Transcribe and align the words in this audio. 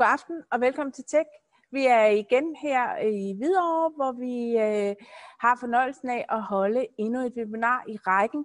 God 0.00 0.06
aften 0.06 0.42
og 0.50 0.60
velkommen 0.60 0.92
til 0.92 1.04
Tech. 1.04 1.28
Vi 1.70 1.86
er 1.86 2.06
igen 2.06 2.56
her 2.56 2.96
i 2.96 3.34
Hvidovre, 3.36 3.90
hvor 3.96 4.12
vi 4.12 4.56
øh, 4.58 4.94
har 5.40 5.56
fornøjelsen 5.60 6.10
af 6.10 6.26
at 6.28 6.42
holde 6.42 6.86
endnu 6.98 7.20
et 7.20 7.32
webinar 7.36 7.84
i 7.88 7.96
rækken, 7.96 8.44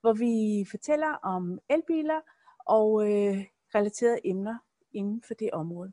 hvor 0.00 0.12
vi 0.12 0.66
fortæller 0.70 1.12
om 1.22 1.58
elbiler 1.70 2.20
og 2.66 3.02
øh, 3.02 3.44
relaterede 3.74 4.18
emner 4.24 4.58
inden 4.92 5.22
for 5.26 5.34
det 5.34 5.50
område. 5.52 5.92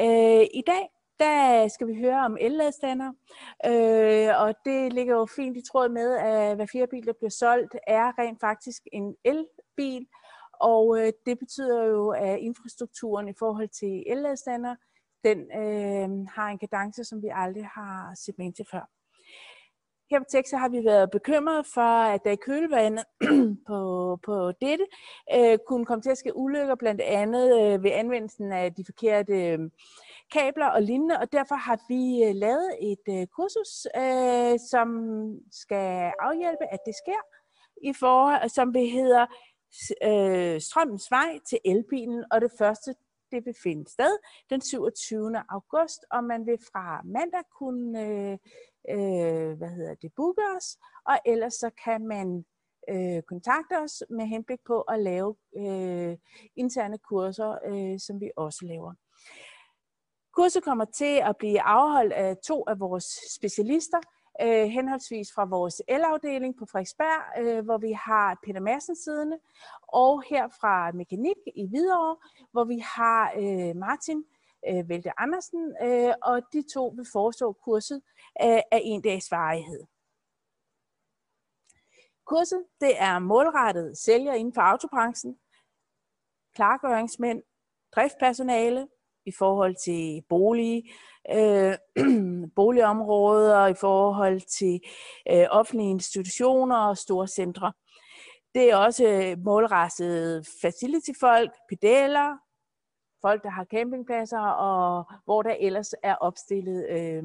Øh, 0.00 0.46
I 0.54 0.62
dag 0.66 0.88
der 1.20 1.68
skal 1.68 1.86
vi 1.86 1.94
høre 1.94 2.24
om 2.24 2.36
elladestander, 2.40 3.12
øh, 3.66 4.40
og 4.42 4.54
det 4.64 4.92
ligger 4.92 5.14
jo 5.14 5.26
fint 5.36 5.56
i 5.56 5.62
tråd 5.70 5.88
med, 5.88 6.16
at 6.16 6.56
hver 6.56 6.66
fjerde 6.72 6.90
bil, 6.90 7.06
der 7.06 7.12
bliver 7.12 7.30
solgt, 7.30 7.76
er 7.86 8.18
rent 8.18 8.40
faktisk 8.40 8.82
en 8.92 9.16
elbil, 9.24 10.06
og 10.62 10.98
øh, 10.98 11.12
det 11.26 11.38
betyder 11.38 11.84
jo, 11.84 12.08
at 12.08 12.38
infrastrukturen 12.38 13.28
i 13.28 13.32
forhold 13.38 13.68
til 13.68 14.04
elladestander, 14.06 14.74
den 15.24 15.38
øh, 15.38 16.26
har 16.34 16.48
en 16.48 16.58
kadence, 16.58 17.04
som 17.04 17.22
vi 17.22 17.28
aldrig 17.34 17.66
har 17.66 18.14
set 18.14 18.38
med 18.38 18.52
til 18.52 18.66
før. 18.72 18.84
Her 20.10 20.18
på 20.18 20.24
Texas 20.30 20.60
har 20.60 20.68
vi 20.68 20.84
været 20.84 21.10
bekymret 21.10 21.66
for, 21.74 22.02
at 22.14 22.24
der 22.24 22.30
i 22.30 22.44
kølevandet 22.46 23.04
på, 23.68 23.78
på 24.26 24.52
dette 24.60 24.86
øh, 25.34 25.58
kunne 25.68 25.86
komme 25.86 26.02
til 26.02 26.10
at 26.10 26.18
ske 26.18 26.36
ulykker, 26.36 26.74
blandt 26.74 27.00
andet 27.00 27.46
øh, 27.60 27.82
ved 27.82 27.90
anvendelsen 27.90 28.52
af 28.52 28.74
de 28.74 28.84
forkerte 28.84 29.48
øh, 29.48 29.58
kabler 30.32 30.66
og 30.66 30.82
lignende, 30.82 31.18
og 31.18 31.32
derfor 31.32 31.54
har 31.54 31.78
vi 31.88 32.24
øh, 32.24 32.34
lavet 32.34 32.70
et 32.80 33.06
øh, 33.08 33.26
kursus, 33.26 33.86
øh, 33.96 34.58
som 34.70 34.88
skal 35.50 36.12
afhjælpe, 36.20 36.64
at 36.72 36.78
det 36.86 36.94
sker, 37.04 37.22
i 37.82 37.92
forhold, 37.92 38.48
som 38.48 38.72
det 38.72 38.90
hedder 38.90 39.26
øh, 40.02 40.60
Strømmens 40.60 41.10
Vej 41.10 41.38
til 41.48 41.58
elbilen, 41.64 42.24
og 42.30 42.40
det 42.40 42.52
første 42.58 42.94
det 43.32 43.46
vil 43.46 43.54
finde 43.62 43.90
sted 43.90 44.18
den 44.50 44.60
27. 44.60 45.42
august, 45.48 46.04
og 46.10 46.24
man 46.24 46.46
vil 46.46 46.58
fra 46.72 47.02
mandag 47.04 47.42
kunne 47.58 48.00
øh, 48.02 48.38
øh, 48.90 49.56
hvad 49.58 49.68
hedder 49.68 49.94
det, 49.94 50.12
booke 50.16 50.42
os, 50.56 50.78
og 51.06 51.18
ellers 51.26 51.54
så 51.54 51.70
kan 51.84 52.06
man 52.06 52.44
øh, 52.90 53.22
kontakte 53.22 53.78
os 53.78 54.02
med 54.10 54.26
henblik 54.26 54.60
på 54.66 54.80
at 54.80 55.02
lave 55.02 55.36
øh, 55.56 56.16
interne 56.56 56.98
kurser, 56.98 57.58
øh, 57.66 58.00
som 58.00 58.20
vi 58.20 58.30
også 58.36 58.60
laver. 58.62 58.94
Kurset 60.32 60.64
kommer 60.64 60.84
til 60.84 61.20
at 61.24 61.36
blive 61.36 61.62
afholdt 61.62 62.12
af 62.12 62.36
to 62.36 62.64
af 62.68 62.80
vores 62.80 63.04
specialister, 63.36 63.98
øh, 64.40 64.64
henholdsvis 64.64 65.32
fra 65.34 65.44
vores 65.44 65.82
elafdeling 65.88 66.56
på 66.58 66.66
Frederiksberg, 66.66 67.22
øh, 67.38 67.64
hvor 67.64 67.78
vi 67.78 67.92
har 67.92 68.38
Peter 68.44 68.60
Madsen 68.60 68.96
siddende, 68.96 69.38
og 69.88 70.22
her 70.30 70.48
fra 70.60 70.92
Mekanik 70.92 71.36
i 71.56 71.68
Hvidovre, 71.68 72.16
hvor 72.52 72.64
vi 72.64 72.78
har 72.78 73.32
øh, 73.36 73.76
Martin 73.76 74.24
øh, 74.68 74.88
Velte 74.88 75.20
Andersen, 75.20 75.76
øh, 75.82 76.14
og 76.22 76.42
de 76.52 76.62
to 76.74 76.94
vil 76.96 77.06
forestå 77.12 77.52
kurset 77.52 78.02
øh, 78.42 78.62
af 78.72 78.80
en 78.82 79.02
dags 79.02 79.30
varighed. 79.30 79.84
Kurset 82.24 82.64
det 82.80 83.02
er 83.02 83.18
målrettet 83.18 83.98
sælgere 83.98 84.38
inden 84.38 84.54
for 84.54 84.62
autobranchen, 84.62 85.38
klargøringsmænd, 86.54 87.42
driftpersonale 87.94 88.88
i 89.26 89.32
forhold 89.38 89.76
til 89.84 90.22
bolig, 90.28 90.82
øh, 91.34 91.74
boligområder, 92.56 93.66
i 93.66 93.74
forhold 93.74 94.40
til 94.40 94.80
øh, 95.30 95.46
offentlige 95.50 95.90
institutioner 95.90 96.76
og 96.76 96.98
store 96.98 97.28
centre. 97.28 97.72
Det 98.54 98.70
er 98.70 98.76
også 98.76 99.04
øh, 99.08 99.38
målrettet 99.44 100.46
facility-folk, 100.62 101.50
pedeller, 101.68 102.36
folk, 103.22 103.42
der 103.42 103.50
har 103.50 103.64
campingpladser, 103.64 104.40
og 104.40 105.04
hvor 105.24 105.42
der 105.42 105.56
ellers 105.60 105.94
er 106.02 106.14
opstillet 106.14 106.86
øh, 106.90 107.24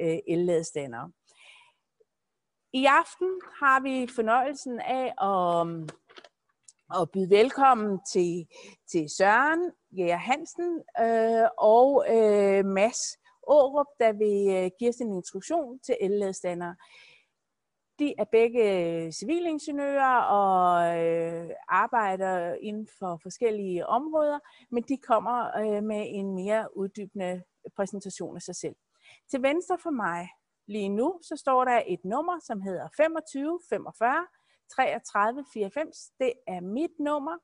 øh, 0.00 0.18
elladestander. 0.28 1.10
I 2.72 2.84
aften 2.84 3.40
har 3.60 3.80
vi 3.80 4.08
fornøjelsen 4.14 4.80
af 4.80 5.06
at, 5.30 5.66
at 6.90 7.10
byde 7.12 7.30
velkommen 7.30 8.00
til, 8.12 8.46
til 8.92 9.08
Søren 9.16 9.72
Jæger 9.98 10.16
Hansen 10.16 10.82
øh, 11.00 11.48
og 11.58 12.04
øh, 12.08 12.64
Mads 12.64 13.00
Aarup, 13.48 13.86
der 14.00 14.12
vil 14.12 14.64
øh, 14.64 14.70
give 14.78 14.88
os 14.88 14.96
en 14.96 15.12
instruktion 15.12 15.78
til 15.78 15.96
elladestander. 16.00 16.74
De 17.98 18.14
er 18.18 18.24
begge 18.24 19.12
civilingeniører 19.12 20.20
og 20.20 20.62
øh, 20.98 21.50
arbejder 21.68 22.54
inden 22.54 22.88
for 22.98 23.18
forskellige 23.22 23.86
områder, 23.86 24.38
men 24.70 24.82
de 24.82 24.96
kommer 24.96 25.58
øh, 25.58 25.82
med 25.82 26.06
en 26.08 26.34
mere 26.34 26.76
uddybende 26.76 27.42
præsentation 27.76 28.36
af 28.36 28.42
sig 28.42 28.56
selv. 28.56 28.76
Til 29.30 29.42
venstre 29.42 29.78
for 29.78 29.90
mig 29.90 30.28
lige 30.66 30.88
nu, 30.88 31.18
så 31.22 31.36
står 31.36 31.64
der 31.64 31.82
et 31.86 32.04
nummer, 32.04 32.38
som 32.46 32.60
hedder 32.60 32.88
2545, 32.88 34.26
33 34.76 35.44
94. 35.52 36.10
Det 36.20 36.32
er 36.46 36.60
mit 36.60 36.90
nummer. 36.98 37.38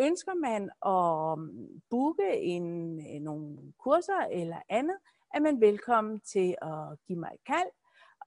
Ønsker 0.00 0.34
man 0.34 0.70
at 0.86 1.38
um, 1.38 1.68
booke 1.90 2.40
en, 2.40 2.98
øh, 2.98 3.20
nogle 3.20 3.72
kurser 3.78 4.26
eller 4.30 4.62
andet, 4.68 4.96
er 5.34 5.40
man 5.40 5.60
velkommen 5.60 6.20
til 6.20 6.56
at 6.62 6.98
give 7.06 7.18
mig 7.18 7.30
et 7.34 7.44
kald 7.46 7.70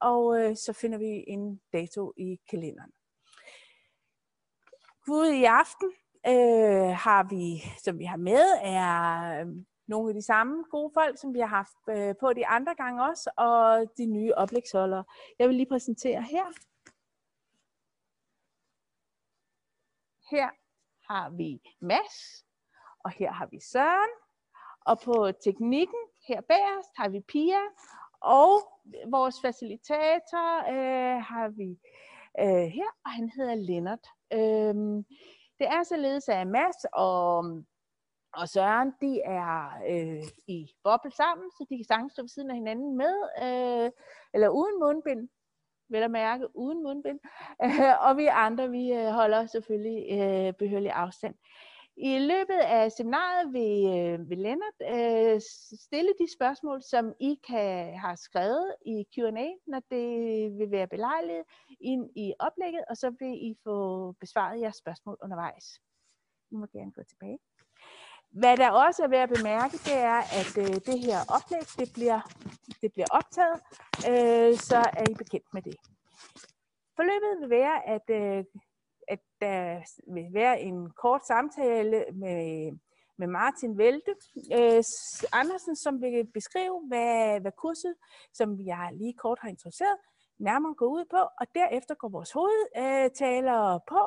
og 0.02 0.40
øh, 0.40 0.56
så 0.56 0.74
finder 0.74 0.98
vi 0.98 1.24
en 1.28 1.62
dato 1.74 2.14
i 2.18 2.40
kalenderen. 2.50 2.92
Gud 5.06 5.28
i 5.28 5.44
aften 5.44 5.92
øh, 6.28 6.96
har 7.06 7.24
vi, 7.30 7.64
som 7.84 8.00
vi 8.00 8.06
har 8.06 8.18
med, 8.18 8.44
er 8.62 9.42
øh, 9.42 9.48
nogle 9.88 10.10
af 10.10 10.14
de 10.14 10.22
samme 10.22 10.64
gode 10.72 10.92
folk, 10.94 11.18
som 11.20 11.34
vi 11.34 11.40
har 11.40 11.48
haft 11.48 11.78
øh, 11.90 12.16
på 12.20 12.34
de 12.34 12.48
andre 12.48 12.76
gange 12.76 13.04
også, 13.04 13.30
og 13.38 13.86
de 13.98 14.06
nye 14.06 14.34
oplægsholdere. 14.34 15.04
Jeg 15.40 15.48
vil 15.48 15.56
lige 15.56 15.70
præsentere 15.70 16.22
her. 16.22 16.46
Her 20.32 20.50
har 21.10 21.30
vi 21.30 21.62
Mads, 21.82 22.46
og 23.00 23.12
her 23.12 23.32
har 23.32 23.46
vi 23.46 23.60
Søren, 23.60 24.14
og 24.86 25.00
på 25.00 25.32
teknikken 25.44 26.04
her 26.28 26.42
bagerst 26.42 26.90
har 26.96 27.10
vi 27.10 27.20
Pia, 27.20 27.64
og 28.22 28.52
vores 29.08 29.36
facilitator 29.42 30.48
øh, 30.74 31.22
har 31.22 31.48
vi 31.50 31.80
øh, 32.40 32.68
her, 32.78 32.90
og 33.06 33.12
han 33.12 33.30
hedder 33.30 33.56
Lennart. 33.56 34.08
Øh, 34.34 34.76
det 35.60 35.68
er 35.68 35.84
således, 35.84 36.30
at 36.30 36.48
Mads 36.48 36.86
og, 36.94 37.38
og 38.34 38.50
Søren, 38.50 38.94
de 39.02 39.22
er 39.22 39.70
øh, 39.90 40.24
i 40.48 40.74
boble 40.84 41.12
sammen, 41.12 41.52
så 41.52 41.66
de 41.70 41.78
kan 41.78 41.86
sagtens 41.86 42.12
stå 42.12 42.22
ved 42.22 42.30
siden 42.30 42.50
af 42.50 42.56
hinanden 42.56 42.98
med, 42.98 43.16
øh, 43.44 43.92
eller 44.34 44.50
uden 44.50 44.80
mundbind, 44.80 45.30
vel 45.90 46.04
at 46.04 46.12
mærke, 46.12 46.56
uden 46.56 46.84
mundbind. 46.84 47.20
Og 48.08 48.18
vi 48.18 48.26
andre, 48.26 48.70
vi 48.70 48.94
øh, 48.94 49.08
holder 49.08 49.46
selvfølgelig 49.46 50.20
øh, 50.20 50.54
behørlig 50.54 50.92
afstand. 50.92 51.36
I 51.98 52.20
løbet 52.20 52.60
af 52.60 52.92
seminaret 52.92 53.54
vil, 53.54 53.98
øh, 53.98 54.30
vil 54.30 54.38
Lennart 54.38 54.80
øh, 54.82 55.42
stille 55.86 56.12
de 56.20 56.34
spørgsmål, 56.34 56.84
som 56.84 57.14
I 57.20 57.40
kan 57.48 57.98
have 58.00 58.18
skrevet 58.18 58.76
i 58.86 59.06
Q&A, 59.16 59.48
når 59.68 59.82
det 59.92 60.10
vil 60.58 60.72
være 60.72 60.88
belejligt 60.88 61.44
ind 61.82 62.10
i 62.16 62.34
oplægget, 62.40 62.84
og 62.90 62.98
så 62.98 63.10
vil 63.20 63.34
I 63.50 63.56
få 63.64 64.12
besvaret 64.12 64.62
jeres 64.62 64.76
spørgsmål 64.76 65.18
undervejs. 65.24 65.80
Nu 66.52 66.58
må 66.58 66.66
gerne 66.66 66.92
gå 66.92 67.04
tilbage. 67.04 67.40
Hvad 68.30 68.58
der 68.58 68.72
også 68.72 69.04
er 69.04 69.08
værd 69.08 69.30
at 69.30 69.38
bemærke, 69.38 69.78
det 69.78 69.98
er, 69.98 70.22
at 70.40 70.58
øh, 70.58 70.76
det 70.90 71.00
her 71.00 71.20
oplæg 71.36 71.66
det 71.80 71.94
bliver, 71.94 72.20
det 72.86 72.94
bliver 72.94 73.12
optaget, 73.20 73.58
øh, 74.10 74.52
så 74.70 74.80
er 75.00 75.06
I 75.12 75.14
bekendt 75.24 75.50
med 75.56 75.62
det. 75.62 75.76
Forløbet 76.96 77.32
vil 77.42 77.50
være, 77.60 77.78
at 77.96 78.06
øh, 78.20 78.44
at 79.08 79.20
der 79.42 79.82
vil 80.14 80.34
være 80.34 80.62
en 80.62 80.90
kort 80.90 81.28
samtale 81.28 82.06
med, 82.14 82.72
med 83.18 83.28
Martin 83.28 83.78
Velte 83.78 84.16
øh, 84.54 84.84
Andersen, 85.42 85.76
som 85.76 86.02
vil 86.02 86.28
beskrive, 86.34 86.82
hvad, 86.88 87.40
hvad 87.42 87.52
kurset, 87.52 87.96
som 88.34 88.60
jeg 88.66 88.90
lige 88.94 89.14
kort 89.14 89.40
har 89.42 89.50
introduceret, 89.50 89.98
nærmere 90.40 90.74
går 90.74 90.88
ud 90.88 91.06
på, 91.12 91.22
og 91.40 91.46
derefter 91.56 91.96
går 91.96 92.10
vores 92.10 92.32
hovedtaler 92.32 93.74
øh, 93.74 93.80
på, 93.88 94.02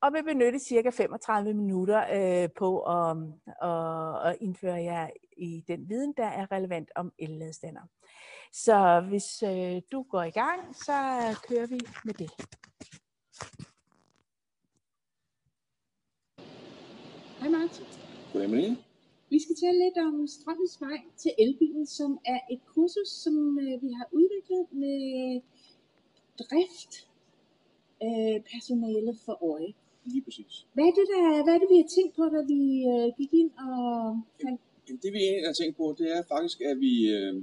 og 0.00 0.12
vil 0.12 0.24
benytte 0.24 0.58
cirka 0.58 0.90
35 0.90 1.54
minutter 1.54 2.00
øh, 2.12 2.48
på 2.58 2.80
at, 2.80 3.16
at, 3.62 4.30
at 4.30 4.36
indføre 4.40 4.82
jer 4.82 5.10
i 5.36 5.64
den 5.68 5.88
viden, 5.88 6.14
der 6.16 6.26
er 6.26 6.52
relevant 6.52 6.90
om 6.94 7.12
elladestander. 7.18 7.82
Så 8.52 9.04
hvis 9.08 9.42
øh, 9.42 9.82
du 9.92 10.02
går 10.02 10.22
i 10.22 10.30
gang, 10.30 10.76
så 10.76 10.92
kører 11.48 11.66
vi 11.66 11.80
med 12.04 12.14
det. 12.14 12.30
Hej 17.40 17.48
Martin. 17.48 17.84
Goddag 18.32 18.50
Malene. 18.50 18.76
Vi 19.30 19.38
skal 19.42 19.56
tale 19.56 19.78
lidt 19.84 19.98
om 20.06 20.26
strømmens 20.26 20.80
vej 20.80 21.00
til 21.16 21.32
elbilen, 21.38 21.86
som 21.86 22.18
er 22.24 22.40
et 22.50 22.60
kursus, 22.66 23.08
som 23.08 23.58
øh, 23.58 23.82
vi 23.82 23.92
har 23.92 24.08
udviklet 24.12 24.66
med 24.72 25.40
drift 26.38 26.92
øh, 28.02 28.40
personale 28.52 29.12
for 29.24 29.52
øje. 29.52 29.72
Lige 30.12 30.24
præcis. 30.26 30.52
Hvad 30.74 30.84
er 30.90 30.94
det, 30.98 31.06
der, 31.12 31.22
hvad 31.44 31.54
er 31.54 31.60
det 31.62 31.70
vi 31.74 31.78
har 31.82 31.90
tænkt 31.96 32.12
på, 32.18 32.24
da 32.34 32.40
vi 32.54 32.62
øh, 32.92 33.06
gik 33.18 33.32
ind 33.40 33.50
og 33.66 33.76
fandt 34.42 34.60
Det 35.04 35.10
vi 35.16 35.20
egentlig 35.26 35.48
har 35.52 35.58
tænkt 35.62 35.76
på, 35.76 35.84
det 35.98 36.06
er 36.16 36.22
faktisk, 36.34 36.58
at 36.70 36.76
vi, 36.86 36.94
øh, 37.16 37.34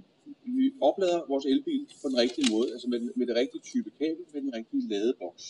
vi 0.58 0.66
oplader 0.82 1.20
vores 1.32 1.46
elbil 1.46 1.86
på 2.02 2.08
den 2.10 2.18
rigtige 2.24 2.48
måde, 2.54 2.68
altså 2.74 2.88
med, 2.90 3.00
med 3.20 3.26
det 3.28 3.36
rigtige 3.36 3.62
type 3.72 3.90
kabel, 4.00 4.26
med 4.34 4.42
den 4.42 4.54
rigtige 4.58 4.84
ladeboks. 4.92 5.46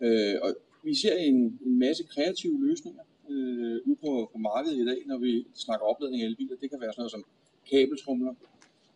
Øh, 0.00 0.36
og 0.44 0.50
vi 0.82 0.94
ser 0.94 1.16
en, 1.28 1.58
en 1.66 1.78
masse 1.78 2.02
kreative 2.12 2.56
løsninger 2.66 3.04
øh, 3.30 3.76
ude 3.88 3.96
på, 4.04 4.10
på 4.32 4.38
markedet 4.38 4.76
i 4.82 4.86
dag, 4.90 5.00
når 5.06 5.18
vi 5.18 5.46
snakker 5.54 5.86
opladning 5.86 6.22
af 6.22 6.26
elbiler. 6.26 6.56
Det 6.56 6.70
kan 6.70 6.80
være 6.80 6.92
sådan 6.92 7.00
noget 7.02 7.16
som 7.16 7.24
kabeltrumler, 7.70 8.34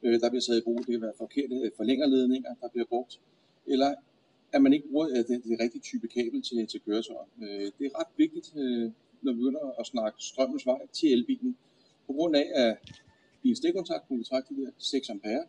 øh, 0.03 0.21
der 0.21 0.29
bliver 0.31 0.45
taget 0.47 0.61
i 0.61 0.65
brug. 0.67 0.79
Det 0.79 0.93
kan 0.95 1.03
være 1.03 1.21
forkerte 1.25 1.71
forlængerledninger, 1.77 2.55
der 2.61 2.69
bliver 2.69 2.87
brugt. 2.93 3.21
Eller 3.67 3.95
at 4.53 4.63
man 4.63 4.73
ikke 4.73 4.89
bruger 4.89 5.09
øh, 5.09 5.17
det, 5.17 5.45
det 5.45 5.61
rigtige 5.61 5.83
type 5.83 6.09
kabel 6.09 6.43
til, 6.43 6.67
til 6.67 6.81
køretøjer. 6.87 7.27
Øh, 7.43 7.67
det 7.79 7.85
er 7.87 7.99
ret 8.01 8.13
vigtigt, 8.17 8.53
øh, 8.57 8.91
når 9.23 9.33
vi 9.33 9.39
begynder 9.39 9.81
at 9.81 9.87
snakke 9.87 10.17
strømmens 10.23 10.67
vej 10.67 10.81
til 10.93 11.13
elbilen. 11.13 11.57
På 12.07 12.13
grund 12.13 12.37
af, 12.37 12.47
at 12.55 12.77
en 13.45 13.57
stikkontakt 13.57 14.05
vi 14.11 14.25
trække 14.25 14.55
de 14.55 14.63
der 14.63 14.71
6 14.79 15.11
ampere 15.11 15.45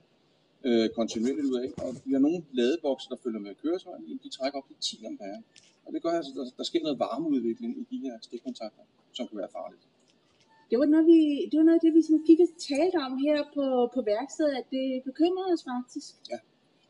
øh, 0.67 0.89
kontinuerligt 0.89 1.47
ud 1.51 1.57
af, 1.63 1.69
og 1.83 1.95
vi 2.05 2.11
har 2.13 2.19
nogle 2.19 2.43
ladebokse, 2.51 3.09
der 3.09 3.15
følger 3.23 3.39
med 3.39 3.55
køretøjet, 3.63 4.19
de 4.23 4.29
trækker 4.29 4.57
op 4.59 4.67
til 4.67 4.97
10 4.99 5.05
ampere. 5.05 5.41
Og 5.85 5.93
det 5.93 6.03
gør 6.03 6.09
altså, 6.09 6.31
at 6.31 6.37
der, 6.37 6.45
der 6.57 6.63
sker 6.63 6.81
noget 6.83 6.99
varmeudvikling 6.99 7.71
i 7.81 7.83
de 7.91 7.97
her 8.05 8.15
stikkontakter, 8.21 8.83
som 9.13 9.27
kan 9.27 9.37
være 9.37 9.51
farligt. 9.59 9.83
Det 10.69 10.79
var 10.79 10.85
noget, 10.85 11.07
vi, 11.13 11.19
det 11.51 11.57
var 11.59 11.65
noget 11.67 11.79
af 11.79 11.83
det, 11.85 11.93
vi 11.97 12.01
sådan 12.01 12.23
gik 12.29 12.39
og 12.45 12.49
talte 12.71 12.97
om 13.07 13.13
her 13.25 13.37
på, 13.55 13.65
på 13.95 13.99
værkstedet, 14.11 14.53
at 14.61 14.65
det 14.75 14.85
bekymrede 15.09 15.53
os 15.55 15.63
faktisk. 15.71 16.13
Ja. 16.31 16.39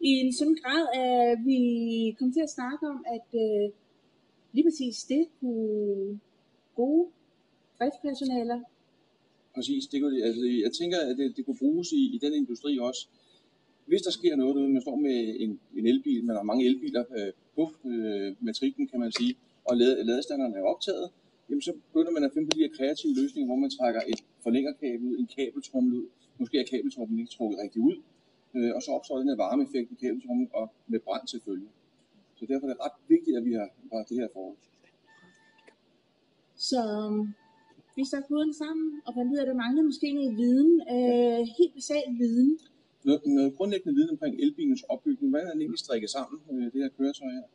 I 0.02 0.12
en 0.24 0.34
sådan 0.34 0.58
grad, 0.64 0.84
at 0.94 1.38
vi 1.46 1.60
kom 2.20 2.34
til 2.34 2.42
at 2.48 2.50
snakke 2.50 2.84
om, 2.94 3.06
at 3.16 3.28
øh, 3.44 3.72
lige 4.54 4.66
præcis 4.68 5.04
det 5.04 5.24
kunne 5.40 6.20
gode 6.76 7.08
driftspersonaler 7.80 8.60
Præcis, 9.56 9.88
det 9.88 10.02
kunne, 10.02 10.24
altså, 10.24 10.46
jeg 10.66 10.72
tænker, 10.80 11.00
at 11.00 11.18
det, 11.18 11.38
det 11.38 11.46
kunne 11.46 11.58
bruges 11.64 11.92
i, 11.92 12.16
i 12.16 12.18
den 12.22 12.34
industri 12.34 12.80
også. 12.80 13.08
Hvis 13.86 14.02
der 14.02 14.12
sker 14.12 14.36
noget, 14.36 14.56
derude, 14.56 14.74
man 14.74 14.82
står 14.82 14.96
med 14.96 15.36
en, 15.40 15.60
en 15.78 15.88
elbil, 15.88 16.24
man 16.24 16.36
har 16.36 16.44
mange 16.44 16.66
elbiler 16.66 17.04
øh, 17.18 17.32
på 17.56 17.64
øh, 17.86 18.36
matrikken, 18.40 18.88
kan 18.88 19.00
man 19.00 19.12
sige, 19.12 19.36
og 19.66 19.78
lad, 19.78 20.04
ladestanderne 20.04 20.56
er 20.56 20.64
optaget, 20.74 21.10
jamen 21.50 21.62
så 21.62 21.74
begynder 21.88 22.12
man 22.12 22.24
at 22.24 22.32
finde 22.34 22.48
på 22.48 22.56
de 22.56 22.64
her 22.64 22.76
kreative 22.78 23.16
løsninger, 23.16 23.48
hvor 23.48 23.56
man 23.56 23.70
trækker 23.70 24.02
et 24.08 24.20
forlængerkabel 24.44 25.08
ud, 25.08 25.18
en 25.18 25.30
kabeltrommel 25.36 25.94
ud, 26.00 26.06
måske 26.38 26.60
er 26.60 26.66
kabeltrummen 26.72 27.20
ikke 27.20 27.32
trukket 27.32 27.60
rigtig 27.64 27.82
ud, 27.82 27.96
øh, 28.56 28.72
og 28.76 28.82
så 28.84 28.92
opstår 28.92 29.18
den 29.18 29.30
her 29.32 29.36
varmeeffekt 29.36 29.92
i 29.92 29.96
kabeltrummen 30.02 30.48
og 30.54 30.66
med 30.88 31.00
brand 31.00 31.28
til 31.28 31.40
følge. 31.46 31.70
Så 32.38 32.46
derfor 32.46 32.66
er 32.68 32.72
det 32.74 32.82
ret 32.86 32.98
vigtigt, 33.08 33.38
at 33.38 33.46
vi 33.46 33.54
har, 33.54 33.70
har 33.92 34.04
det 34.10 34.18
her 34.22 34.28
forhold. 34.34 34.58
Så 36.70 36.80
øhm, 36.96 37.22
vi 37.96 38.04
stak 38.06 38.26
hovedet 38.30 38.56
sammen 38.64 38.88
og 39.06 39.12
fandt 39.18 39.32
ud 39.32 39.38
af, 39.38 39.42
at 39.42 39.48
der 39.48 39.62
manglede 39.64 39.86
måske 39.92 40.08
noget 40.14 40.38
viden, 40.42 40.72
øh, 40.96 41.42
helt 41.60 41.74
basal 41.78 42.08
viden. 42.22 42.60
Noget, 43.06 43.22
noget 43.26 43.56
grundlæggende 43.58 43.96
viden 43.98 44.10
omkring 44.10 44.34
elbilens 44.44 44.84
opbygning. 44.94 45.30
Hvordan 45.30 45.48
er 45.48 45.52
den 45.52 45.62
egentlig 45.62 45.80
strikket 45.86 46.10
sammen, 46.10 46.38
øh, 46.52 46.66
det 46.74 46.80
her 46.84 46.90
køretøj 46.98 47.32
her? 47.38 47.48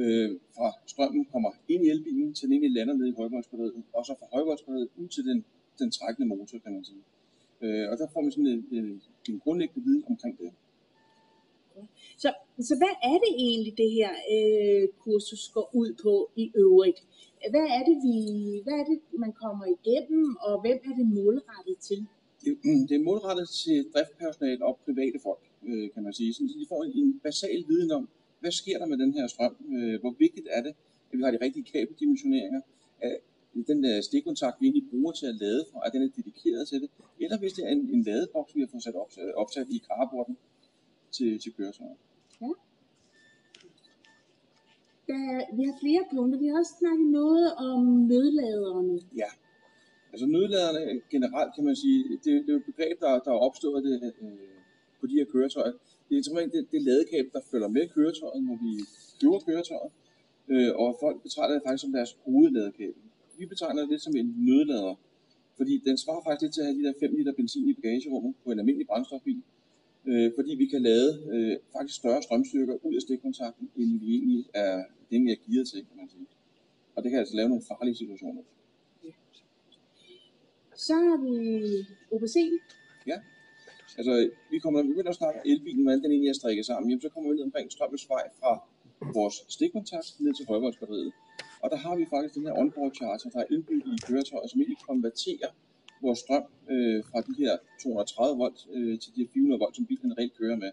Øh, 0.00 0.30
fra 0.56 0.68
strømmen 0.86 1.24
kommer 1.32 1.50
ind 1.68 1.82
i 1.86 1.88
elbilen, 1.94 2.34
til 2.34 2.44
den 2.46 2.52
egentlig 2.52 2.72
lander 2.78 2.94
nede 2.94 3.08
i 3.08 3.16
højvoldsbatteriet, 3.20 3.82
og 3.92 4.06
så 4.06 4.12
fra 4.18 4.26
højvoldsbatteriet 4.32 4.88
ud 4.96 5.08
til 5.08 5.24
den, 5.24 5.44
den 5.78 5.90
trækkende 5.90 6.26
motor, 6.28 6.58
kan 6.58 6.72
man 6.72 6.84
sige. 6.84 7.02
Øh, 7.62 7.90
og 7.90 7.98
der 7.98 8.06
får 8.12 8.22
vi 8.24 8.30
sådan 8.30 8.46
en, 8.46 8.66
en, 8.78 9.02
en 9.28 9.40
grundlæggende 9.44 9.84
viden 9.86 10.04
omkring 10.10 10.38
det. 10.38 10.50
Så, 12.22 12.28
så 12.68 12.74
hvad 12.80 12.94
er 13.10 13.16
det 13.24 13.32
egentlig, 13.46 13.72
det 13.82 13.90
her 13.98 14.12
øh, 14.34 14.88
kursus 15.04 15.48
går 15.48 15.70
ud 15.80 15.90
på 16.02 16.30
i 16.36 16.52
øvrigt? 16.54 16.98
Hvad 17.50 17.66
er, 17.76 17.82
det, 17.88 17.96
vi, 18.06 18.16
hvad 18.64 18.74
er 18.82 18.84
det, 18.90 18.98
man 19.24 19.32
kommer 19.32 19.64
igennem, 19.76 20.36
og 20.46 20.60
hvem 20.60 20.78
er 20.88 20.94
det 20.98 21.06
målrettet 21.18 21.78
til? 21.88 22.06
Det, 22.44 22.52
det 22.88 22.94
er 22.96 23.04
målrettet 23.10 23.48
til 23.48 23.76
driftpersonale 23.92 24.64
og 24.66 24.78
private 24.84 25.18
folk, 25.22 25.44
øh, 25.68 25.90
kan 25.94 26.02
man 26.02 26.12
sige. 26.12 26.34
Så 26.34 26.42
de 26.42 26.66
får 26.68 26.84
en, 26.84 26.92
en 26.98 27.20
basal 27.26 27.64
viden 27.68 27.90
om, 27.90 28.08
hvad 28.40 28.52
sker 28.52 28.78
der 28.78 28.86
med 28.86 28.98
den 28.98 29.12
her 29.14 29.26
strøm? 29.26 29.56
Øh, 29.76 30.00
hvor 30.00 30.14
vigtigt 30.18 30.48
er 30.50 30.62
det, 30.62 30.72
at 31.10 31.18
vi 31.18 31.22
har 31.22 31.30
de 31.30 31.38
rigtige 31.46 31.64
kabeldimensioneringer? 31.72 32.60
Den 33.66 33.84
der 33.84 34.00
stikkontakt, 34.00 34.60
vi 34.60 34.66
egentlig 34.66 34.90
bruger 34.90 35.12
til 35.12 35.26
at 35.26 35.34
lade 35.34 35.64
fra, 35.72 35.80
at 35.86 35.92
den 35.92 36.02
er 36.02 36.08
dedikeret 36.16 36.68
til 36.68 36.80
det? 36.80 36.90
Eller 37.20 37.38
hvis 37.38 37.52
det 37.52 37.64
er 37.64 37.68
en, 37.68 37.90
en 37.94 38.02
ladeboks, 38.02 38.54
vi 38.54 38.60
har 38.60 38.68
fået 38.72 38.82
sat 38.82 38.94
opsat, 38.94 39.34
opsat 39.34 39.66
i 39.70 39.78
carporten 39.88 40.36
til, 41.12 41.38
til 41.38 41.52
køretøjet. 41.52 41.96
Der, 45.08 45.56
vi 45.56 45.62
har 45.68 45.76
flere 45.84 46.04
punkter. 46.12 46.38
Vi 46.38 46.46
har 46.46 46.58
også 46.58 46.74
snakket 46.78 47.06
noget 47.20 47.54
om 47.54 47.80
nødladerne. 48.12 49.00
Ja. 49.16 49.30
Altså 50.12 50.26
nødladerne 50.26 51.00
generelt 51.10 51.54
kan 51.54 51.64
man 51.64 51.76
sige, 51.76 51.98
det, 52.24 52.30
det 52.46 52.50
er 52.52 52.56
et 52.56 52.64
begreb, 52.64 53.00
der, 53.00 53.18
der 53.24 53.30
er 53.30 53.40
opstået 53.48 53.84
det, 53.84 54.12
øh, 54.22 54.54
på 55.00 55.06
de 55.06 55.14
her 55.14 55.24
køretøjer. 55.24 55.72
Det 56.08 56.18
er 56.18 56.22
simpelthen 56.22 56.52
det, 56.56 56.72
det 56.72 56.82
ladekabel, 56.82 57.30
der 57.32 57.40
følger 57.50 57.68
med 57.68 57.88
køretøjet, 57.88 58.44
når 58.48 58.56
vi 58.64 58.72
køber 59.20 59.38
køretøjet. 59.48 59.90
Øh, 60.48 60.70
og 60.82 60.96
folk 61.02 61.22
betragter 61.22 61.54
det 61.54 61.62
faktisk 61.66 61.82
som 61.84 61.92
deres 61.92 62.12
hovedladekabel. 62.24 63.02
Vi 63.38 63.46
betegner 63.46 63.80
det 63.80 63.90
lidt 63.90 64.02
som 64.02 64.16
en 64.16 64.34
nødlader, 64.38 64.94
fordi 65.56 65.82
den 65.86 65.96
svarer 65.98 66.22
faktisk 66.24 66.42
lidt 66.42 66.54
til 66.54 66.60
at 66.60 66.66
have 66.66 66.78
de 66.78 66.84
der 66.84 66.92
5 67.00 67.16
liter 67.16 67.32
benzin 67.32 67.68
i 67.68 67.74
bagagerummet 67.74 68.34
på 68.44 68.50
en 68.50 68.58
almindelig 68.58 68.86
brændstofbil. 68.86 69.42
Øh, 70.06 70.32
fordi 70.36 70.54
vi 70.54 70.66
kan 70.66 70.82
lade 70.82 71.10
øh, 71.32 71.56
faktisk 71.72 71.96
større 72.00 72.22
strømstyrker 72.22 72.74
ud 72.86 72.94
af 72.94 73.02
stikkontakten, 73.02 73.70
end 73.76 74.00
vi 74.00 74.08
egentlig 74.18 74.44
er, 74.54 74.76
det 74.76 75.12
egentlig 75.16 75.32
er 75.32 75.40
gearet 75.46 75.68
til, 75.68 75.78
kan 75.88 75.96
man 75.96 76.08
sige. 76.08 76.26
Og 76.94 77.02
det 77.02 77.10
kan 77.10 77.18
altså 77.18 77.36
lave 77.36 77.48
nogle 77.48 77.64
farlige 77.68 77.94
situationer. 77.94 78.42
Så 80.86 80.94
har 80.94 81.16
vi 81.24 81.34
OPC. 82.14 82.36
Altså, 83.98 84.30
vi 84.50 84.58
kommer, 84.58 84.76
når 84.78 84.86
vi 84.86 84.92
begynder 84.92 85.10
at 85.10 85.16
snakke 85.22 85.40
elbilen, 85.44 85.82
hvordan 85.82 86.02
den 86.02 86.10
egentlig 86.10 86.30
er 86.30 86.40
strikket 86.42 86.66
sammen, 86.66 86.90
jamen, 86.90 87.00
så 87.00 87.08
kommer 87.08 87.30
vi 87.30 87.36
ned 87.36 87.44
omkring 87.44 87.72
strømmens 87.72 88.08
vej 88.08 88.24
fra 88.40 88.52
vores 89.18 89.36
stikkontakt 89.48 90.08
ned 90.20 90.34
til 90.34 90.46
højvoldsbatteriet. 90.46 91.12
Og 91.64 91.70
der 91.72 91.78
har 91.84 91.94
vi 92.00 92.04
faktisk 92.12 92.34
den 92.34 92.46
her 92.46 92.54
onboard 92.60 92.92
charger, 92.98 93.30
der 93.34 93.40
er 93.44 93.48
indbygget 93.54 93.92
i 93.96 94.00
køretøjet, 94.06 94.50
som 94.50 94.60
egentlig 94.60 94.80
konverterer 94.90 95.50
vores 96.04 96.18
strøm 96.24 96.44
øh, 96.72 96.98
fra 97.10 97.18
de 97.28 97.34
her 97.42 97.52
230 97.82 98.38
volt 98.42 98.58
øh, 98.76 98.94
til 99.02 99.10
de 99.14 99.20
her 99.22 99.28
400 99.32 99.60
volt, 99.62 99.76
som 99.76 99.86
bilen 99.90 100.18
reelt 100.18 100.34
kører 100.40 100.56
med. 100.64 100.72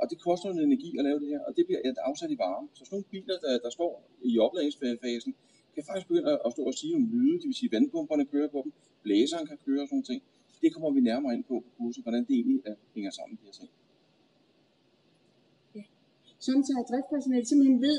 Og 0.00 0.04
det 0.10 0.16
koster 0.26 0.48
noget 0.48 0.66
energi 0.70 0.90
at 0.98 1.04
lave 1.08 1.18
det 1.22 1.28
her, 1.28 1.40
og 1.46 1.56
det 1.56 1.64
bliver 1.66 1.80
et 1.84 1.98
afsat 2.08 2.30
i 2.30 2.38
varme. 2.44 2.66
Så 2.74 2.80
sådan 2.84 2.94
nogle 2.96 3.10
biler, 3.14 3.36
der, 3.44 3.52
der 3.64 3.70
står 3.76 3.92
i 4.30 4.38
opladningsfasen, 4.38 5.32
kan 5.74 5.84
faktisk 5.88 6.08
begynde 6.08 6.30
at 6.46 6.50
stå 6.54 6.62
og 6.70 6.74
sige 6.80 6.92
nogle 6.92 7.08
lyde, 7.14 7.36
det 7.40 7.46
vil 7.50 7.58
sige, 7.60 7.68
at 7.70 7.74
vandpumperne 7.76 8.24
kører 8.32 8.48
på 8.54 8.60
dem, 8.64 8.72
blæseren 9.02 9.46
kan 9.50 9.58
køre 9.66 9.82
og 9.82 9.88
sådan 9.88 9.96
nogle 9.96 10.08
ting. 10.10 10.20
Det 10.62 10.68
kommer 10.74 10.90
vi 10.96 11.00
nærmere 11.10 11.34
ind 11.36 11.44
på 11.50 11.54
på 11.64 11.70
kurset, 11.78 12.02
hvordan 12.04 12.22
det 12.28 12.34
egentlig 12.40 12.60
er, 12.70 12.74
hænger 12.94 13.10
sammen, 13.18 13.34
de 13.40 13.44
her 13.46 13.56
ting. 13.60 13.70
Sådan 16.46 16.64
så 16.68 16.72
at 16.82 16.86
driftpersonale 16.90 17.46
simpelthen 17.46 17.80
ved, 17.88 17.98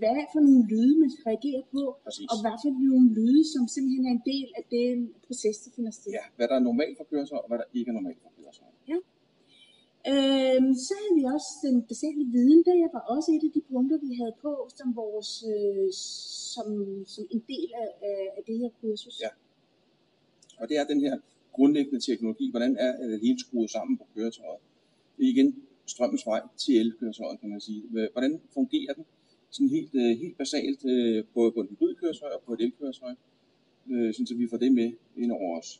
hvad 0.00 0.20
for 0.32 0.40
nogle 0.46 0.62
lyde, 0.72 0.94
man 1.02 1.10
skal 1.12 1.24
reagere 1.30 1.62
på, 1.74 1.82
Præcis. 2.06 2.28
og 2.32 2.36
hvad 2.42 2.56
for 2.62 2.70
nogle 2.90 3.06
lyde, 3.18 3.42
som 3.52 3.62
simpelthen 3.74 4.04
er 4.10 4.14
en 4.18 4.24
del 4.32 4.48
af 4.58 4.64
den 4.78 4.96
proces, 5.26 5.56
der 5.64 5.70
finder 5.76 5.92
sted. 5.98 6.12
Ja, 6.18 6.24
hvad 6.36 6.46
der 6.48 6.56
er 6.60 6.64
normalt 6.70 6.96
for 6.98 7.06
køretøj, 7.10 7.40
og 7.44 7.48
hvad 7.50 7.58
der 7.62 7.68
ikke 7.78 7.88
er 7.92 7.96
normalt 8.00 8.20
for 8.22 8.30
køretøj. 8.36 8.72
Øhm, 10.10 10.74
så 10.86 10.92
havde 11.00 11.14
vi 11.20 11.24
også 11.36 11.50
den 11.66 11.76
basale 11.90 12.24
viden, 12.34 12.64
der 12.64 12.88
var 12.92 13.04
også 13.14 13.28
et 13.36 13.44
af 13.48 13.52
de 13.54 13.62
punkter, 13.72 13.98
vi 14.06 14.14
havde 14.20 14.34
på 14.44 14.52
som 14.76 14.96
vores 14.96 15.30
øh, 15.52 15.88
som, 16.54 16.68
som 17.06 17.24
en 17.30 17.42
del 17.52 17.70
af, 17.82 17.88
af, 18.36 18.42
det 18.46 18.58
her 18.58 18.70
kursus. 18.80 19.20
Ja. 19.20 19.28
Og 20.60 20.68
det 20.68 20.76
er 20.76 20.84
den 20.84 21.00
her 21.00 21.18
grundlæggende 21.52 22.00
teknologi, 22.00 22.50
hvordan 22.50 22.76
er 22.76 22.92
er 23.02 23.06
det 23.06 23.20
hele 23.20 23.38
skruet 23.38 23.70
sammen 23.70 23.98
på 23.98 24.04
køretøjet. 24.14 24.60
Det 25.16 25.24
er 25.26 25.30
igen 25.30 25.62
strømmens 25.86 26.26
vej 26.26 26.40
til 26.56 26.74
elkøretøjet, 26.80 27.40
kan 27.40 27.48
man 27.50 27.60
sige. 27.60 27.82
Hvordan 28.12 28.40
fungerer 28.54 28.94
den? 28.94 29.04
Sådan 29.54 29.68
helt, 29.76 29.94
øh, 30.02 30.12
helt 30.22 30.36
basalt, 30.42 30.80
øh, 30.92 31.24
både 31.36 31.50
på 31.52 31.60
et 31.60 31.68
hybridkøretøj 31.70 32.30
og 32.36 32.42
på 32.46 32.52
et 32.54 32.60
elkøretøj, 32.66 33.14
øh, 33.92 34.08
sådan 34.14 34.26
så 34.26 34.34
vi 34.34 34.46
får 34.50 34.56
det 34.64 34.72
med 34.80 34.90
ind 35.22 35.32
over 35.32 35.58
os. 35.60 35.70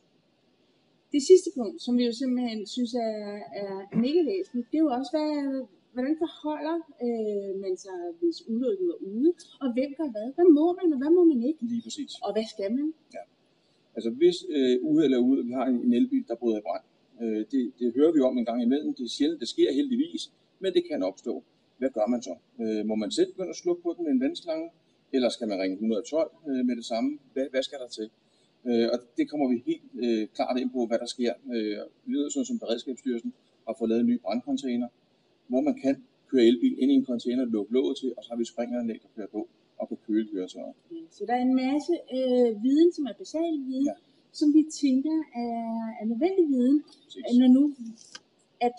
Det 1.14 1.22
sidste 1.30 1.50
punkt, 1.56 1.76
som 1.84 1.92
vi 1.98 2.04
jo 2.08 2.12
simpelthen 2.12 2.60
synes 2.66 2.94
er, 2.94 3.16
er 3.62 3.72
mega 4.04 4.20
væsentligt, 4.32 4.66
det 4.70 4.76
er 4.78 4.84
jo 4.86 4.92
også, 4.98 5.10
hvad, 5.14 5.30
hvordan 5.94 6.14
forholder 6.24 6.76
øh, 7.06 7.50
man 7.64 7.74
sig, 7.84 7.98
hvis 8.20 8.38
ulykken 8.52 8.86
er 8.94 8.98
ude, 9.14 9.32
og 9.62 9.68
hvem 9.76 9.90
gør 9.98 10.08
hvad? 10.14 10.28
Hvad 10.36 10.48
må 10.58 10.66
man, 10.78 10.86
og 10.94 10.98
hvad 11.02 11.12
må 11.18 11.22
man 11.32 11.40
ikke? 11.50 11.60
Lige 11.72 11.82
præcis. 11.86 12.12
Og 12.24 12.30
hvad 12.34 12.46
skal 12.54 12.70
man? 12.78 12.88
Altså 13.96 14.10
hvis 14.10 14.36
øh, 14.56 14.76
ude 14.90 15.04
eller 15.04 15.18
ude, 15.18 15.46
vi 15.48 15.52
har 15.58 15.66
en, 15.72 15.78
en 15.86 15.92
elbil, 15.98 16.24
der 16.28 16.36
bryder 16.40 16.58
i 16.58 16.64
brand, 16.68 16.84
øh, 17.22 17.40
det, 17.52 17.72
det 17.78 17.86
hører 17.96 18.12
vi 18.12 18.20
om 18.20 18.38
en 18.38 18.44
gang 18.44 18.62
imellem. 18.62 18.94
Det 18.94 19.04
er 19.04 19.08
sjældent, 19.08 19.40
det 19.40 19.48
sker 19.48 19.72
heldigvis, 19.78 20.22
men 20.60 20.72
det 20.74 20.82
kan 20.90 21.02
opstå. 21.02 21.34
Hvad 21.82 21.92
gør 21.98 22.06
man 22.14 22.22
så? 22.28 22.34
Øh, 22.62 22.82
må 22.90 22.94
man 23.02 23.10
selv 23.18 23.28
begynde 23.32 23.54
at 23.54 23.60
slukke 23.62 23.82
på 23.82 23.90
den 23.96 24.02
med 24.04 24.12
en 24.12 24.20
vandslange, 24.24 24.66
eller 25.14 25.28
skal 25.36 25.48
man 25.48 25.58
ringe 25.62 25.74
112 25.74 26.30
øh, 26.48 26.66
med 26.68 26.74
det 26.76 26.86
samme? 26.92 27.10
Hvad, 27.32 27.46
hvad 27.52 27.62
skal 27.62 27.78
der 27.82 27.88
til? 27.98 28.08
Øh, 28.68 28.88
og 28.92 28.98
det 29.16 29.24
kommer 29.30 29.46
vi 29.52 29.56
helt 29.70 29.86
øh, 30.04 30.22
klart 30.36 30.56
ind 30.60 30.70
på, 30.76 30.80
hvad 30.86 30.98
der 30.98 31.08
sker. 31.14 31.32
Øh, 31.54 31.78
vi 32.06 32.12
ved 32.18 32.30
sådan 32.30 32.48
som 32.50 32.58
Beredskabsstyrelsen 32.62 33.32
har 33.66 33.74
fået 33.78 33.88
lavet 33.90 34.00
en 34.00 34.10
ny 34.12 34.16
brandcontainer, 34.24 34.88
hvor 35.50 35.60
man 35.68 35.74
kan 35.84 35.94
køre 36.30 36.44
elbil 36.50 36.74
ind 36.82 36.90
i 36.92 36.94
en 37.00 37.06
container, 37.12 37.44
lukke 37.44 37.72
låget 37.72 37.96
til, 38.00 38.10
og 38.16 38.20
så 38.24 38.28
har 38.32 38.38
vi 38.42 38.44
springeranlæg, 38.44 38.98
der 39.02 39.10
kører 39.16 39.30
på. 39.36 39.42
og 39.78 39.88
kan 39.88 39.98
køle 40.06 40.26
køretøjer. 40.32 40.72
Ja, 40.90 41.04
så 41.16 41.22
der 41.28 41.34
er 41.40 41.42
en 41.50 41.56
masse 41.64 41.94
øh, 42.16 42.62
viden, 42.64 42.90
som 42.96 43.04
er 43.10 43.14
basal 43.22 43.54
viden, 43.68 43.86
ja. 43.90 43.96
som 44.40 44.48
vi 44.56 44.62
tænker 44.82 45.16
er, 45.44 45.60
er 46.00 46.04
nødvendig 46.10 46.44
viden, 46.54 46.78
Præcis. 47.04 47.38
når 47.40 47.48
nu 47.58 47.64
at 48.66 48.76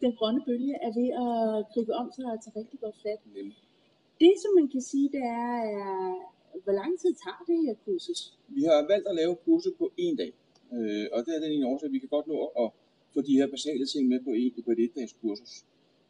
den 0.00 0.12
grønne 0.18 0.42
bølge 0.46 0.74
er 0.86 0.92
ved 1.00 1.08
at 1.24 1.66
gribe 1.72 1.92
om 2.00 2.08
sig 2.16 2.24
og 2.24 2.38
tage 2.42 2.58
rigtig 2.60 2.80
godt 2.80 2.96
fat. 3.02 3.20
Nemlig. 3.36 3.56
Det, 4.20 4.32
som 4.42 4.50
man 4.58 4.68
kan 4.68 4.82
sige, 4.90 5.08
det 5.16 5.22
er, 5.22 5.54
hvor 6.64 6.72
lang 6.72 6.92
tid 7.00 7.12
tager 7.24 7.42
det 7.48 7.56
her 7.66 7.74
kursus? 7.84 8.20
Vi 8.48 8.62
har 8.62 8.86
valgt 8.92 9.08
at 9.08 9.14
lave 9.14 9.34
kurset 9.44 9.72
på 9.78 9.86
en 9.96 10.16
dag, 10.16 10.32
øh, 10.76 11.06
og 11.12 11.18
det 11.24 11.32
er 11.36 11.40
den 11.44 11.52
ene 11.52 11.66
årsag, 11.66 11.86
at 11.86 11.92
vi 11.92 11.98
kan 11.98 12.08
godt 12.08 12.26
nå 12.26 12.38
at 12.62 12.70
få 13.14 13.20
de 13.20 13.36
her 13.38 13.46
basale 13.46 13.86
ting 13.86 14.08
med 14.08 14.20
på, 14.26 14.30
en, 14.30 14.62
på 14.64 14.70
et 14.70 14.78
et-dages 14.84 15.16
kursus, 15.22 15.52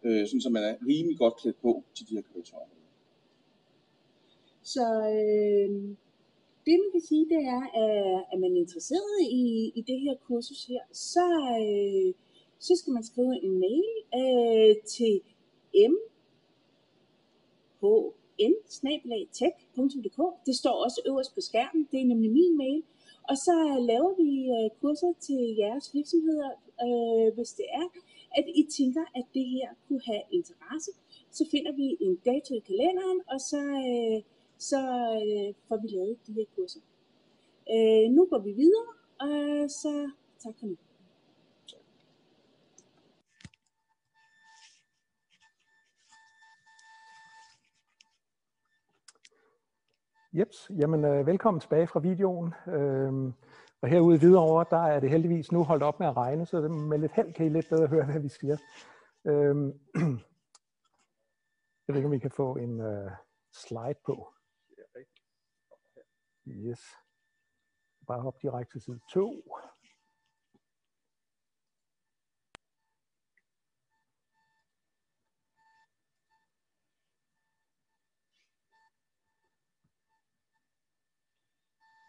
øh, 0.05 0.27
sådan 0.29 0.41
så 0.41 0.51
man 0.51 0.65
er 0.65 0.75
rimelig 0.91 1.19
godt 1.19 1.37
klædt 1.41 1.61
på 1.61 1.83
til 1.95 2.09
de 2.09 2.15
her 2.15 2.23
køretøjer. 2.33 2.67
Så 4.63 4.87
øh, 5.17 5.71
det, 6.67 6.77
man 6.85 6.91
kan 6.93 7.05
sige, 7.11 7.25
det 7.35 7.43
er, 7.57 7.63
at 7.83 8.25
er 8.33 8.39
man 8.39 8.57
interesseret 8.57 9.15
i, 9.31 9.73
i 9.75 9.81
det 9.91 10.01
her 10.01 10.15
kursus 10.27 10.67
her, 10.67 10.83
så, 10.93 11.27
øh, 11.67 12.15
så 12.59 12.73
skal 12.77 12.93
man 12.93 13.05
skrive 13.05 13.35
en 13.45 13.59
mail 13.59 13.89
øh, 14.21 14.77
til 14.95 15.15
m 15.93 15.95
tech.dk. 19.39 20.21
Det 20.47 20.55
står 20.63 20.75
også 20.85 21.01
øverst 21.07 21.35
på 21.35 21.41
skærmen. 21.41 21.89
Det 21.91 22.01
er 22.01 22.07
nemlig 22.13 22.31
min 22.33 22.57
mail. 22.57 22.83
Og 23.31 23.37
så 23.47 23.55
øh, 23.71 23.79
laver 23.91 24.13
vi 24.23 24.31
øh, 24.57 24.67
kurser 24.81 25.13
til 25.27 25.41
jeres 25.63 25.87
virksomheder, 25.95 26.51
øh, 26.87 27.35
hvis 27.37 27.51
det 27.61 27.69
er, 27.81 27.87
at 28.39 28.45
I 28.61 28.63
tænker, 28.79 29.05
at 29.19 29.25
det 29.35 29.47
her 29.55 29.69
kunne 29.89 30.05
have 30.11 30.23
interesse. 30.39 30.91
Så 31.31 31.43
finder 31.53 31.73
vi 31.81 31.87
en 32.01 32.17
dato 32.29 32.51
i 32.55 32.63
kalenderen, 32.71 33.21
og 33.33 33.41
så, 33.51 33.61
øh, 33.89 34.19
så 34.59 34.81
øh, 35.25 35.49
får 35.69 35.79
vi 35.83 35.89
lavet 35.97 36.17
de 36.27 36.33
her 36.33 36.49
kurser. 36.57 36.81
Øh, 37.75 38.07
nu 38.17 38.23
går 38.31 38.41
vi 38.47 38.53
videre, 38.63 38.89
og 39.27 39.71
så 39.71 39.93
tak 40.43 40.55
for 40.59 40.67
nu. 40.67 40.77
Jeps, 50.39 50.71
jamen 50.71 51.05
øh, 51.05 51.27
velkommen 51.27 51.61
tilbage 51.61 51.87
fra 51.87 52.01
videoen. 52.01 52.55
Øhm, 52.67 53.35
og 53.81 53.89
herude 53.89 54.17
i 54.17 54.19
Hvidovre, 54.19 54.65
der 54.71 54.87
er 54.87 55.01
det 55.01 55.11
heldigvis 55.11 55.53
nu 55.53 55.65
holdt 55.65 55.83
op 55.83 56.01
med 56.01 56.07
at 56.09 56.17
regne, 56.17 56.47
så 56.47 56.61
med 56.61 56.99
lidt 56.99 57.13
held 57.13 57.33
kan 57.33 57.47
I 57.47 57.49
lidt 57.49 57.69
bedre 57.69 57.87
høre, 57.87 58.05
hvad 58.05 58.21
vi 58.21 58.29
siger. 58.29 58.57
Øhm, 59.25 59.81
jeg 61.87 61.89
ved 61.89 61.97
ikke, 61.97 62.07
om 62.07 62.13
vi 62.13 62.19
kan 62.19 62.31
få 62.31 62.57
en 62.57 62.81
øh, 62.81 63.11
slide 63.53 64.01
på. 64.07 64.33
Yes. 66.49 66.81
Bare 68.07 68.21
hop 68.21 68.43
direkte 68.43 68.73
til 68.73 68.81
side 68.81 69.01
2. 69.13 69.45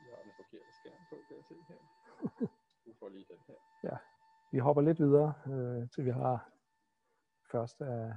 Jeg 0.09 0.17
har 0.17 0.23
den 0.23 0.33
forkerte 0.35 0.71
skærm 0.79 1.01
på, 1.09 1.15
kan 1.15 1.29
jeg 1.29 1.37
se 1.49 1.55
her. 1.69 1.81
Du 2.85 2.93
får 2.99 3.09
lige 3.09 3.25
den 3.29 3.39
her. 3.47 3.59
Vi 4.51 4.57
hopper 4.59 4.81
lidt 4.81 4.99
videre, 4.99 5.33
øh, 5.51 5.89
til 5.89 6.05
vi 6.05 6.09
har 6.09 6.51
første 7.51 7.85
af, 7.85 8.13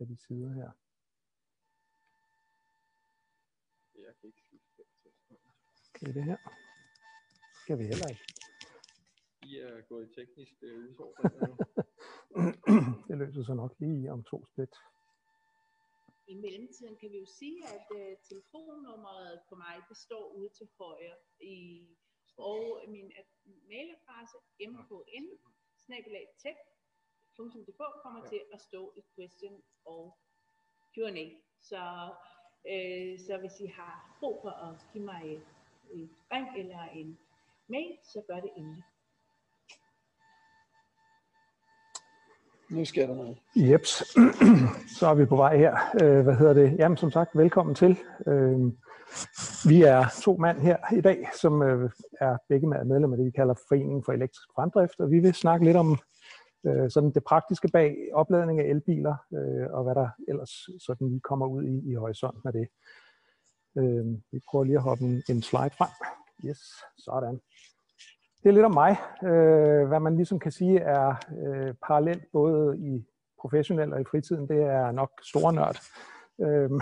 af 0.00 0.06
de 0.06 0.16
sider 0.16 0.52
her. 0.58 0.70
Jeg 3.94 4.14
kan 4.20 4.26
ikke 4.28 4.42
til. 4.48 4.60
Det 6.00 6.08
er 6.08 6.12
det 6.12 6.24
her. 6.24 6.36
Skal 7.62 7.78
vi 7.78 7.84
heller 7.84 8.08
ikke. 8.08 8.24
I 9.42 9.58
er 9.58 9.80
gået 9.88 10.10
i 10.10 10.14
teknisk 10.14 10.54
øh, 10.62 10.84
udfordringer 10.84 11.46
nu. 11.48 11.56
det 13.08 13.18
løser 13.18 13.42
sig 13.42 13.56
nok 13.56 13.72
lige 13.78 14.12
om 14.12 14.24
to 14.24 14.46
split. 14.46 14.74
I 16.26 16.34
mellemtiden 16.34 16.96
kan 16.96 17.10
vi 17.10 17.18
jo 17.18 17.26
sige, 17.26 17.58
at 17.76 17.86
uh, 17.98 18.12
telefonnummeret 18.28 19.40
på 19.48 19.54
mig, 19.54 19.74
det 19.88 19.96
står 19.96 20.32
ude 20.38 20.48
til 20.58 20.68
højre. 20.78 21.16
I, 21.40 21.56
og 22.38 22.82
min 22.88 23.12
ad- 23.18 23.52
mailadresse 23.68 24.36
mkn 24.60 25.26
kommer 28.02 28.26
til 28.28 28.40
at 28.52 28.60
stå 28.60 28.92
i 28.96 29.02
question 29.14 29.62
og 29.84 30.18
Q&A. 30.94 31.26
Så, 31.60 31.82
øh, 32.72 33.18
så 33.26 33.38
hvis 33.40 33.60
I 33.60 33.66
har 33.66 34.16
brug 34.20 34.38
for 34.42 34.50
at 34.50 34.86
give 34.92 35.04
mig 35.04 35.22
et, 35.34 35.42
et 35.92 36.10
ring 36.32 36.46
eller 36.58 36.82
en 36.82 37.18
mail, 37.68 37.98
så 38.02 38.22
gør 38.28 38.40
det 38.40 38.50
endelig. 38.56 38.84
Nu 42.70 42.84
sker 42.84 43.06
der 43.06 43.14
noget. 43.14 43.38
Jeps, 43.56 43.90
så 44.98 45.06
er 45.06 45.14
vi 45.14 45.24
på 45.26 45.36
vej 45.36 45.56
her. 45.56 45.76
Øh, 46.02 46.22
hvad 46.24 46.36
hedder 46.36 46.52
det? 46.52 46.78
Jamen 46.78 46.96
som 46.98 47.10
sagt, 47.10 47.38
velkommen 47.38 47.74
til. 47.74 47.98
Øh, 48.26 48.72
vi 49.68 49.82
er 49.82 50.04
to 50.22 50.36
mand 50.36 50.60
her 50.60 50.76
i 50.96 51.00
dag, 51.00 51.28
som 51.40 51.62
øh, 51.62 51.90
er 52.20 52.36
begge 52.48 52.66
medlemmer 52.66 53.16
af 53.16 53.18
det, 53.18 53.26
vi 53.26 53.30
kalder 53.30 53.54
Foreningen 53.68 54.04
for 54.04 54.12
Elektrisk 54.12 54.48
Fremdrift, 54.54 55.00
og 55.00 55.10
vi 55.10 55.18
vil 55.18 55.34
snakke 55.34 55.64
lidt 55.64 55.76
om 55.76 55.98
øh, 56.66 56.90
sådan 56.90 57.10
det 57.10 57.24
praktiske 57.24 57.68
bag 57.68 57.96
opladning 58.12 58.60
af 58.60 58.64
elbiler, 58.64 59.16
øh, 59.32 59.66
og 59.70 59.84
hvad 59.84 59.94
der 59.94 60.08
ellers 60.28 60.68
sådan 60.86 61.08
lige 61.08 61.20
kommer 61.20 61.46
ud 61.46 61.64
i, 61.64 61.90
i 61.90 61.94
horisonten 61.94 62.42
af 62.46 62.52
det. 62.52 62.68
Øh, 63.78 64.06
vi 64.32 64.40
prøver 64.50 64.64
lige 64.64 64.76
at 64.76 64.82
hoppe 64.82 65.04
en, 65.04 65.22
en 65.28 65.42
slide 65.42 65.74
frem. 65.78 65.90
Yes, 66.44 66.58
sådan. 66.98 67.40
Det 68.42 68.48
er 68.48 68.54
lidt 68.54 68.64
om 68.64 68.74
mig, 68.74 68.96
øh, 69.22 69.88
hvad 69.88 70.00
man 70.00 70.16
ligesom 70.16 70.38
kan 70.38 70.52
sige 70.52 70.78
er 70.78 71.14
øh, 71.38 71.74
parallelt 71.86 72.24
både 72.32 72.78
i 72.78 73.06
professionel 73.40 73.92
og 73.92 74.00
i 74.00 74.04
fritiden, 74.10 74.48
det 74.48 74.62
er 74.62 74.90
nok 74.90 75.10
stor 75.22 75.50
nørd. 75.50 75.78
Øh, 76.40 76.70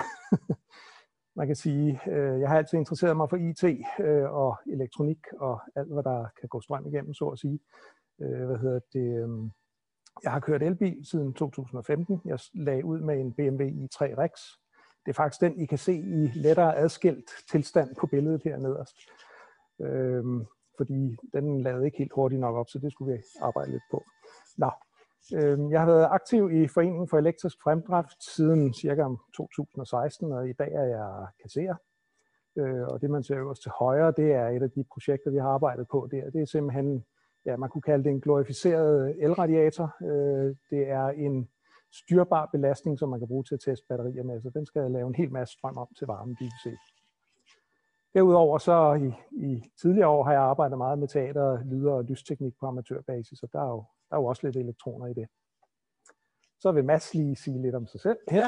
man 1.36 1.46
kan 1.46 1.56
sige, 1.56 2.00
øh, 2.06 2.40
jeg 2.40 2.48
har 2.48 2.58
altid 2.58 2.78
interesseret 2.78 3.16
mig 3.16 3.30
for 3.30 3.36
IT 3.36 3.64
øh, 4.00 4.30
og 4.32 4.56
elektronik 4.72 5.18
og 5.40 5.60
alt, 5.76 5.92
hvad 5.92 6.02
der 6.02 6.26
kan 6.40 6.48
gå 6.48 6.60
strøm 6.60 6.86
igennem, 6.86 7.14
så 7.14 7.28
at 7.28 7.38
sige. 7.38 7.58
Øh, 8.22 8.46
hvad 8.46 8.58
hedder 8.58 8.80
det? 8.92 9.22
Øh, 9.22 9.50
jeg 10.22 10.32
har 10.32 10.40
kørt 10.40 10.62
elbil 10.62 11.06
siden 11.10 11.34
2015. 11.34 12.20
Jeg 12.24 12.38
lagde 12.54 12.84
ud 12.84 13.00
med 13.00 13.20
en 13.20 13.32
BMW 13.32 13.62
i3 13.62 13.98
Rex. 14.00 14.32
Det 15.06 15.10
er 15.10 15.14
faktisk 15.14 15.40
den, 15.40 15.60
I 15.60 15.66
kan 15.66 15.78
se 15.78 15.94
i 15.94 16.30
lettere 16.34 16.76
adskilt 16.76 17.30
tilstand 17.50 17.96
på 18.00 18.06
billedet 18.06 18.42
her 18.44 18.56
nederst. 18.56 18.96
Øh, 19.80 20.24
fordi 20.76 21.16
den 21.32 21.62
lavede 21.62 21.86
ikke 21.86 21.98
helt 21.98 22.12
hurtigt 22.14 22.40
nok 22.40 22.54
op, 22.54 22.68
så 22.68 22.78
det 22.78 22.92
skulle 22.92 23.12
vi 23.12 23.22
arbejde 23.40 23.70
lidt 23.70 23.82
på. 23.90 24.04
Nå, 24.58 24.70
Øhm, 25.32 25.70
jeg 25.70 25.80
har 25.80 25.86
været 25.86 26.08
aktiv 26.10 26.52
i 26.52 26.68
Foreningen 26.68 27.08
for 27.08 27.18
Elektrisk 27.18 27.56
Fremdrift 27.62 28.34
siden 28.34 28.74
cirka 28.74 29.04
2016, 29.36 30.32
og 30.32 30.48
i 30.48 30.52
dag 30.52 30.72
er 30.72 30.84
jeg 30.84 31.26
kasserer. 31.42 31.74
Øh, 32.58 32.82
og 32.88 33.00
det, 33.00 33.10
man 33.10 33.22
ser 33.22 33.38
øverst 33.38 33.62
til 33.62 33.70
højre, 33.78 34.12
det 34.16 34.32
er 34.32 34.48
et 34.48 34.62
af 34.62 34.70
de 34.70 34.84
projekter, 34.92 35.30
vi 35.30 35.38
har 35.38 35.48
arbejdet 35.48 35.88
på 35.88 36.08
der. 36.10 36.30
Det 36.30 36.42
er 36.42 36.46
simpelthen, 36.46 37.04
ja, 37.46 37.56
man 37.56 37.70
kunne 37.70 37.82
kalde 37.82 38.04
det 38.04 38.10
en 38.10 38.20
glorificeret 38.20 39.16
elradiator. 39.18 39.96
Øh, 40.02 40.56
det 40.70 40.88
er 40.90 41.06
en 41.08 41.48
styrbar 41.92 42.48
belastning, 42.52 42.98
som 42.98 43.08
man 43.08 43.18
kan 43.18 43.28
bruge 43.28 43.44
til 43.44 43.54
at 43.54 43.60
teste 43.60 43.86
batterier 43.88 44.22
med, 44.22 44.42
så 44.42 44.50
den 44.50 44.66
skal 44.66 44.90
lave 44.90 45.06
en 45.06 45.14
hel 45.14 45.32
masse 45.32 45.52
strøm 45.52 45.76
om 45.78 45.88
til 45.98 46.06
varme, 46.06 46.36
dybest 46.40 46.80
Derudover 48.14 48.58
så 48.58 48.94
i, 48.94 49.12
i 49.46 49.62
tidligere 49.82 50.08
år 50.08 50.24
har 50.24 50.32
jeg 50.32 50.42
arbejdet 50.42 50.78
meget 50.78 50.98
med 50.98 51.08
teater, 51.08 51.64
lyder 51.64 51.92
og 51.92 52.04
lysteknik 52.04 52.54
på 52.60 52.66
amatørbasis, 52.66 53.42
og 53.42 53.48
der 53.52 53.60
er, 53.60 53.68
jo, 53.68 53.84
der 54.14 54.18
er 54.18 54.22
jo 54.22 54.28
også 54.28 54.46
lidt 54.46 54.56
elektroner 54.56 55.06
i 55.06 55.14
det. 55.14 55.28
Så 56.60 56.72
vil 56.72 56.84
Mads 56.84 57.14
lige 57.14 57.36
sige 57.36 57.62
lidt 57.62 57.74
om 57.74 57.86
sig 57.86 58.00
selv 58.00 58.18
her. 58.30 58.46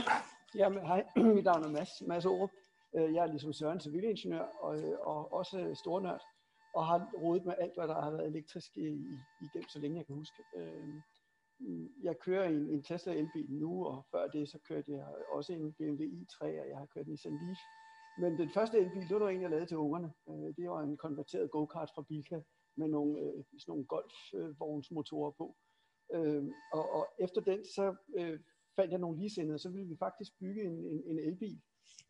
Jamen, 0.55 0.87
hej, 0.87 1.07
mit 1.37 1.45
navn 1.45 1.65
er 1.65 1.69
Mads, 1.69 2.03
Mads 2.07 2.27
Aarup. 2.27 2.51
Øh, 2.97 3.15
jeg 3.15 3.23
er 3.23 3.27
ligesom 3.27 3.53
Søren 3.53 3.81
civilingeniør 3.81 4.47
og, 4.61 4.79
øh, 4.79 4.99
og 5.01 5.33
også 5.33 5.75
stornørd, 5.83 6.23
og 6.75 6.87
har 6.87 7.11
rodet 7.23 7.45
med 7.47 7.55
alt, 7.59 7.75
hvad 7.77 7.89
der 7.89 8.01
har 8.03 8.11
været 8.11 8.27
elektrisk 8.27 8.77
i, 8.77 8.89
i, 8.89 9.15
igennem, 9.47 9.69
så 9.69 9.79
længe 9.79 9.99
jeg 9.99 10.07
kan 10.07 10.15
huske. 10.15 10.43
Øh, 10.57 10.95
jeg 12.03 12.15
kører 12.19 12.49
en, 12.49 12.71
en 12.75 12.83
Tesla 12.83 13.13
elbil 13.13 13.51
nu, 13.51 13.87
og 13.87 14.07
før 14.11 14.27
det, 14.27 14.49
så 14.49 14.59
kørte 14.69 14.93
jeg 14.93 15.05
også 15.33 15.53
en 15.53 15.73
BMW 15.79 16.03
i3, 16.03 16.41
og 16.43 16.69
jeg 16.71 16.79
har 16.79 16.87
kørt 16.87 17.07
en 17.07 17.13
Nissan 17.13 17.33
Leaf. 17.33 17.61
Men 18.19 18.39
den 18.39 18.51
første 18.51 18.79
elbil, 18.79 19.09
det 19.09 19.21
var 19.21 19.29
en, 19.29 19.43
jeg 19.43 19.51
lavede 19.51 19.67
til 19.67 19.77
ungerne. 19.77 20.13
Det 20.57 20.71
var 20.71 20.81
en 20.81 20.97
konverteret 20.97 21.51
go-kart 21.51 21.91
fra 21.95 22.03
Bilka 22.09 22.41
med 22.77 22.89
nogle, 22.89 23.21
øh, 23.21 23.45
sådan 23.59 23.73
nogle 23.73 23.85
golfvognsmotorer 23.85 25.31
på. 25.31 25.57
Øh, 26.15 26.45
og, 26.73 26.91
og 26.95 27.09
efter 27.19 27.41
den, 27.41 27.65
så 27.65 27.95
øh, 28.17 28.41
fandt 28.77 28.91
jeg 28.93 29.01
nogle 29.01 29.19
ligesindede, 29.19 29.59
så 29.59 29.69
ville 29.69 29.89
vi 29.89 29.97
faktisk 29.97 30.39
bygge 30.39 30.63
en, 30.65 30.73
en, 30.73 31.03
en 31.07 31.19
elbil. 31.19 31.61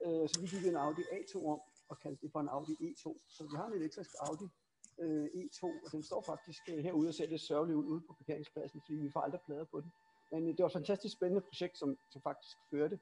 Øh, 0.05 0.29
så 0.29 0.41
vi 0.41 0.47
byggede 0.53 0.69
en 0.69 0.77
Audi 0.77 1.03
A2 1.03 1.47
om, 1.47 1.61
og 1.89 1.99
kaldte 1.99 2.23
det 2.23 2.33
for 2.33 2.41
en 2.41 2.49
Audi 2.49 2.73
E2. 2.73 3.05
Så 3.29 3.45
vi 3.51 3.57
har 3.57 3.67
en 3.67 3.73
elektrisk 3.73 4.11
Audi 4.21 4.49
øh, 4.99 5.25
E2, 5.25 5.63
og 5.85 5.93
den 5.93 6.03
står 6.03 6.23
faktisk 6.23 6.63
øh, 6.69 6.79
herude 6.79 7.09
og 7.09 7.15
ser 7.15 7.27
lidt 7.27 7.41
sørgeligt 7.41 7.77
ud 7.77 7.85
ude 7.85 8.01
på 8.01 8.13
parkeringspladsen, 8.13 8.81
fordi 8.87 8.95
vi 8.95 9.11
får 9.11 9.21
aldrig 9.21 9.41
plader 9.47 9.65
på 9.65 9.81
den. 9.81 9.93
Men 10.33 10.43
øh, 10.43 10.49
det 10.49 10.59
var 10.59 10.67
et 10.67 10.73
fantastisk 10.73 11.17
spændende 11.17 11.41
projekt, 11.49 11.79
som, 11.79 11.99
som 12.13 12.23
faktisk 12.23 12.57
førte 12.71 12.99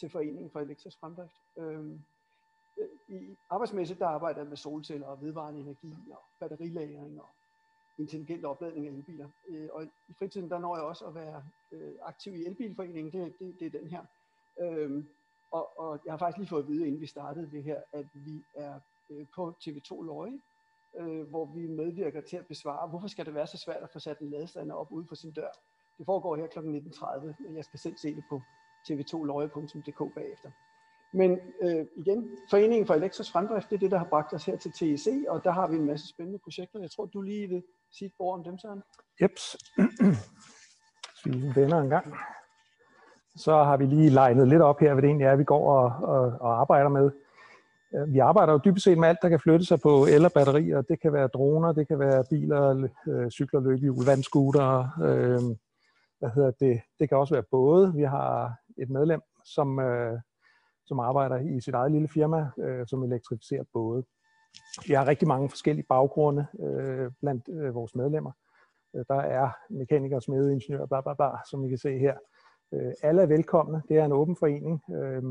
til 0.00 0.10
Foreningen 0.10 0.50
for 0.50 0.60
Elektrisk 0.60 0.98
Fremdrift. 1.00 1.36
Øh, 1.58 2.00
i 3.08 3.36
arbejdsmæssigt 3.50 4.00
der 4.00 4.06
arbejder 4.06 4.40
jeg 4.40 4.48
med 4.48 4.56
solceller 4.56 5.06
og 5.06 5.22
vedvarende 5.22 5.60
energi 5.60 5.94
og 6.10 6.22
batterilagring 6.40 7.20
og 7.20 7.28
intelligent 7.98 8.44
opladning 8.44 8.86
af 8.86 8.92
elbiler. 8.92 9.28
Øh, 9.48 9.68
og 9.72 9.84
i 9.84 10.12
fritiden 10.18 10.50
der 10.50 10.58
når 10.58 10.76
jeg 10.76 10.84
også 10.84 11.04
at 11.06 11.14
være 11.14 11.42
øh, 11.72 11.92
aktiv 12.02 12.34
i 12.34 12.46
elbilforeningen, 12.46 13.12
det, 13.12 13.34
det, 13.38 13.60
det 13.60 13.66
er 13.66 13.78
den 13.78 13.88
her. 13.88 14.04
Øhm, 14.60 15.08
og, 15.50 15.78
og 15.78 16.00
jeg 16.04 16.12
har 16.12 16.18
faktisk 16.18 16.38
lige 16.38 16.48
fået 16.48 16.62
at 16.62 16.68
vide, 16.68 16.86
inden 16.86 17.00
vi 17.00 17.06
startede 17.06 17.50
det 17.50 17.62
her, 17.64 17.82
at 17.92 18.06
vi 18.14 18.44
er 18.54 18.80
øh, 19.10 19.26
på 19.34 19.54
TV2 19.64 20.04
Løje, 20.04 20.40
øh, 20.98 21.28
hvor 21.28 21.46
vi 21.46 21.66
medvirker 21.66 22.20
til 22.20 22.36
at 22.36 22.46
besvare, 22.46 22.88
hvorfor 22.88 23.08
skal 23.08 23.26
det 23.26 23.34
være 23.34 23.46
så 23.46 23.58
svært 23.58 23.82
at 23.82 23.90
få 23.92 23.98
sat 23.98 24.18
en 24.18 24.30
ladestander 24.30 24.74
op 24.74 24.92
ude 24.92 25.06
for 25.08 25.14
sin 25.14 25.32
dør. 25.32 25.50
Det 25.98 26.06
foregår 26.06 26.36
her 26.36 26.46
kl. 26.46 26.58
19.30, 26.58 27.42
men 27.42 27.56
jeg 27.56 27.64
skal 27.64 27.80
selv 27.80 27.96
se 27.96 28.16
det 28.16 28.24
på 28.28 28.42
tv2løje.dk 28.88 30.14
bagefter. 30.14 30.50
Men 31.12 31.38
øh, 31.62 31.86
igen, 31.96 32.30
Foreningen 32.50 32.86
for 32.86 32.94
Elektrisk 32.94 33.32
Fremdrift, 33.32 33.70
det 33.70 33.76
er 33.76 33.80
det, 33.80 33.90
der 33.90 33.98
har 33.98 34.08
bragt 34.10 34.32
os 34.32 34.44
her 34.44 34.56
til 34.56 34.72
TEC, 34.72 35.06
og 35.28 35.44
der 35.44 35.50
har 35.50 35.68
vi 35.68 35.76
en 35.76 35.86
masse 35.86 36.08
spændende 36.08 36.38
projekter. 36.38 36.80
Jeg 36.80 36.90
tror, 36.90 37.06
du 37.06 37.20
lige 37.20 37.48
vil 37.48 37.62
sige 37.92 38.06
et 38.06 38.12
ord 38.18 38.38
om 38.38 38.44
dem, 38.44 38.58
Søren. 38.58 38.82
Jeps. 39.22 39.56
Vi 41.24 41.60
vender 41.60 41.80
en 41.80 41.88
gang. 41.88 42.14
Så 43.36 43.64
har 43.64 43.76
vi 43.76 43.86
lige 43.86 44.10
legnet 44.10 44.48
lidt 44.48 44.62
op 44.62 44.80
her, 44.80 44.92
hvad 44.92 45.02
det 45.02 45.08
egentlig 45.08 45.24
er, 45.24 45.36
vi 45.36 45.44
går 45.44 45.72
og, 45.72 46.08
og, 46.08 46.32
og 46.40 46.60
arbejder 46.60 46.88
med. 46.88 47.10
Øh, 47.94 48.12
vi 48.12 48.18
arbejder 48.18 48.52
jo 48.52 48.60
dybest 48.64 48.84
set 48.84 48.98
med 48.98 49.08
alt, 49.08 49.18
der 49.22 49.28
kan 49.28 49.40
flytte 49.40 49.66
sig 49.66 49.80
på 49.80 50.06
el- 50.06 50.24
og 50.24 50.32
batterier. 50.32 50.82
Det 50.82 51.00
kan 51.00 51.12
være 51.12 51.28
droner, 51.28 51.72
det 51.72 51.88
kan 51.88 51.98
være 51.98 52.24
biler, 52.30 52.88
øh, 53.08 53.30
cykler, 53.30 53.60
løbehjul, 53.60 54.04
vandscootere. 54.06 54.90
Øh, 55.02 55.40
hvad 56.18 56.30
hedder 56.34 56.50
det? 56.50 56.80
Det 56.98 57.08
kan 57.08 57.18
også 57.18 57.34
være 57.34 57.44
både. 57.50 57.94
Vi 57.94 58.02
har 58.02 58.54
et 58.78 58.90
medlem, 58.90 59.20
som, 59.44 59.80
øh, 59.80 60.20
som 60.88 61.00
arbejder 61.00 61.38
i 61.38 61.60
sit 61.60 61.74
eget 61.74 61.92
lille 61.92 62.08
firma, 62.08 62.50
øh, 62.58 62.86
som 62.86 63.02
elektrificerer 63.02 63.64
både. 63.72 64.04
Vi 64.86 64.94
har 64.94 65.06
rigtig 65.06 65.28
mange 65.28 65.48
forskellige 65.48 65.86
baggrunde 65.88 66.46
øh, 66.60 67.10
blandt 67.20 67.48
øh, 67.48 67.74
vores 67.74 67.94
medlemmer. 67.94 68.32
Øh, 68.96 69.04
der 69.08 69.20
er 69.20 69.50
mekanikere, 69.70 70.20
smede, 70.22 70.52
ingeniører, 70.52 70.86
bla 70.86 71.00
bla 71.00 71.14
bla, 71.14 71.30
som 71.50 71.64
I 71.64 71.68
kan 71.68 71.78
se 71.78 71.98
her. 71.98 72.16
Øh, 72.74 72.92
alle 73.02 73.22
er 73.22 73.26
velkomne. 73.26 73.82
Det 73.88 73.96
er 73.96 74.04
en 74.04 74.12
åben 74.12 74.36
forening. 74.36 74.82
Øh, 74.96 75.22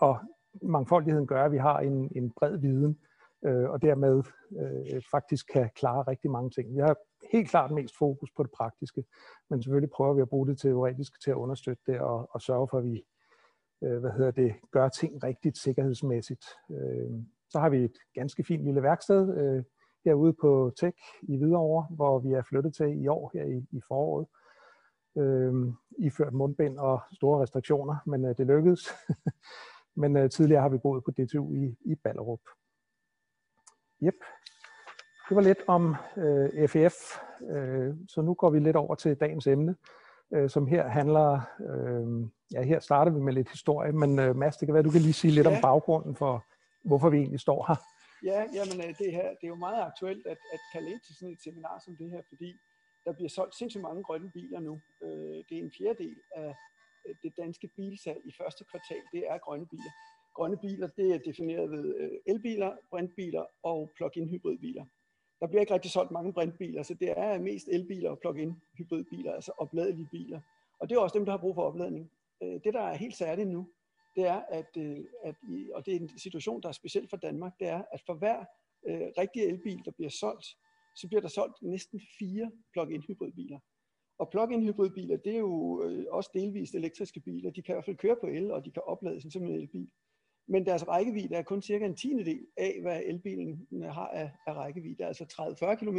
og 0.00 0.18
mangfoldigheden 0.62 1.26
gør, 1.26 1.44
at 1.44 1.52
vi 1.52 1.58
har 1.58 1.78
en, 1.78 2.12
en 2.16 2.32
bred 2.36 2.56
viden, 2.56 2.98
øh, 3.46 3.70
og 3.70 3.82
dermed 3.82 4.22
øh, 4.60 5.02
faktisk 5.10 5.46
kan 5.52 5.70
klare 5.74 6.02
rigtig 6.02 6.30
mange 6.30 6.50
ting. 6.50 6.74
Vi 6.74 6.80
har 6.80 6.96
helt 7.32 7.50
klart 7.50 7.70
mest 7.70 7.94
fokus 7.98 8.30
på 8.36 8.42
det 8.42 8.52
praktiske, 8.56 9.04
men 9.50 9.62
selvfølgelig 9.62 9.90
prøver 9.90 10.14
vi 10.14 10.22
at 10.22 10.28
bruge 10.28 10.46
det 10.46 10.58
teoretisk 10.58 11.22
til 11.22 11.30
at 11.30 11.34
understøtte 11.34 11.82
det 11.86 12.00
og, 12.00 12.28
og 12.30 12.40
sørge 12.40 12.68
for, 12.70 12.78
at 12.78 12.84
vi 12.84 13.04
øh, 13.82 13.98
hvad 13.98 14.10
hedder 14.10 14.30
det, 14.30 14.54
gør 14.70 14.88
ting 14.88 15.24
rigtigt 15.24 15.58
sikkerhedsmæssigt. 15.58 16.44
Øh, 16.70 17.10
så 17.50 17.58
har 17.58 17.68
vi 17.68 17.84
et 17.84 17.98
ganske 18.14 18.44
fint 18.44 18.64
lille 18.64 18.82
værksted 18.82 19.36
øh, 19.38 19.64
herude 20.04 20.32
på 20.32 20.72
Tech 20.80 20.98
i 21.22 21.36
Hvidovre, 21.36 21.86
hvor 21.90 22.18
vi 22.18 22.32
er 22.32 22.42
flyttet 22.42 22.74
til 22.74 23.02
i 23.02 23.08
år 23.08 23.30
her 23.34 23.44
i, 23.44 23.66
i 23.76 23.80
foråret. 23.88 24.26
Øh, 25.18 25.54
iført 25.98 26.32
mundbind 26.32 26.78
og 26.78 27.00
store 27.12 27.42
restriktioner, 27.42 27.96
men 28.06 28.24
øh, 28.24 28.34
det 28.38 28.46
lykkedes. 28.46 28.88
men 30.02 30.16
øh, 30.16 30.30
tidligere 30.30 30.62
har 30.62 30.68
vi 30.68 30.78
boet 30.78 31.04
på 31.04 31.10
DTU 31.10 31.54
i, 31.54 31.76
i 31.84 31.94
Ballerup. 31.94 32.40
Yep. 34.02 34.14
Det 35.28 35.36
var 35.36 35.42
lidt 35.42 35.62
om 35.66 35.94
øh, 36.16 36.68
FEF, 36.68 36.94
øh, 37.50 37.94
så 38.08 38.22
nu 38.22 38.34
går 38.34 38.50
vi 38.50 38.58
lidt 38.58 38.76
over 38.76 38.94
til 38.94 39.16
dagens 39.16 39.46
emne, 39.46 39.76
øh, 40.34 40.50
som 40.50 40.66
her 40.66 40.88
handler, 40.88 41.40
øh, 41.60 42.28
ja 42.52 42.62
her 42.62 42.80
starter 42.80 43.12
vi 43.12 43.20
med 43.20 43.32
lidt 43.32 43.50
historie, 43.50 43.92
men 43.92 44.18
øh, 44.18 44.36
Mads, 44.36 44.56
det 44.56 44.66
kan 44.66 44.74
være, 44.74 44.82
du 44.82 44.90
kan 44.90 45.00
lige 45.00 45.12
sige 45.22 45.34
lidt 45.34 45.46
ja. 45.46 45.56
om 45.56 45.62
baggrunden 45.62 46.16
for, 46.16 46.44
hvorfor 46.88 47.10
vi 47.10 47.16
egentlig 47.16 47.40
står 47.40 47.64
her. 47.68 47.78
Ja, 48.30 48.40
jamen 48.56 48.78
øh, 48.84 48.98
det 49.02 49.12
her, 49.12 49.28
det 49.38 49.44
er 49.48 49.54
jo 49.56 49.64
meget 49.66 49.82
aktuelt 49.90 50.26
at, 50.26 50.38
at 50.54 50.60
kalde 50.72 50.90
ind 50.92 51.00
til 51.06 51.14
sådan 51.14 51.32
et 51.32 51.42
seminar 51.42 51.78
som 51.84 51.96
det 51.96 52.10
her, 52.10 52.22
fordi 52.28 52.50
der 53.04 53.12
bliver 53.12 53.28
solgt 53.28 53.54
sindssygt 53.54 53.82
mange 53.82 54.02
grønne 54.02 54.30
biler 54.30 54.60
nu. 54.60 54.80
Øh, 55.02 55.38
det 55.48 55.54
er 55.58 55.62
en 55.62 55.72
fjerdedel 55.78 56.16
af 56.36 56.54
øh, 57.06 57.14
det 57.22 57.32
danske 57.36 57.68
bilsalg 57.76 58.20
i 58.24 58.32
første 58.40 58.64
kvartal, 58.70 59.04
det 59.12 59.22
er 59.30 59.38
grønne 59.38 59.66
biler. 59.66 59.92
Grønne 60.36 60.56
biler, 60.56 60.88
det 60.98 61.14
er 61.14 61.18
defineret 61.18 61.70
ved 61.70 61.84
elbiler, 62.26 62.72
brintbiler 62.90 63.44
og 63.62 63.90
plug-in 63.96 64.28
hybridbiler 64.28 64.84
der 65.40 65.46
bliver 65.46 65.60
ikke 65.60 65.74
rigtig 65.74 65.90
solgt 65.90 66.10
mange 66.10 66.32
brintbiler, 66.32 66.82
så 66.82 66.94
det 66.94 67.10
er 67.16 67.38
mest 67.38 67.68
elbiler 67.72 68.10
og 68.10 68.18
plug-in 68.18 68.54
hybridbiler, 68.78 69.32
altså 69.32 69.52
opladelige 69.58 70.08
biler. 70.10 70.40
Og 70.80 70.88
det 70.88 70.96
er 70.96 71.00
også 71.00 71.18
dem, 71.18 71.24
der 71.24 71.32
har 71.32 71.38
brug 71.38 71.54
for 71.54 71.62
opladning. 71.62 72.10
Øh, 72.42 72.60
det, 72.64 72.74
der 72.74 72.80
er 72.80 72.94
helt 72.94 73.16
særligt 73.16 73.48
nu, 73.48 73.68
det 74.16 74.26
er, 74.26 74.42
at, 74.48 74.76
øh, 74.76 75.04
at 75.24 75.34
og 75.74 75.86
det 75.86 75.96
er 75.96 76.00
en 76.00 76.18
situation, 76.18 76.62
der 76.62 76.68
er 76.68 76.72
speciel 76.72 77.08
for 77.08 77.16
Danmark, 77.16 77.52
det 77.60 77.68
er, 77.68 77.82
at 77.92 78.02
for 78.06 78.14
hver 78.14 78.38
øh, 78.88 79.08
rigtig 79.18 79.42
elbil, 79.42 79.84
der 79.84 79.90
bliver 79.90 80.10
solgt, 80.10 80.46
så 80.96 81.08
bliver 81.08 81.20
der 81.20 81.28
solgt 81.28 81.62
næsten 81.62 82.00
fire 82.18 82.50
plug-in 82.72 83.02
hybridbiler. 83.02 83.58
Og 84.18 84.30
plug-in 84.30 84.62
hybridbiler, 84.62 85.16
det 85.16 85.34
er 85.34 85.38
jo 85.38 85.82
øh, 85.82 86.06
også 86.10 86.30
delvist 86.34 86.74
elektriske 86.74 87.20
biler. 87.20 87.50
De 87.50 87.62
kan 87.62 87.72
i 87.72 87.74
hvert 87.74 87.84
fald 87.84 87.96
køre 87.96 88.16
på 88.20 88.26
el, 88.26 88.50
og 88.50 88.64
de 88.64 88.70
kan 88.70 88.82
oplades 88.86 89.32
som 89.32 89.42
en 89.42 89.54
elbil 89.54 89.90
men 90.48 90.66
deres 90.66 90.88
rækkevidde 90.88 91.34
er 91.34 91.42
kun 91.42 91.62
cirka 91.62 91.86
en 91.86 91.96
tiende 91.96 92.24
del 92.24 92.46
af, 92.56 92.78
hvad 92.82 93.02
elbilen 93.04 93.66
har 93.82 94.08
af, 94.08 94.30
af 94.46 94.54
rækkevidde, 94.54 95.04
altså 95.04 95.24
30-40 95.72 95.74
km 95.74 95.98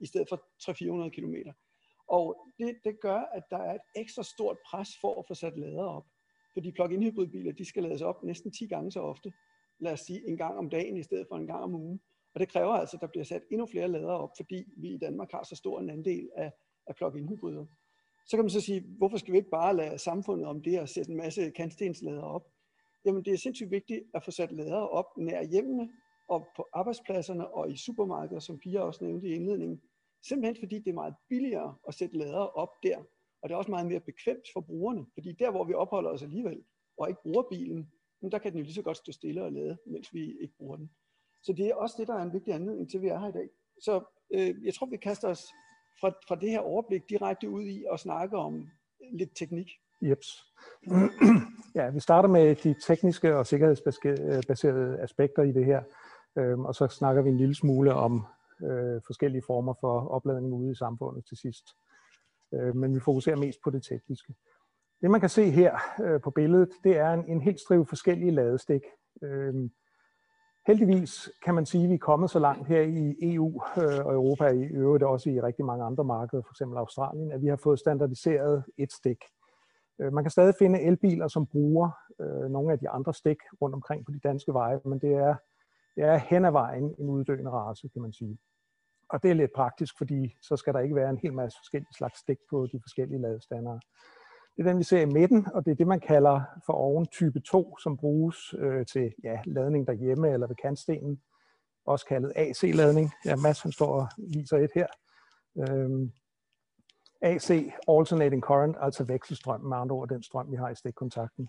i 0.00 0.06
stedet 0.06 0.28
for 0.28 0.36
300-400 1.06 1.08
km. 1.08 1.34
Og 2.08 2.36
det, 2.58 2.76
det 2.84 3.00
gør, 3.00 3.20
at 3.34 3.42
der 3.50 3.58
er 3.58 3.74
et 3.74 3.80
ekstra 3.96 4.22
stort 4.22 4.58
pres 4.66 4.88
for 5.00 5.18
at 5.18 5.24
få 5.28 5.34
sat 5.34 5.58
lader 5.58 5.84
op. 5.84 6.06
Fordi 6.52 6.72
plug-in 6.72 7.02
hybridbiler, 7.02 7.52
de 7.52 7.64
skal 7.64 7.82
lades 7.82 8.02
op 8.02 8.22
næsten 8.22 8.52
10 8.52 8.66
gange 8.66 8.92
så 8.92 9.00
ofte. 9.00 9.32
Lad 9.78 9.92
os 9.92 10.00
sige 10.00 10.28
en 10.28 10.36
gang 10.36 10.58
om 10.58 10.70
dagen 10.70 10.96
i 10.96 11.02
stedet 11.02 11.26
for 11.28 11.36
en 11.36 11.46
gang 11.46 11.62
om 11.62 11.74
ugen. 11.74 12.00
Og 12.34 12.40
det 12.40 12.48
kræver 12.48 12.72
altså, 12.72 12.96
at 12.96 13.00
der 13.00 13.06
bliver 13.06 13.24
sat 13.24 13.42
endnu 13.50 13.66
flere 13.66 13.88
lader 13.88 14.12
op, 14.12 14.30
fordi 14.36 14.64
vi 14.76 14.94
i 14.94 14.98
Danmark 14.98 15.30
har 15.32 15.42
så 15.42 15.56
stor 15.56 15.80
en 15.80 15.90
andel 15.90 16.30
af, 16.36 16.52
af 16.86 16.94
plug-in 16.94 17.28
hybrider. 17.28 17.66
Så 18.26 18.36
kan 18.36 18.44
man 18.44 18.50
så 18.50 18.60
sige, 18.60 18.84
hvorfor 18.98 19.16
skal 19.16 19.32
vi 19.32 19.38
ikke 19.38 19.50
bare 19.50 19.76
lade 19.76 19.98
samfundet 19.98 20.46
om 20.46 20.62
det 20.62 20.80
og 20.80 20.88
sætte 20.88 21.10
en 21.10 21.16
masse 21.16 21.50
kantstenslader 21.50 22.22
op? 22.22 22.46
Jamen 23.04 23.24
det 23.24 23.32
er 23.32 23.38
sindssygt 23.38 23.70
vigtigt 23.70 24.04
at 24.14 24.24
få 24.24 24.30
sat 24.30 24.52
ladere 24.52 24.88
op 24.88 25.06
nær 25.16 25.42
hjemmene 25.42 25.92
og 26.28 26.46
på 26.56 26.68
arbejdspladserne 26.72 27.54
og 27.54 27.70
i 27.70 27.76
supermarkeder, 27.76 28.40
som 28.40 28.58
Pia 28.58 28.80
også 28.80 29.04
nævnte 29.04 29.28
i 29.28 29.34
indledningen. 29.34 29.80
Simpelthen 30.28 30.56
fordi 30.62 30.78
det 30.78 30.90
er 30.90 30.94
meget 30.94 31.14
billigere 31.28 31.76
at 31.88 31.94
sætte 31.94 32.18
ladere 32.18 32.50
op 32.50 32.70
der, 32.82 32.98
og 33.42 33.48
det 33.48 33.54
er 33.54 33.58
også 33.58 33.70
meget 33.70 33.86
mere 33.86 34.00
bekvemt 34.00 34.46
for 34.52 34.60
brugerne, 34.60 35.06
fordi 35.14 35.32
der 35.32 35.50
hvor 35.50 35.64
vi 35.64 35.74
opholder 35.74 36.10
os 36.10 36.22
alligevel 36.22 36.64
og 36.98 37.08
ikke 37.08 37.22
bruger 37.22 37.42
bilen, 37.42 37.92
men 38.22 38.32
der 38.32 38.38
kan 38.38 38.52
den 38.52 38.58
jo 38.58 38.64
lige 38.64 38.74
så 38.74 38.82
godt 38.82 38.96
stå 38.96 39.12
stille 39.12 39.44
og 39.44 39.52
lade, 39.52 39.78
mens 39.86 40.14
vi 40.14 40.40
ikke 40.40 40.54
bruger 40.58 40.76
den. 40.76 40.90
Så 41.42 41.52
det 41.52 41.66
er 41.66 41.74
også 41.74 41.96
det, 41.98 42.08
der 42.08 42.14
er 42.14 42.22
en 42.22 42.32
vigtig 42.32 42.54
anledning 42.54 42.90
til, 42.90 42.98
at 42.98 43.02
vi 43.02 43.08
er 43.08 43.18
her 43.18 43.28
i 43.28 43.32
dag. 43.32 43.48
Så 43.80 44.02
øh, 44.34 44.64
jeg 44.64 44.74
tror, 44.74 44.86
vi 44.86 44.96
kaster 44.96 45.28
os 45.28 45.44
fra, 46.00 46.08
fra 46.28 46.34
det 46.34 46.50
her 46.50 46.60
overblik 46.60 47.02
direkte 47.08 47.50
ud 47.50 47.62
i 47.62 47.84
at 47.92 48.00
snakke 48.00 48.36
om 48.36 48.68
lidt 49.12 49.36
teknik. 49.36 49.70
Jeps. 50.02 50.44
Ja, 51.74 51.90
vi 51.90 52.00
starter 52.00 52.28
med 52.28 52.54
de 52.54 52.74
tekniske 52.86 53.36
og 53.36 53.46
sikkerhedsbaserede 53.46 55.00
aspekter 55.00 55.42
i 55.42 55.52
det 55.52 55.64
her, 55.64 55.82
øh, 56.38 56.58
og 56.58 56.74
så 56.74 56.88
snakker 56.88 57.22
vi 57.22 57.30
en 57.30 57.36
lille 57.36 57.54
smule 57.54 57.94
om 57.94 58.26
øh, 58.64 59.00
forskellige 59.06 59.42
former 59.46 59.74
for 59.80 60.08
opladning 60.08 60.54
ude 60.54 60.72
i 60.72 60.74
samfundet 60.74 61.26
til 61.26 61.36
sidst. 61.36 61.64
Øh, 62.54 62.76
men 62.76 62.94
vi 62.94 63.00
fokuserer 63.00 63.36
mest 63.36 63.58
på 63.64 63.70
det 63.70 63.82
tekniske. 63.82 64.34
Det 65.00 65.10
man 65.10 65.20
kan 65.20 65.28
se 65.28 65.50
her 65.50 65.78
øh, 66.04 66.20
på 66.20 66.30
billedet, 66.30 66.70
det 66.84 66.96
er 66.96 67.10
en, 67.12 67.24
en 67.28 67.40
helt 67.40 67.60
strive 67.60 67.86
forskellige 67.86 68.30
ladestik. 68.30 68.82
Øh, 69.22 69.54
heldigvis 70.66 71.30
kan 71.44 71.54
man 71.54 71.66
sige, 71.66 71.84
at 71.84 71.90
vi 71.90 71.94
er 71.94 71.98
kommet 71.98 72.30
så 72.30 72.38
langt 72.38 72.68
her 72.68 72.80
i 72.80 73.16
EU 73.34 73.62
øh, 73.76 74.06
og 74.06 74.14
Europa, 74.14 74.46
i 74.46 74.62
øvrigt 74.62 75.04
også 75.04 75.30
i 75.30 75.40
rigtig 75.40 75.64
mange 75.64 75.84
andre 75.84 76.04
markeder, 76.04 76.42
f.eks. 76.42 76.60
Australien, 76.60 77.32
at 77.32 77.42
vi 77.42 77.48
har 77.48 77.56
fået 77.56 77.78
standardiseret 77.78 78.64
et 78.78 78.92
stik. 78.92 79.18
Øh, 80.00 80.12
man 80.12 80.24
kan 80.24 80.30
stadig 80.30 80.54
finde 80.58 80.80
elbiler, 80.80 81.28
som 81.28 81.46
bruger 81.46 81.90
øh, 82.20 82.50
nogle 82.50 82.72
af 82.72 82.78
de 82.78 82.88
andre 82.88 83.14
stik 83.14 83.38
rundt 83.62 83.74
omkring 83.74 84.06
på 84.06 84.12
de 84.12 84.18
danske 84.18 84.52
veje, 84.52 84.80
men 84.84 84.98
det 84.98 85.12
er, 85.12 85.34
det 85.96 86.04
er 86.04 86.16
hen 86.16 86.44
ad 86.44 86.52
vejen 86.52 86.94
en 86.98 87.08
uddøende 87.10 87.50
race, 87.50 87.88
kan 87.88 88.02
man 88.02 88.12
sige. 88.12 88.38
Og 89.10 89.22
det 89.22 89.30
er 89.30 89.34
lidt 89.34 89.52
praktisk, 89.56 89.98
fordi 89.98 90.36
så 90.42 90.56
skal 90.56 90.74
der 90.74 90.80
ikke 90.80 90.96
være 90.96 91.10
en 91.10 91.18
hel 91.18 91.32
masse 91.32 91.58
forskellige 91.58 91.94
slags 91.94 92.18
stik 92.18 92.38
på 92.50 92.66
de 92.72 92.80
forskellige 92.82 93.20
ladestandere. 93.20 93.80
Det 94.56 94.66
er 94.66 94.68
den, 94.68 94.78
vi 94.78 94.84
ser 94.84 95.00
i 95.00 95.04
midten, 95.04 95.46
og 95.54 95.64
det 95.64 95.70
er 95.70 95.74
det, 95.74 95.86
man 95.86 96.00
kalder 96.00 96.40
for 96.66 96.72
oven 96.72 97.06
type 97.06 97.40
2, 97.40 97.78
som 97.78 97.96
bruges 97.96 98.54
øh, 98.58 98.86
til 98.86 99.14
ja, 99.24 99.40
ladning 99.44 99.86
derhjemme 99.86 100.30
eller 100.30 100.46
ved 100.46 100.56
kantstenen. 100.56 101.20
Også 101.86 102.06
kaldet 102.06 102.32
AC-ladning. 102.36 103.12
Ja, 103.24 103.36
Mads 103.36 103.62
han 103.62 103.72
står 103.72 104.00
og 104.00 104.08
viser 104.18 104.58
et 104.58 104.70
her. 104.74 104.86
Øhm, 105.58 106.12
AC, 107.22 107.50
alternating 107.88 108.42
current, 108.42 108.76
altså 108.80 109.04
vekselstrøm, 109.04 109.60
med 109.60 109.76
andre 109.76 109.96
ord 109.96 110.08
den 110.08 110.22
strøm, 110.22 110.50
vi 110.50 110.56
har 110.56 110.70
i 110.70 110.74
stikkontakten. 110.74 111.48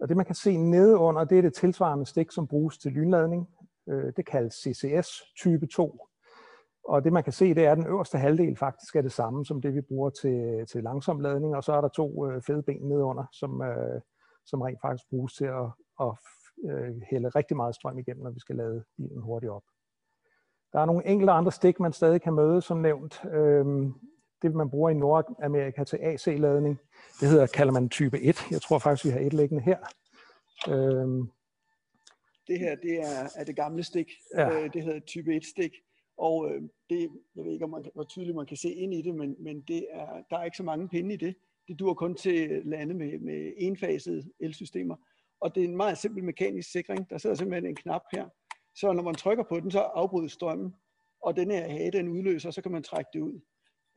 Og 0.00 0.08
det 0.08 0.16
man 0.16 0.26
kan 0.26 0.34
se 0.34 0.56
nede 0.56 0.96
under, 0.96 1.24
det 1.24 1.38
er 1.38 1.42
det 1.42 1.54
tilsvarende 1.54 2.06
stik, 2.06 2.30
som 2.30 2.46
bruges 2.46 2.78
til 2.78 2.92
lynladning. 2.92 3.48
Øh, 3.88 4.12
det 4.16 4.26
kaldes 4.26 4.54
CCS 4.54 5.22
type 5.36 5.66
2. 5.66 6.06
Og 6.84 7.04
det 7.04 7.12
man 7.12 7.24
kan 7.24 7.32
se, 7.32 7.54
det 7.54 7.64
er, 7.64 7.72
at 7.72 7.78
den 7.78 7.86
øverste 7.86 8.18
halvdel 8.18 8.56
faktisk 8.56 8.96
er 8.96 9.02
det 9.02 9.12
samme 9.12 9.44
som 9.46 9.60
det, 9.60 9.74
vi 9.74 9.80
bruger 9.80 10.10
til, 10.10 10.66
til 10.66 10.82
langsom 10.82 11.20
ladning, 11.20 11.56
og 11.56 11.64
så 11.64 11.72
er 11.72 11.80
der 11.80 11.88
to 11.88 12.26
øh, 12.26 12.42
fede 12.42 12.62
ben 12.62 12.82
nedenunder, 12.82 13.24
som, 13.32 13.62
øh, 13.62 14.00
som 14.46 14.60
rent 14.62 14.80
faktisk 14.80 15.08
bruges 15.10 15.34
til 15.34 15.44
at, 15.44 15.66
at 16.00 16.12
øh, 16.70 17.00
hælde 17.10 17.28
rigtig 17.28 17.56
meget 17.56 17.74
strøm 17.74 17.98
igennem, 17.98 18.22
når 18.22 18.30
vi 18.30 18.40
skal 18.40 18.56
lade 18.56 18.84
bilen 18.96 19.22
hurtigt 19.22 19.52
op. 19.52 19.62
Der 20.72 20.80
er 20.80 20.84
nogle 20.86 21.06
enkelte 21.06 21.32
andre 21.32 21.52
stik, 21.52 21.80
man 21.80 21.92
stadig 21.92 22.22
kan 22.22 22.32
møde, 22.34 22.62
som 22.62 22.78
nævnt. 22.78 23.24
Øhm, 23.24 23.94
det, 24.42 24.54
man 24.54 24.70
bruger 24.70 24.90
i 24.90 24.94
Nordamerika 24.94 25.84
til 25.84 25.98
AC-ladning, 26.02 26.80
det 27.20 27.28
hedder, 27.28 27.46
kalder 27.46 27.72
man 27.72 27.88
type 27.88 28.20
1. 28.20 28.36
Jeg 28.50 28.62
tror 28.62 28.78
faktisk, 28.78 29.04
vi 29.04 29.10
har 29.10 29.20
et 29.20 29.32
liggende 29.34 29.62
her. 29.62 29.78
Øhm, 30.68 31.30
Det 32.46 32.58
her, 32.58 32.76
det 32.76 33.00
er, 33.00 33.28
er 33.36 33.44
det 33.44 33.56
gamle 33.56 33.82
stik. 33.82 34.06
Ja. 34.36 34.50
Øh, 34.50 34.72
det 34.72 34.82
hedder 34.82 35.00
type 35.00 35.36
1 35.36 35.44
stik. 35.44 35.72
Og 36.28 36.50
øh, 36.50 36.62
det, 36.90 37.00
jeg 37.36 37.44
ved 37.44 37.52
ikke, 37.52 37.64
om 37.64 37.70
man, 37.70 37.82
kan- 37.82 37.92
hvor 37.94 38.04
tydeligt 38.04 38.36
man 38.36 38.46
kan 38.46 38.56
se 38.56 38.70
ind 38.72 38.94
i 38.94 39.02
det, 39.02 39.14
men, 39.14 39.36
men 39.38 39.60
det 39.60 39.86
er, 39.90 40.22
der 40.30 40.36
er 40.38 40.44
ikke 40.44 40.56
så 40.56 40.62
mange 40.62 40.88
pinde 40.88 41.14
i 41.14 41.16
det. 41.16 41.34
Det 41.68 41.78
dur 41.78 41.94
kun 41.94 42.14
til 42.14 42.62
lande 42.64 42.94
med, 42.94 43.18
med 43.18 43.52
enfasede 43.56 44.22
elsystemer. 44.40 44.96
Og 45.40 45.54
det 45.54 45.60
er 45.64 45.68
en 45.68 45.76
meget 45.76 45.98
simpel 45.98 46.24
mekanisk 46.24 46.70
sikring. 46.72 47.10
Der 47.10 47.18
sidder 47.18 47.36
simpelthen 47.36 47.66
en 47.66 47.76
knap 47.76 48.02
her. 48.12 48.28
Så 48.74 48.92
når 48.92 49.02
man 49.02 49.14
trykker 49.14 49.44
på 49.48 49.60
den, 49.60 49.70
så 49.70 49.78
afbrydes 49.80 50.32
strømmen. 50.32 50.74
Og 51.22 51.36
den 51.36 51.50
her 51.50 51.68
hage, 51.68 51.90
den 51.90 52.08
udløser, 52.08 52.50
så 52.50 52.62
kan 52.62 52.72
man 52.72 52.82
trække 52.82 53.10
det 53.12 53.20
ud. 53.20 53.40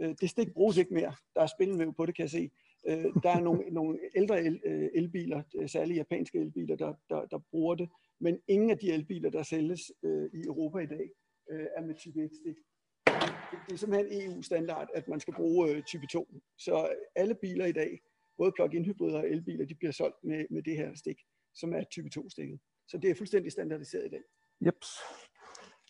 Øh, 0.02 0.16
det 0.22 0.30
stik 0.30 0.54
bruges 0.54 0.78
ikke 0.78 0.94
mere. 0.94 1.14
Der 1.36 1.42
er 1.42 1.48
spindelvæv 1.48 1.94
på 1.94 2.06
det, 2.06 2.16
kan 2.16 2.24
jeg 2.24 2.30
se. 2.30 2.50
Øh, 2.88 3.06
der 3.24 3.30
er 3.30 3.40
nogle, 3.42 3.64
nogle 3.72 4.00
ældre 4.16 4.44
el, 4.44 4.62
øh, 4.66 4.90
elbiler, 4.94 5.42
øh, 5.56 5.70
særligt 5.70 5.98
japanske 5.98 6.40
elbiler, 6.40 6.76
der, 6.76 6.94
der, 7.10 7.26
der 7.26 7.40
bruger 7.52 7.76
det. 7.76 7.90
Men 8.20 8.40
ingen 8.48 8.70
af 8.70 8.78
de 8.78 8.92
elbiler, 8.92 9.30
der 9.30 9.44
sælges 9.44 9.92
øh, 10.04 10.30
i 10.34 10.42
Europa 10.46 10.80
i 10.80 10.86
dag, 10.86 11.10
øh, 11.52 11.68
er 11.78 11.82
med 11.82 11.96
type 11.96 12.20
1-stik. 12.26 12.58
Det, 13.52 13.60
det 13.68 13.74
er 13.74 13.78
simpelthen 13.78 14.22
EU-standard, 14.22 14.88
at 14.94 15.08
man 15.08 15.20
skal 15.20 15.34
bruge 15.34 15.70
øh, 15.70 15.84
type 15.84 16.08
2. 16.08 16.28
Så 16.58 16.90
alle 17.16 17.36
biler 17.36 17.66
i 17.66 17.72
dag, 17.72 18.00
både 18.38 18.52
plug-in 18.56 18.86
hybrider 18.86 19.20
og 19.20 19.30
elbiler, 19.30 19.66
de 19.66 19.76
bliver 19.76 19.92
solgt 19.92 20.24
med, 20.24 20.46
med 20.50 20.64
det 20.64 20.78
her 20.78 20.96
stik, 20.96 21.20
som 21.54 21.74
er 21.74 21.84
type 21.84 22.10
2-stikket. 22.18 22.60
Så 22.88 22.98
det 22.98 23.10
er 23.10 23.16
fuldstændig 23.16 23.52
standardiseret 23.52 24.06
i 24.06 24.10
dag. 24.10 24.24
Jeps. 24.66 24.90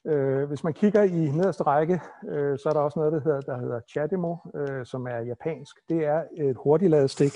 Øh, 0.07 0.47
hvis 0.47 0.63
man 0.63 0.73
kigger 0.73 1.03
i 1.03 1.31
nederste 1.31 1.63
række, 1.63 1.99
øh, 2.29 2.59
så 2.59 2.69
er 2.69 2.73
der 2.73 2.79
også 2.79 2.99
noget, 2.99 3.13
der 3.13 3.19
hedder, 3.19 3.41
der 3.41 3.57
hedder 3.57 3.79
Chatimo, 3.89 4.35
øh, 4.55 4.85
som 4.85 5.07
er 5.07 5.17
japansk. 5.17 5.75
Det 5.89 6.05
er 6.05 6.23
et 6.37 6.57
hurtigladestik. 6.63 7.31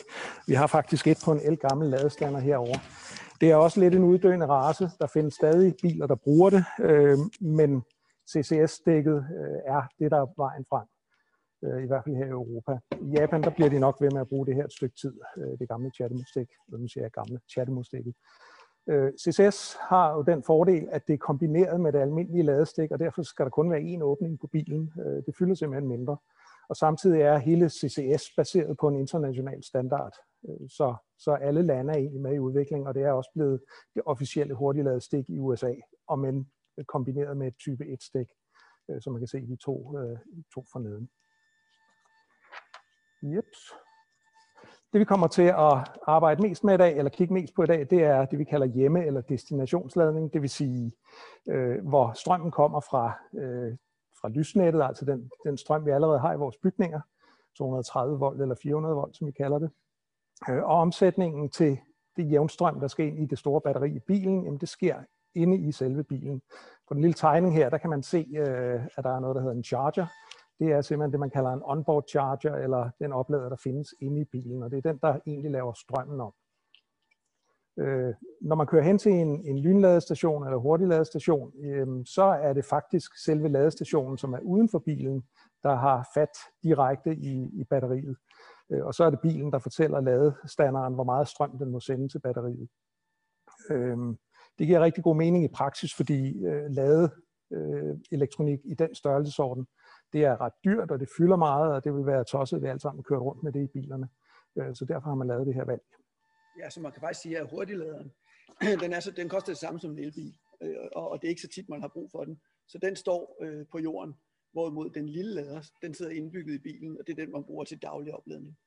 Vi 0.48 0.54
har 0.54 0.68
faktisk 0.68 1.08
et 1.08 1.22
på 1.26 1.32
en 1.32 1.42
elgammel 1.44 1.90
ladestander 1.90 2.40
herover. 2.40 2.78
Det 3.42 3.52
er 3.52 3.56
også 3.56 3.80
lidt 3.80 3.96
en 3.96 4.04
uddøende 4.04 4.46
race. 4.46 4.90
Der 5.00 5.08
findes 5.08 5.34
stadig 5.34 5.74
biler, 5.82 6.08
der 6.08 6.16
bruger 6.16 6.50
det, 6.50 6.64
øh, 6.82 7.18
men 7.42 7.84
CCS-stikket 8.32 9.18
øh, 9.40 9.60
er 9.76 9.82
det, 10.00 10.12
der 10.12 10.22
er 10.22 10.28
vejen 10.38 10.66
frem. 10.70 10.88
Øh, 11.64 11.84
I 11.84 11.88
hvert 11.88 12.04
fald 12.04 12.16
her 12.16 12.26
i 12.26 12.30
Europa. 12.30 12.80
I 13.02 13.10
Japan, 13.18 13.44
der 13.44 13.50
bliver 13.50 13.70
de 13.70 13.80
nok 13.80 14.02
ved 14.02 14.12
med 14.12 14.22
at 14.22 14.28
bruge 14.28 14.46
det 14.46 14.56
her 14.56 14.66
et 14.66 14.74
stykke 14.74 14.96
tid, 15.02 15.14
øh, 15.38 15.60
det 15.60 15.70
gamle 15.70 15.92
chattemus-dæk, 15.96 16.50
hvad 16.68 16.80
man 16.80 16.90
siger 16.90 17.10
gamle 17.10 17.40
chattemus-dækket. 17.52 18.14
Øh, 18.90 19.12
CCS 19.22 19.78
har 19.90 20.14
jo 20.14 20.22
den 20.22 20.44
fordel, 20.44 20.88
at 20.92 21.08
det 21.08 21.14
er 21.14 21.18
kombineret 21.18 21.82
med 21.82 21.94
det 21.94 22.00
almindelige 22.00 22.44
ladestik, 22.44 22.92
og 22.92 23.00
derfor 23.00 23.22
skal 23.22 23.46
der 23.46 23.50
kun 23.50 23.72
være 23.72 23.82
én 23.82 24.02
åbning 24.02 24.40
på 24.40 24.48
bilen. 24.48 24.92
Øh, 25.00 25.24
det 25.26 25.36
fylder 25.40 25.56
simpelthen 25.56 25.90
mindre. 25.90 26.18
Og 26.70 26.76
samtidig 26.76 27.22
er 27.22 27.38
hele 27.38 27.70
CCS 27.70 28.24
baseret 28.38 28.78
på 28.78 28.88
en 28.88 28.96
international 28.96 29.64
standard. 29.64 30.14
Øh, 30.50 30.70
Så, 30.70 30.96
så 31.18 31.32
alle 31.32 31.62
lande 31.62 31.94
er 31.94 31.98
egentlig 31.98 32.22
med 32.22 32.34
i 32.34 32.40
udviklingen, 32.40 32.88
og 32.88 32.96
det 32.96 33.04
er 33.04 33.12
også 33.12 33.32
blevet 33.34 33.62
det 33.96 34.02
officielle 34.06 34.54
hurtigladestik 34.54 35.30
i 35.30 35.40
USA, 35.40 35.74
og 36.08 36.20
men 36.20 36.52
Øh, 36.80 36.86
kombineret 36.86 37.38
med 37.38 37.48
et 37.48 37.58
type 37.58 37.84
1-stik, 37.84 38.28
øh, 38.90 39.02
som 39.02 39.14
man 39.14 39.22
kan 39.22 39.28
se 39.28 39.42
i 39.42 39.46
de 39.46 39.56
to, 39.56 39.98
øh, 39.98 40.18
to 40.54 40.66
forneden. 40.72 41.10
Jeps. 43.24 43.74
Det 44.94 45.00
vi 45.00 45.06
kommer 45.06 45.28
til 45.28 45.44
at 45.44 45.90
arbejde 46.08 46.42
mest 46.42 46.64
med 46.64 46.74
i 46.74 46.78
dag, 46.78 46.98
eller 46.98 47.10
kigge 47.10 47.34
mest 47.34 47.54
på 47.56 47.64
i 47.64 47.66
dag, 47.66 47.88
det 47.90 48.04
er 48.04 48.26
det 48.26 48.40
vi 48.40 48.44
kalder 48.44 48.68
hjemme- 48.68 49.06
eller 49.06 49.22
destinationsladning. 49.22 50.34
Det 50.34 50.42
vil 50.42 50.50
sige, 50.50 50.92
øh, 51.50 51.88
hvor 51.88 52.14
strømmen 52.14 52.52
kommer 52.52 52.80
fra, 52.80 53.14
øh, 53.40 53.78
fra 54.22 54.30
lysnettet, 54.30 54.82
altså 54.82 55.06
den, 55.06 55.32
den 55.44 55.58
strøm, 55.58 55.86
vi 55.86 55.92
allerede 55.92 56.20
har 56.20 56.34
i 56.34 56.38
vores 56.38 56.58
bygninger, 56.58 57.02
230 57.58 58.20
volt 58.20 58.42
eller 58.42 58.56
400 58.64 58.96
volt, 58.96 59.18
som 59.18 59.28
vi 59.28 59.32
kalder 59.32 59.60
det. 59.60 59.72
Øh, 60.50 60.64
og 60.64 60.76
omsætningen 60.76 61.50
til 61.50 61.80
det 62.18 62.32
jævnstrøm, 62.32 62.80
der 62.80 62.88
skal 62.88 63.06
ind 63.08 63.20
i 63.20 63.26
det 63.26 63.40
store 63.40 63.62
batteri 63.62 63.96
i 63.96 64.00
bilen, 64.00 64.44
jamen 64.44 64.60
det 64.60 64.70
sker 64.70 65.04
inde 65.36 65.58
i 65.68 65.72
selve 65.72 66.04
bilen. 66.04 66.42
På 66.88 66.94
den 66.94 67.02
lille 67.02 67.14
tegning 67.14 67.56
her, 67.56 67.70
der 67.70 67.78
kan 67.78 67.90
man 67.90 68.04
se, 68.04 68.28
øh, 68.38 68.86
at 68.98 69.04
der 69.04 69.16
er 69.16 69.20
noget, 69.20 69.36
der 69.36 69.42
hedder 69.42 69.56
en 69.56 69.64
charger, 69.64 70.06
det 70.60 70.72
er 70.72 70.82
simpelthen 70.82 71.12
det, 71.12 71.20
man 71.20 71.30
kalder 71.30 71.54
en 71.54 71.62
onboard 71.64 72.04
charger, 72.10 72.56
eller 72.56 72.90
den 73.00 73.14
oplader, 73.14 73.50
der 73.50 73.56
findes 73.64 73.94
inde 74.02 74.22
i 74.22 74.26
bilen, 74.26 74.64
og 74.64 74.72
det 74.72 74.78
er 74.78 74.92
den, 74.92 75.00
der 75.02 75.20
egentlig 75.28 75.52
laver 75.52 75.74
strømmen 75.74 76.22
om. 76.22 76.34
Øh, 77.80 78.14
når 78.42 78.56
man 78.56 78.68
kører 78.68 78.84
hen 78.84 78.98
til 78.98 79.12
en, 79.12 79.46
en 79.46 79.60
lynladestation 79.60 80.44
eller 80.44 80.58
hurtigladestation, 80.58 81.54
øh, 81.64 81.88
så 82.06 82.24
er 82.24 82.54
det 82.54 82.66
faktisk 82.66 83.24
selve 83.26 83.50
ladestationen, 83.50 84.18
som 84.18 84.34
er 84.34 84.40
uden 84.40 84.70
for 84.70 84.80
bilen, 84.80 85.24
der 85.64 85.76
har 85.76 86.10
fat 86.14 86.38
direkte 86.64 87.16
i, 87.16 87.50
i 87.54 87.64
batteriet. 87.64 88.18
Øh, 88.72 88.86
og 88.86 88.94
så 88.94 89.04
er 89.04 89.10
det 89.10 89.20
bilen, 89.20 89.52
der 89.52 89.60
fortæller 89.60 90.02
ladestanderen, 90.02 90.94
hvor 90.94 91.04
meget 91.04 91.28
strøm 91.28 91.58
den 91.58 91.72
må 91.72 91.80
sende 91.80 92.10
til 92.10 92.20
batteriet. 92.20 92.70
Øh, 93.72 93.98
det 94.60 94.68
giver 94.68 94.80
rigtig 94.80 95.04
god 95.04 95.16
mening 95.16 95.44
i 95.44 95.48
praksis, 95.48 95.94
fordi 95.96 96.46
øh, 96.46 96.66
lade 96.70 97.12
øh, 97.52 97.98
elektronik 98.12 98.60
i 98.66 98.74
den 98.74 98.96
størrelsesorden, 98.96 99.68
det 100.14 100.24
er 100.24 100.42
ret 100.42 100.54
dyrt, 100.66 100.92
og 100.92 101.00
det 101.00 101.10
fylder 101.18 101.36
meget, 101.36 101.74
og 101.74 101.84
det 101.84 101.94
vil 101.94 102.06
være 102.06 102.24
tosset, 102.24 102.58
at 102.58 102.64
vi 102.64 102.68
alle 102.68 102.80
sammen 102.80 103.04
kører 103.04 103.20
rundt 103.20 103.44
med 103.44 103.52
det 103.52 103.64
i 103.64 103.68
bilerne. 103.68 104.10
Øh, 104.58 104.76
Så 104.76 104.86
derfor 104.86 105.10
har 105.10 105.16
man 105.16 105.28
lavet 105.28 105.48
det 105.48 105.56
her 105.56 105.66
valg. 105.66 105.82
Ja, 106.60 106.70
så 106.70 106.82
man 106.82 106.92
kan 106.92 107.02
faktisk 107.02 107.22
sige, 107.22 107.40
at 107.40 107.50
hurtigladeren, 107.50 108.12
den, 108.84 108.94
er 108.94 109.00
så, 109.00 109.12
den 109.12 109.30
koster 109.30 109.52
det 109.52 109.58
samme 109.58 109.80
som 109.80 109.92
en 109.92 110.00
elbil, 110.00 110.34
øh, 110.62 110.76
og, 110.96 111.12
og 111.12 111.22
det 111.22 111.28
er 111.28 111.30
ikke 111.30 111.42
så 111.42 111.48
tit, 111.48 111.70
man 111.70 111.82
har 111.82 111.88
brug 111.88 112.10
for 112.12 112.24
den. 112.24 112.42
Så 112.68 112.78
den 112.82 112.96
står 112.96 113.38
øh, 113.42 113.66
på 113.72 113.80
jorden, 113.80 114.14
hvorimod 114.52 114.90
den 114.90 115.10
lille 115.10 115.34
lader, 115.34 115.62
den 115.82 115.94
sidder 115.94 116.12
indbygget 116.12 116.56
i 116.56 116.58
bilen, 116.58 116.98
og 117.00 117.08
det 117.08 117.20
er 117.20 117.26
den, 117.26 117.32
man 117.32 117.44
bruger 117.44 117.64
til 117.64 117.82
daglig 117.82 118.14
opladning, 118.14 118.58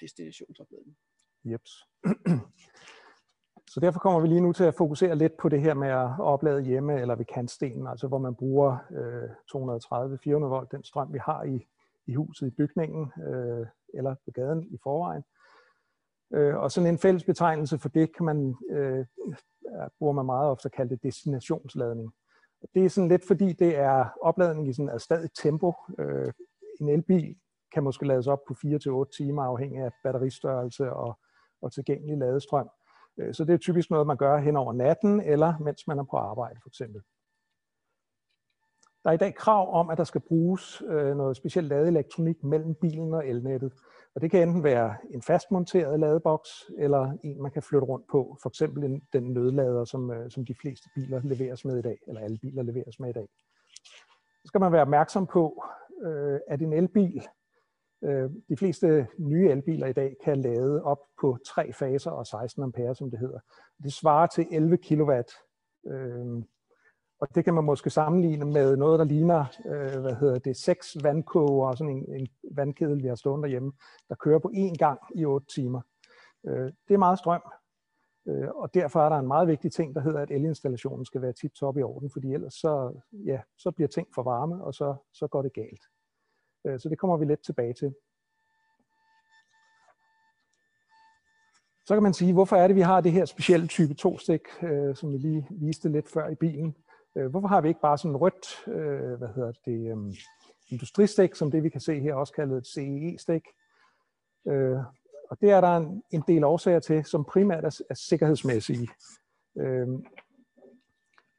destinationsopladning. 0.00 0.96
Jeps. 1.44 1.70
Så 3.72 3.80
derfor 3.80 4.00
kommer 4.00 4.20
vi 4.20 4.28
lige 4.28 4.40
nu 4.40 4.52
til 4.52 4.64
at 4.64 4.74
fokusere 4.74 5.16
lidt 5.16 5.36
på 5.36 5.48
det 5.48 5.60
her 5.60 5.74
med 5.74 5.88
at 5.88 6.10
oplade 6.18 6.62
hjemme 6.62 7.00
eller 7.00 7.14
ved 7.14 7.24
kantstenen, 7.24 7.86
altså 7.86 8.08
hvor 8.08 8.18
man 8.18 8.34
bruger 8.34 8.76
øh, 8.90 9.30
230-400 10.44 10.46
volt, 10.46 10.72
den 10.72 10.84
strøm 10.84 11.12
vi 11.12 11.18
har 11.18 11.42
i, 11.42 11.66
i 12.06 12.14
huset, 12.14 12.46
i 12.46 12.50
bygningen 12.50 13.12
øh, 13.26 13.66
eller 13.94 14.14
på 14.24 14.30
gaden 14.30 14.64
i 14.70 14.78
forvejen. 14.82 15.22
Øh, 16.34 16.56
og 16.56 16.72
sådan 16.72 16.88
en 16.88 16.98
fælles 16.98 17.24
betegnelse 17.24 17.78
for 17.78 17.88
det 17.88 18.16
kan 18.16 18.26
man, 18.26 18.56
øh, 18.70 19.06
bruger 19.98 20.12
man 20.12 20.26
meget 20.26 20.50
ofte 20.50 20.70
kalde 20.70 20.90
det 20.90 21.02
destinationsladning. 21.02 22.12
Og 22.62 22.68
det 22.74 22.84
er 22.84 22.88
sådan 22.88 23.08
lidt 23.08 23.26
fordi 23.26 23.52
det 23.52 23.76
er 23.76 24.06
opladning 24.22 24.68
i 24.68 24.72
sådan 24.72 24.94
et 24.94 25.02
stadigt 25.02 25.36
tempo. 25.42 25.72
Øh, 25.98 26.32
en 26.80 26.88
elbil 26.88 27.36
kan 27.74 27.82
måske 27.82 28.06
lades 28.06 28.26
op 28.26 28.40
på 28.48 28.54
4-8 28.54 29.16
timer 29.16 29.42
afhængig 29.42 29.82
af 29.82 29.90
batteristørrelse 30.04 30.92
og, 30.92 31.18
og 31.62 31.72
tilgængelig 31.72 32.18
ladestrøm. 32.18 32.68
Øh, 33.18 33.34
så 33.34 33.44
det 33.44 33.52
er 33.54 33.58
typisk 33.58 33.90
noget, 33.90 34.06
man 34.06 34.16
gør 34.16 34.38
hen 34.38 34.56
over 34.56 34.72
natten, 34.72 35.20
eller 35.20 35.58
mens 35.58 35.86
man 35.86 35.98
er 35.98 36.04
på 36.10 36.16
arbejde 36.16 36.60
for 36.62 36.68
eksempel. 36.68 37.02
Der 39.04 39.10
er 39.10 39.14
i 39.14 39.16
dag 39.16 39.34
krav 39.34 39.74
om, 39.74 39.90
at 39.90 39.98
der 39.98 40.04
skal 40.04 40.20
bruges 40.20 40.82
øh, 40.88 41.16
noget 41.16 41.36
specielt 41.36 41.68
ladeelektronik 41.68 42.44
mellem 42.44 42.74
bilen 42.74 43.14
og 43.14 43.28
elnettet. 43.28 43.72
Og 44.14 44.20
det 44.20 44.30
kan 44.30 44.48
enten 44.48 44.64
være 44.64 44.96
en 45.10 45.22
fastmonteret 45.22 46.00
ladeboks, 46.00 46.50
eller 46.78 47.16
en, 47.24 47.42
man 47.42 47.50
kan 47.50 47.62
flytte 47.62 47.86
rundt 47.86 48.06
på. 48.10 48.38
For 48.42 48.48
eksempel 48.48 49.00
den 49.12 49.32
nødlader, 49.32 49.84
som, 49.84 50.10
øh, 50.10 50.30
som 50.30 50.44
de 50.44 50.54
fleste 50.60 50.88
biler 50.94 51.20
leveres 51.24 51.64
med 51.64 51.78
i 51.78 51.82
dag, 51.82 51.98
eller 52.08 52.20
alle 52.20 52.38
biler 52.42 52.62
leveres 52.62 53.00
med 53.00 53.08
i 53.08 53.12
dag. 53.12 53.28
Så 54.42 54.46
skal 54.46 54.60
man 54.60 54.72
være 54.72 54.82
opmærksom 54.82 55.26
på, 55.26 55.64
at 56.48 56.62
en 56.62 56.72
elbil, 56.72 57.22
Øh, 58.04 58.30
de 58.48 58.56
fleste 58.56 59.06
nye 59.18 59.50
elbiler 59.50 59.86
i 59.86 59.92
dag, 59.92 60.16
kan 60.24 60.40
lade 60.40 60.82
op 60.84 60.98
på 61.20 61.38
tre 61.46 61.72
faser 61.72 62.10
og 62.10 62.26
16 62.26 62.62
ampere, 62.62 62.94
som 62.94 63.10
det 63.10 63.18
hedder. 63.18 63.38
Det 63.82 63.92
svarer 63.92 64.26
til 64.26 64.46
11 64.50 64.76
kW. 64.76 65.12
Øh, 65.86 66.42
og 67.20 67.34
det 67.34 67.44
kan 67.44 67.54
man 67.54 67.64
måske 67.64 67.90
sammenligne 67.90 68.44
med 68.44 68.76
noget, 68.76 68.98
der 68.98 69.04
ligner, 69.04 69.44
øh, 69.66 70.00
hvad 70.00 70.14
hedder 70.14 70.38
det, 70.38 70.56
seks 70.56 70.96
vandkoger 71.02 71.68
og 71.68 71.78
sådan 71.78 71.96
en, 71.96 72.14
en 72.14 72.28
vandkedel, 72.56 73.02
vi 73.02 73.08
har 73.08 73.14
stående 73.14 73.42
derhjemme, 73.42 73.72
der 74.08 74.14
kører 74.14 74.38
på 74.38 74.50
én 74.54 74.76
gang 74.76 75.00
i 75.14 75.24
8 75.24 75.46
timer. 75.54 75.80
Øh, 76.46 76.72
det 76.88 76.94
er 76.94 76.98
meget 76.98 77.18
strøm, 77.18 77.42
øh, 78.28 78.48
og 78.48 78.74
derfor 78.74 79.00
er 79.00 79.08
der 79.08 79.16
en 79.16 79.26
meget 79.26 79.48
vigtig 79.48 79.72
ting, 79.72 79.94
der 79.94 80.00
hedder, 80.00 80.20
at 80.20 80.30
elinstallationen 80.30 81.04
skal 81.04 81.22
være 81.22 81.32
tip-top 81.32 81.78
i 81.78 81.82
orden, 81.82 82.10
fordi 82.10 82.34
ellers 82.34 82.54
så, 82.54 83.00
ja, 83.12 83.40
så 83.58 83.70
bliver 83.70 83.88
ting 83.88 84.08
for 84.14 84.22
varme, 84.22 84.64
og 84.64 84.74
så, 84.74 84.94
så 85.12 85.26
går 85.26 85.42
det 85.42 85.52
galt. 85.52 85.82
Øh, 86.64 86.80
så 86.80 86.88
det 86.88 86.98
kommer 86.98 87.16
vi 87.16 87.24
lidt 87.24 87.44
tilbage 87.44 87.72
til. 87.72 87.94
Så 91.86 91.94
kan 91.94 92.02
man 92.02 92.14
sige, 92.14 92.32
hvorfor 92.32 92.56
er 92.56 92.66
det, 92.66 92.76
vi 92.76 92.80
har 92.80 93.00
det 93.00 93.12
her 93.12 93.24
specielle 93.24 93.66
type 93.66 93.94
2-stik, 94.06 94.40
øh, 94.62 94.96
som 94.96 95.12
vi 95.12 95.18
lige 95.18 95.46
viste 95.50 95.88
lidt 95.88 96.08
før 96.08 96.28
i 96.28 96.34
bilen. 96.34 96.76
Øh, 97.16 97.26
hvorfor 97.26 97.48
har 97.48 97.60
vi 97.60 97.68
ikke 97.68 97.80
bare 97.80 97.98
sådan 97.98 98.16
rødt, 98.16 98.68
øh, 98.68 99.18
hvad 99.18 99.28
hedder 99.28 99.52
det, 99.64 99.90
øh, 99.90 100.14
industristik, 100.68 101.34
som 101.34 101.50
det 101.50 101.62
vi 101.62 101.68
kan 101.68 101.80
se 101.80 102.00
her, 102.00 102.14
også 102.14 102.32
kaldet 102.32 102.58
et 102.58 102.66
CEE-stik. 102.66 103.42
Øh, 104.48 104.78
og 105.30 105.40
det 105.40 105.50
er 105.50 105.60
der 105.60 105.76
en, 105.76 106.02
en 106.10 106.22
del 106.28 106.44
årsager 106.44 106.80
til, 106.80 107.04
som 107.04 107.24
primært 107.24 107.64
er, 107.64 107.80
er 107.90 107.94
sikkerhedsmæssige. 107.94 108.88
Øh, 109.58 109.88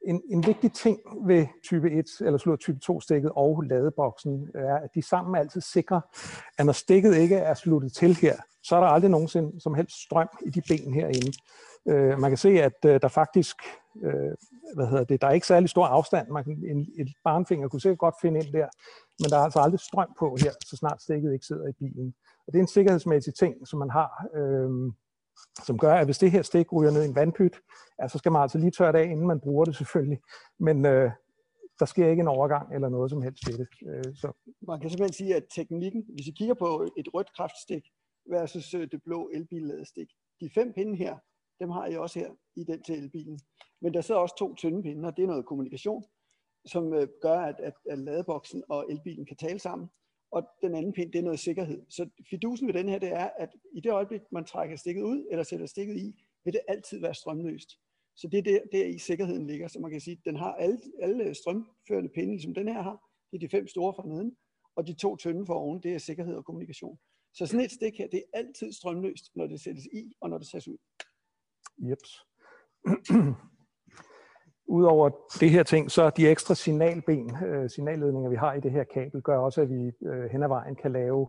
en, 0.07 0.21
en 0.29 0.47
vigtig 0.47 0.73
ting 0.73 0.99
ved 1.25 1.45
type 1.63 1.91
1, 1.91 2.05
eller 2.21 2.37
slår 2.37 2.55
type 2.55 2.79
2 2.79 3.01
stikket 3.01 3.31
og 3.35 3.61
ladeboksen, 3.61 4.49
er, 4.55 4.75
at 4.75 4.89
de 4.95 5.01
sammen 5.01 5.35
altid 5.35 5.61
sikrer, 5.61 6.01
at 6.57 6.65
når 6.65 6.73
stikket 6.73 7.15
ikke 7.15 7.35
er 7.35 7.53
sluttet 7.53 7.93
til 7.93 8.15
her, 8.15 8.35
så 8.63 8.75
er 8.75 8.79
der 8.79 8.87
aldrig 8.87 9.11
nogensinde 9.11 9.61
som 9.61 9.73
helst 9.73 10.03
strøm 10.03 10.29
i 10.45 10.49
de 10.49 10.61
ben 10.67 10.93
herinde. 10.93 11.31
Øh, 11.87 12.19
man 12.19 12.31
kan 12.31 12.37
se, 12.37 12.49
at 12.49 12.85
øh, 12.85 13.01
der 13.01 13.07
faktisk, 13.07 13.55
øh, 14.03 14.31
hvad 14.75 14.87
hedder 14.87 15.03
det, 15.03 15.21
der 15.21 15.27
er 15.27 15.31
ikke 15.31 15.47
særlig 15.47 15.69
stor 15.69 15.85
afstand. 15.85 16.27
Man 16.29 16.43
kan, 16.43 16.63
en, 16.67 16.87
et 16.99 17.13
barnfinger 17.23 17.67
kunne 17.67 17.81
sikkert 17.81 17.99
godt 17.99 18.15
finde 18.21 18.39
ind 18.39 18.53
der, 18.53 18.67
men 19.19 19.29
der 19.29 19.37
er 19.37 19.43
altså 19.43 19.59
aldrig 19.59 19.79
strøm 19.79 20.09
på 20.19 20.37
her, 20.41 20.51
så 20.65 20.75
snart 20.77 21.01
stikket 21.01 21.33
ikke 21.33 21.45
sidder 21.45 21.67
i 21.67 21.73
bilen. 21.79 22.13
Og 22.47 22.53
det 22.53 22.59
er 22.59 22.63
en 22.63 22.67
sikkerhedsmæssig 22.67 23.33
ting, 23.35 23.67
som 23.67 23.79
man 23.79 23.89
har, 23.89 24.27
øh, 24.35 24.69
som 25.65 25.77
gør, 25.77 25.93
at 25.93 26.05
hvis 26.05 26.17
det 26.17 26.31
her 26.31 26.41
stik 26.41 26.73
ryger 26.73 26.91
ned 26.91 27.03
i 27.03 27.07
en 27.07 27.15
vandpyt, 27.15 27.57
ja, 28.01 28.07
så 28.07 28.17
skal 28.17 28.31
man 28.31 28.41
altså 28.41 28.57
lige 28.57 28.71
tørre 28.71 28.91
det 28.91 28.99
af, 28.99 29.03
inden 29.03 29.27
man 29.27 29.39
bruger 29.39 29.65
det 29.65 29.75
selvfølgelig. 29.75 30.19
Men 30.59 30.85
øh, 30.85 31.11
der 31.79 31.85
sker 31.85 32.07
ikke 32.07 32.21
en 32.21 32.27
overgang 32.27 32.73
eller 32.75 32.89
noget 32.89 33.09
som 33.09 33.21
helst 33.21 33.47
ved 33.47 33.57
det. 33.57 33.67
Øh, 33.89 34.15
så. 34.15 34.31
Man 34.61 34.79
kan 34.79 34.89
simpelthen 34.89 35.13
sige, 35.13 35.35
at 35.35 35.45
teknikken, 35.55 36.05
hvis 36.15 36.27
I 36.27 36.31
kigger 36.31 36.53
på 36.53 36.87
et 36.97 37.07
rødt 37.13 37.33
kraftstik 37.35 37.83
versus 38.29 38.73
øh, 38.73 38.87
det 38.91 39.03
blå 39.03 39.29
elbilladestik, 39.33 40.07
de 40.41 40.49
fem 40.55 40.73
pinde 40.73 40.95
her, 40.95 41.17
dem 41.59 41.69
har 41.69 41.85
I 41.87 41.95
også 41.97 42.19
her 42.19 42.31
i 42.55 42.63
den 42.63 42.83
til 42.83 42.95
elbilen. 42.95 43.39
Men 43.81 43.93
der 43.93 44.01
sidder 44.01 44.21
også 44.21 44.35
to 44.39 44.55
tynde 44.55 44.83
pinde, 44.83 45.07
og 45.07 45.17
det 45.17 45.23
er 45.23 45.27
noget 45.27 45.45
kommunikation, 45.45 46.03
som 46.65 46.93
øh, 46.93 47.07
gør, 47.21 47.39
at, 47.39 47.55
at, 47.59 47.73
at 47.89 47.99
ladeboksen 47.99 48.63
og 48.69 48.85
elbilen 48.89 49.25
kan 49.25 49.37
tale 49.37 49.59
sammen. 49.59 49.89
Og 50.33 50.43
den 50.61 50.75
anden 50.75 50.93
pind, 50.93 51.11
det 51.11 51.19
er 51.19 51.23
noget 51.23 51.39
sikkerhed. 51.39 51.85
Så 51.89 52.09
fidusen 52.29 52.67
ved 52.67 52.73
den 52.73 52.89
her, 52.89 52.99
det 52.99 53.09
er, 53.09 53.29
at 53.37 53.49
i 53.73 53.79
det 53.79 53.91
øjeblik, 53.91 54.21
man 54.31 54.45
trækker 54.45 54.75
stikket 54.75 55.01
ud, 55.01 55.27
eller 55.31 55.43
sætter 55.43 55.65
stikket 55.65 55.97
i, 55.97 56.23
vil 56.43 56.53
det 56.53 56.61
altid 56.67 56.99
være 56.99 57.13
strømløst. 57.13 57.69
Så 58.15 58.27
det 58.27 58.37
er 58.37 58.41
der, 58.41 58.59
der 58.71 58.85
i 58.85 58.97
sikkerheden 58.97 59.47
ligger. 59.47 59.67
Så 59.67 59.79
man 59.79 59.91
kan 59.91 60.01
sige, 60.01 60.17
at 60.17 60.25
den 60.25 60.35
har 60.35 60.53
alle, 60.53 60.79
alle 61.01 61.33
strømførende 61.33 62.09
pinde, 62.09 62.41
som 62.41 62.53
den 62.53 62.67
her 62.67 62.81
har. 62.81 63.09
Det 63.31 63.37
er 63.37 63.39
de 63.39 63.49
fem 63.49 63.67
store 63.67 63.93
fra 63.93 64.07
neden. 64.07 64.37
Og 64.75 64.87
de 64.87 64.93
to 64.93 65.15
tynde 65.15 65.45
for 65.45 65.53
oven, 65.53 65.83
det 65.83 65.93
er 65.93 65.97
sikkerhed 65.97 66.35
og 66.35 66.45
kommunikation. 66.45 66.99
Så 67.33 67.45
sådan 67.45 67.65
et 67.65 67.71
stik 67.71 67.97
her, 67.97 68.07
det 68.07 68.23
er 68.33 68.37
altid 68.39 68.71
strømløst, 68.71 69.35
når 69.35 69.47
det 69.47 69.61
sættes 69.61 69.85
i, 69.85 70.13
og 70.21 70.29
når 70.29 70.37
det 70.37 70.47
sættes 70.47 70.67
ud. 70.67 70.77
Jeps. 71.77 72.11
Udover 74.67 75.09
det 75.39 75.49
her 75.49 75.63
ting, 75.63 75.91
så 75.91 76.09
de 76.09 76.29
ekstra 76.29 76.55
signalben, 76.55 77.37
øh, 77.45 77.69
signalledninger, 77.69 78.29
vi 78.29 78.35
har 78.35 78.53
i 78.53 78.59
det 78.59 78.71
her 78.71 78.83
kabel, 78.83 79.21
gør 79.21 79.37
også, 79.37 79.61
at 79.61 79.69
vi 79.69 79.91
øh, 80.05 80.29
hen 80.31 80.43
ad 80.43 80.47
vejen 80.47 80.75
kan 80.75 80.91
lave 80.91 81.27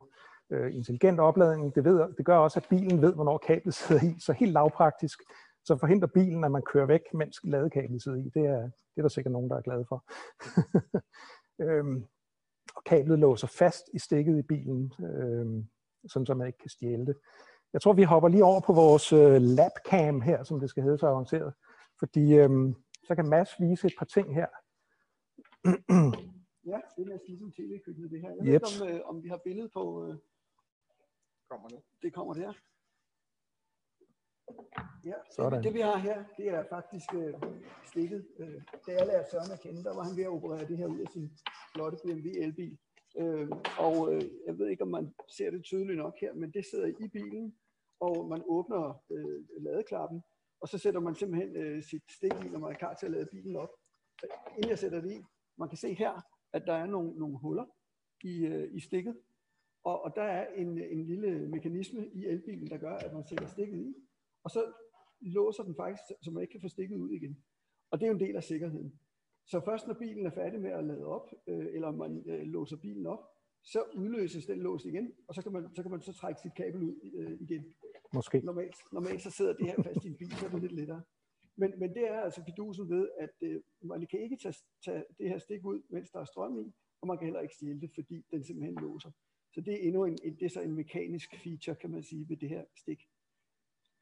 øh, 0.51 0.75
intelligent 0.75 1.21
opladning. 1.21 1.75
Det, 1.75 1.85
ved, 1.85 2.15
det 2.17 2.27
gør 2.27 2.37
også, 2.37 2.61
at 2.61 2.67
bilen 2.71 3.03
ved, 3.03 3.15
hvornår 3.15 3.39
kablet 3.39 3.75
sidder 3.75 4.03
i. 4.03 4.21
Så 4.21 4.33
helt 4.33 4.53
lavpraktisk, 4.53 5.19
så 5.65 5.77
forhindrer 5.77 6.09
bilen, 6.09 6.45
at 6.45 6.51
man 6.51 6.63
kører 6.63 6.87
væk, 6.87 7.15
mens 7.15 7.41
ladekablet 7.45 8.03
sidder 8.03 8.19
i. 8.19 8.31
Det 8.35 8.47
er, 8.47 8.61
det 8.61 8.97
er 8.97 9.03
der 9.03 9.09
sikkert 9.09 9.33
nogen, 9.33 9.51
der 9.51 9.57
er 9.57 9.63
glade 9.63 9.85
for. 9.89 10.05
øhm, 11.67 12.05
og 12.77 12.85
kablet 12.85 13.19
låser 13.19 13.47
fast 13.47 13.85
i 13.95 13.99
stikket 13.99 14.39
i 14.39 14.43
bilen, 14.43 14.93
øhm, 15.01 15.69
sådan 16.09 16.27
så 16.27 16.35
man 16.35 16.47
ikke 16.47 16.59
kan 16.59 16.71
stjæle 16.71 17.07
det. 17.07 17.17
Jeg 17.73 17.83
tror, 17.83 17.93
vi 17.93 18.03
hopper 18.03 18.29
lige 18.29 18.45
over 18.45 18.61
på 18.61 18.73
vores 18.73 19.13
øh, 19.13 19.43
labcam 19.43 20.21
her, 20.21 20.43
som 20.43 20.61
det 20.61 20.71
skal 20.71 20.83
hedde 20.83 20.99
så 20.99 21.07
avanceret. 21.07 21.53
Fordi 21.99 22.35
øhm, 22.35 22.75
så 23.07 23.15
kan 23.15 23.29
Mads 23.29 23.61
vise 23.61 23.87
et 23.87 23.95
par 23.99 24.05
ting 24.05 24.35
her. 24.35 24.49
ja, 26.73 26.79
det 26.97 27.03
er 27.05 27.11
næsten 27.13 27.29
ligesom 27.29 27.53
tv-køkkenet 27.53 28.11
det 28.11 28.21
her. 28.21 28.29
Jeg 28.29 28.39
yep. 28.39 28.47
ved 28.47 28.55
ikke, 28.55 28.83
om, 28.83 28.89
øh, 28.89 29.01
om 29.11 29.23
vi 29.23 29.29
har 29.29 29.41
billede 29.45 29.69
på... 29.69 29.83
Øh... 30.07 30.17
Kommer 31.51 31.69
nu. 31.71 31.83
Det 32.03 32.15
kommer 32.15 32.35
der. 32.35 32.53
Ja, 35.05 35.15
Sådan. 35.37 35.59
Det, 35.59 35.65
det 35.65 35.75
vi 35.75 35.81
har 35.81 35.97
her, 35.97 36.25
det 36.37 36.49
er 36.49 36.65
faktisk 36.69 37.15
øh, 37.15 37.35
stikket. 37.85 38.27
Øh, 38.39 38.63
da 38.87 38.93
jeg 38.93 39.07
lærte 39.07 39.31
Søren 39.31 39.53
at 39.53 39.61
kende, 39.61 39.85
der 39.85 39.95
var 39.95 40.05
han 40.05 40.17
ved 40.17 40.25
at 40.25 40.31
operere 40.31 40.69
det 40.69 40.77
her 40.77 40.87
ud 40.87 41.01
af 41.01 41.07
sin 41.13 41.31
flotte 41.75 41.99
BMW 42.05 42.29
elbil. 42.37 42.79
Øh, 43.19 43.49
og 43.79 44.15
øh, 44.15 44.23
jeg 44.47 44.59
ved 44.59 44.69
ikke, 44.69 44.83
om 44.83 44.89
man 44.89 45.15
ser 45.29 45.51
det 45.51 45.65
tydeligt 45.65 45.99
nok 45.99 46.15
her, 46.21 46.35
men 46.35 46.51
det 46.51 46.65
sidder 46.71 46.87
i 46.87 47.09
bilen, 47.09 47.57
og 48.01 48.29
man 48.29 48.43
åbner 48.47 49.03
øh, 49.11 49.63
ladeklappen, 49.65 50.23
og 50.65 50.69
så 50.69 50.79
sætter 50.79 51.01
man 51.01 51.15
simpelthen 51.15 51.57
øh, 51.57 51.83
sit 51.83 52.03
stik 52.11 52.33
i, 52.45 52.49
når 52.49 52.59
man 52.59 52.73
er 52.73 52.77
klar 52.77 52.95
til 52.95 53.07
at 53.07 53.13
lade 53.13 53.29
bilen 53.33 53.57
op. 53.57 53.69
Inden 54.57 54.71
jeg 54.71 54.79
sætter 54.79 55.01
det 55.01 55.13
i, 55.13 55.21
man 55.59 55.69
kan 55.69 55.79
se 55.79 55.95
her, 55.95 56.13
at 56.53 56.63
der 56.67 56.73
er 56.73 56.87
nogle, 56.87 57.19
nogle 57.19 57.39
huller 57.39 57.65
i, 58.25 58.47
øh, 58.47 58.75
i 58.75 58.81
stikket, 58.81 59.17
og, 59.85 60.05
og 60.05 60.13
der 60.17 60.23
er 60.23 60.55
en, 60.55 60.79
en 60.79 61.07
lille 61.07 61.49
mekanisme 61.49 62.09
i 62.09 62.25
elbilen, 62.27 62.71
der 62.71 62.79
gør, 62.79 62.97
at 62.97 63.13
man 63.13 63.25
sætter 63.29 63.47
stikket 63.47 63.81
i, 63.87 63.95
og 64.45 64.51
så 64.51 64.73
låser 65.21 65.63
den 65.63 65.75
faktisk, 65.77 66.03
så 66.23 66.31
man 66.31 66.43
ikke 66.43 66.53
kan 66.53 66.61
få 66.61 66.69
stikket 66.69 66.97
ud 66.97 67.11
igen. 67.11 67.45
Og 67.91 68.01
det 68.01 68.07
er 68.07 68.11
jo 68.11 68.15
en 68.15 68.27
del 68.27 68.37
af 68.37 68.45
sikkerheden. 68.45 69.01
Så 69.47 69.61
først 69.65 69.87
når 69.87 69.95
bilen 69.95 70.27
er 70.27 70.31
færdig 70.31 70.61
med 70.61 70.71
at 70.71 70.85
lade 70.85 71.07
op, 71.07 71.31
øh, 71.47 71.67
eller 71.75 71.91
man 71.91 72.25
øh, 72.27 72.43
låser 72.43 72.77
bilen 72.77 73.07
op, 73.07 73.25
så 73.63 73.83
udløses 73.95 74.47
den 74.47 74.59
lås 74.59 74.85
igen, 74.85 75.13
og 75.29 75.35
så 75.35 75.43
kan 75.43 75.53
man 75.53 75.75
så, 75.75 75.83
kan 75.83 75.91
man 75.91 76.03
så 76.03 76.13
trække 76.13 76.41
sit 76.41 76.55
kabel 76.55 76.83
ud 76.83 77.11
øh, 77.15 77.41
igen. 77.41 77.75
Måske. 78.15 78.41
Normalt, 78.41 78.77
normalt 78.93 79.23
så 79.23 79.31
sidder 79.31 79.53
det 79.53 79.67
her 79.67 79.83
fast 79.83 80.05
i 80.05 80.09
en 80.09 80.17
bil, 80.17 80.37
så 80.37 80.47
er 80.47 80.51
det 80.51 80.61
lidt 80.61 80.73
lettere. 80.73 81.03
Men, 81.57 81.73
men 81.79 81.95
det 81.95 82.11
er 82.11 82.21
altså 82.21 82.45
fidusen 82.45 82.91
ved, 82.91 83.09
at 83.21 83.31
øh, 83.41 83.61
man 83.83 84.07
kan 84.07 84.21
ikke 84.21 84.37
tage, 84.37 84.55
tage 84.85 85.05
det 85.19 85.29
her 85.29 85.39
stik 85.39 85.65
ud, 85.65 85.83
mens 85.89 86.11
der 86.11 86.21
er 86.21 86.25
strøm 86.25 86.59
i, 86.59 86.73
og 87.01 87.09
man 87.09 87.19
kan 87.19 87.27
heller 87.27 87.41
ikke 87.41 87.55
stjæle 87.55 87.81
det, 87.81 87.91
fordi 87.95 88.25
den 88.31 88.45
simpelthen 88.45 88.75
låser. 88.75 89.11
Så 89.55 89.61
det 89.61 89.73
er 89.75 89.87
endnu 89.87 90.05
en, 90.05 90.19
en, 90.25 90.35
det 90.35 90.45
er 90.45 90.51
så 90.51 90.61
en 90.61 90.75
mekanisk 90.75 91.37
feature, 91.45 91.77
kan 91.77 91.91
man 91.91 92.03
sige, 92.03 92.29
ved 92.29 92.37
det 92.37 92.49
her 92.49 92.65
stik. 92.77 93.01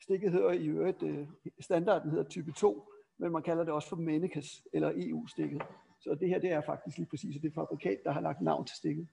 Stikket 0.02 0.32
hedder 0.32 0.52
i 0.52 0.66
øvrigt, 0.66 1.02
øh, 1.02 1.28
standarden 1.60 2.10
hedder 2.10 2.28
type 2.28 2.52
2, 2.52 2.92
men 3.18 3.32
man 3.32 3.42
kalder 3.42 3.64
det 3.64 3.72
også 3.72 3.88
for 3.88 3.96
Mennekes, 3.96 4.66
eller 4.72 4.92
EU-stikket. 4.96 5.62
Så 6.00 6.14
det 6.14 6.28
her, 6.28 6.38
det 6.38 6.50
er 6.50 6.60
faktisk 6.60 6.98
lige 6.98 7.08
præcis 7.08 7.40
det 7.42 7.54
fabrikat, 7.54 8.00
der 8.04 8.10
har 8.10 8.20
lagt 8.20 8.40
navn 8.40 8.66
til 8.66 8.76
stikket. 8.76 9.08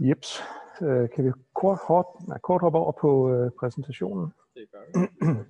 Jeps. 0.00 0.40
Øh, 0.82 1.10
kan 1.10 1.24
vi 1.24 1.32
kort, 1.54 1.78
hort, 1.88 2.06
nej, 2.28 2.38
kort 2.38 2.60
hoppe 2.60 2.78
over 2.78 2.92
på 2.92 3.30
øh, 3.30 3.50
præsentationen? 3.58 4.32
Det 4.54 4.70
gør 4.70 4.82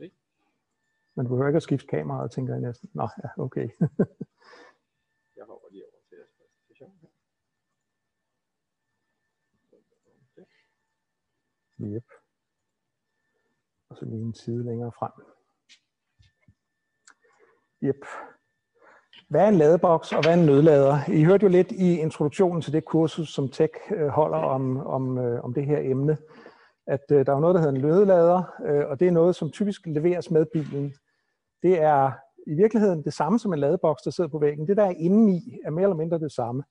vi. 0.00 0.10
Man 1.16 1.26
behøver 1.26 1.46
ikke 1.46 1.56
at 1.56 1.62
skifte 1.62 1.86
kameraet, 1.86 2.30
tænker 2.30 2.54
jeg 2.54 2.60
næsten. 2.60 2.90
Nå, 2.94 3.08
ja, 3.24 3.42
okay. 3.42 3.68
jeg 5.38 5.44
hopper 5.50 5.68
lige 5.70 5.84
over 5.84 6.00
til 6.08 6.16
jeres 6.16 6.32
præsentation 6.38 6.98
her. 7.02 7.08
Yep. 11.80 12.04
Og 13.88 13.96
så 13.96 14.04
lige 14.04 14.20
en 14.22 14.34
side 14.34 14.64
længere 14.64 14.92
frem. 14.92 15.12
Yep. 17.82 18.04
Hvad 19.32 19.44
er 19.44 19.48
en 19.48 19.54
ladeboks, 19.54 20.12
og 20.12 20.22
hvad 20.22 20.32
er 20.32 20.40
en 20.40 20.46
nødlader? 20.46 21.10
I 21.10 21.24
hørte 21.24 21.42
jo 21.42 21.48
lidt 21.48 21.72
i 21.72 21.98
introduktionen 21.98 22.62
til 22.62 22.72
det 22.72 22.84
kursus, 22.84 23.34
som 23.34 23.48
Tech 23.48 23.72
øh, 23.90 24.08
holder 24.08 24.38
om, 24.38 24.86
om, 24.86 25.18
øh, 25.18 25.44
om 25.44 25.54
det 25.54 25.66
her 25.66 25.78
emne, 25.80 26.16
at 26.86 27.00
øh, 27.12 27.26
der 27.26 27.34
er 27.34 27.40
noget, 27.40 27.54
der 27.54 27.60
hedder 27.60 27.74
en 27.74 27.80
nødlader, 27.80 28.42
og 28.90 29.00
det 29.00 29.08
er 29.08 29.12
noget, 29.12 29.36
som 29.36 29.50
typisk 29.50 29.86
leveres 29.86 30.30
med 30.30 30.46
bilen. 30.52 30.94
Det 31.62 31.82
er 31.82 32.12
i 32.46 32.54
virkeligheden 32.54 33.04
det 33.04 33.12
samme 33.14 33.38
som 33.38 33.52
en 33.52 33.58
ladeboks, 33.58 34.02
der 34.02 34.10
sidder 34.10 34.30
på 34.30 34.38
væggen. 34.38 34.68
Det, 34.68 34.76
der 34.76 34.84
er 34.84 34.94
inde 34.98 35.36
i, 35.36 35.58
er 35.64 35.70
mere 35.70 35.82
eller 35.82 35.96
mindre 35.96 36.18
det 36.18 36.32
samme. 36.32 36.62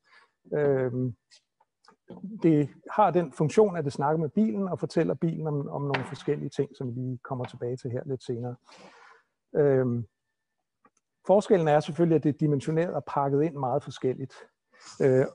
Det 2.44 2.70
har 2.92 3.12
den 3.12 3.32
funktion, 3.32 3.78
at 3.78 3.86
det 3.86 3.94
snakker 3.94 4.20
med 4.20 4.30
bilen 4.30 4.68
og 4.68 4.80
fortæller 4.80 5.14
bilen 5.14 5.48
om, 5.48 5.70
om 5.70 5.82
nogle 5.82 6.06
forskellige 6.08 6.50
ting, 6.50 6.70
som 6.78 6.96
vi 6.96 7.18
kommer 7.24 7.46
tilbage 7.46 7.78
til 7.78 7.92
her 7.92 8.02
lidt 8.06 8.24
senere. 8.24 8.56
Øhm, 9.56 10.06
Forskellen 11.28 11.68
er 11.68 11.80
selvfølgelig, 11.80 12.16
at 12.16 12.24
det 12.24 12.30
er 12.30 12.38
dimensioneret 12.38 12.94
og 12.94 13.04
pakket 13.08 13.44
ind 13.44 13.56
meget 13.56 13.84
forskelligt. 13.84 14.34
Øh, 15.02 15.26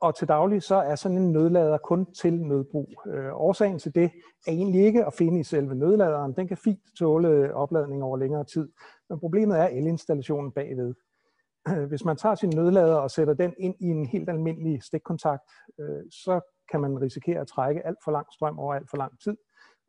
og 0.00 0.16
til 0.16 0.28
daglig 0.28 0.62
så 0.62 0.74
er 0.74 0.94
sådan 0.94 1.16
en 1.16 1.32
nødlader 1.32 1.78
kun 1.78 2.14
til 2.14 2.42
nødbrug. 2.42 3.02
Øh, 3.06 3.32
årsagen 3.32 3.78
til 3.78 3.94
det 3.94 4.10
er 4.46 4.52
egentlig 4.52 4.84
ikke 4.84 5.06
at 5.06 5.14
finde 5.14 5.40
i 5.40 5.42
selve 5.42 5.74
nødladeren. 5.74 6.32
Den 6.36 6.48
kan 6.48 6.56
fint 6.56 6.80
tåle 6.98 7.54
opladning 7.54 8.02
over 8.02 8.16
længere 8.16 8.44
tid. 8.44 8.68
Men 9.08 9.20
problemet 9.20 9.58
er 9.58 9.66
elinstallationen 9.66 10.52
bagved. 10.52 10.94
Øh, 11.68 11.84
hvis 11.84 12.04
man 12.04 12.16
tager 12.16 12.34
sin 12.34 12.52
nødlader 12.54 12.96
og 12.96 13.10
sætter 13.10 13.34
den 13.34 13.54
ind 13.58 13.74
i 13.80 13.86
en 13.86 14.06
helt 14.06 14.28
almindelig 14.28 14.82
stikkontakt, 14.82 15.50
øh, 15.80 16.02
så 16.10 16.40
kan 16.70 16.80
man 16.80 17.02
risikere 17.02 17.40
at 17.40 17.46
trække 17.46 17.86
alt 17.86 17.98
for 18.04 18.12
lang 18.12 18.26
strøm 18.32 18.58
over 18.58 18.74
alt 18.74 18.90
for 18.90 18.96
lang 18.96 19.20
tid 19.20 19.36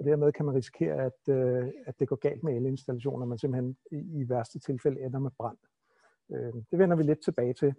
og 0.02 0.06
dermed 0.06 0.32
kan 0.32 0.46
man 0.46 0.56
risikere, 0.56 1.06
at, 1.06 1.34
øh, 1.34 1.68
at 1.86 2.00
det 2.00 2.08
går 2.08 2.16
galt 2.16 2.44
med 2.44 2.56
elinstallationer, 2.56 3.26
man 3.26 3.38
simpelthen 3.38 3.78
i, 3.92 4.22
i 4.22 4.30
værste 4.30 4.60
tilfælde 4.60 5.02
ender 5.02 5.20
med 5.20 5.32
brand. 5.38 5.58
Øh, 6.32 6.54
det 6.72 6.80
vender 6.80 6.96
vi 6.96 7.04
lidt 7.04 7.24
tilbage 7.24 7.54
til. 7.54 7.74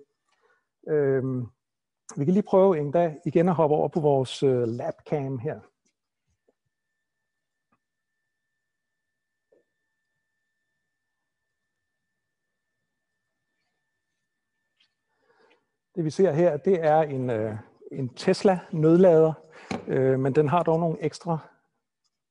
Øh, 0.88 1.24
vi 2.16 2.24
kan 2.24 2.34
lige 2.34 2.42
prøve 2.42 2.78
endda 2.78 3.16
igen 3.26 3.48
at 3.48 3.54
hoppe 3.54 3.76
over 3.76 3.88
på 3.88 4.00
vores 4.00 4.42
øh, 4.42 4.68
labcam 4.68 5.38
her. 5.38 5.60
Det 15.94 16.04
vi 16.04 16.10
ser 16.10 16.32
her, 16.32 16.56
det 16.56 16.84
er 16.84 17.02
en, 17.02 17.30
øh, 17.30 17.56
en 17.92 18.08
Tesla 18.08 18.60
nødlader, 18.72 19.32
øh, 19.88 20.20
men 20.20 20.34
den 20.34 20.48
har 20.48 20.62
dog 20.62 20.80
nogle 20.80 21.04
ekstra, 21.04 21.51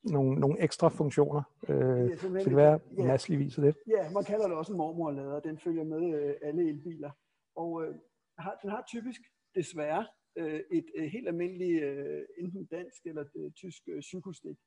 nogle, 0.04 0.40
nogle 0.40 0.64
ekstra 0.64 0.90
funktioner. 0.90 1.42
Øh, 1.70 1.76
Det 1.78 2.12
så 2.14 2.22
simpelthen 2.22 2.34
det 2.36 2.44
kan 2.44 2.58
være, 2.58 2.80
ja. 2.98 3.06
Mads 3.06 3.30
lige 3.30 3.40
viser 3.40 3.62
det. 3.62 3.76
Ja, 3.88 4.12
man 4.12 4.24
kalder 4.24 4.48
det 4.48 4.58
også 4.58 4.72
en 4.74 4.78
mormorlader. 4.78 5.40
Den 5.40 5.58
følger 5.58 5.84
med 5.84 6.22
øh, 6.22 6.36
alle 6.42 6.70
elbiler. 6.70 7.12
Og 7.56 7.84
øh, 7.86 7.96
har, 8.38 8.60
den 8.62 8.70
har 8.70 8.84
typisk, 8.88 9.22
desværre, 9.56 10.06
øh, 10.36 10.62
et 10.72 10.86
øh, 10.96 11.04
helt 11.04 11.28
almindeligt, 11.28 11.84
øh, 11.84 12.22
enten 12.38 12.66
dansk 12.66 13.06
eller 13.06 13.26
øh, 13.36 13.52
tysk 13.52 13.82
øh, 13.88 14.02
cykelstik. 14.02 14.58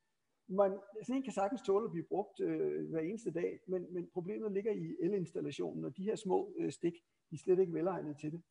Man, 0.49 0.79
sådan 1.03 1.17
en 1.17 1.23
kan 1.23 1.33
sagtens 1.33 1.63
tåle 1.63 1.85
at 1.85 1.91
blive 1.91 2.07
brugt 2.09 2.41
øh, 2.41 2.91
hver 2.91 3.01
eneste 3.01 3.31
dag, 3.31 3.61
men, 3.69 3.87
men 3.95 4.09
problemet 4.13 4.53
ligger 4.53 4.73
i 4.73 4.97
elinstallationen, 5.03 5.85
og 5.85 5.97
de 5.97 6.03
her 6.03 6.17
små 6.17 6.55
øh, 6.59 6.73
stik, 6.73 6.93
de 7.31 7.35
er 7.35 7.39
slet 7.39 7.59
ikke 7.59 7.75
velegnede 7.75 8.15
til 8.21 8.33
det. 8.33 8.43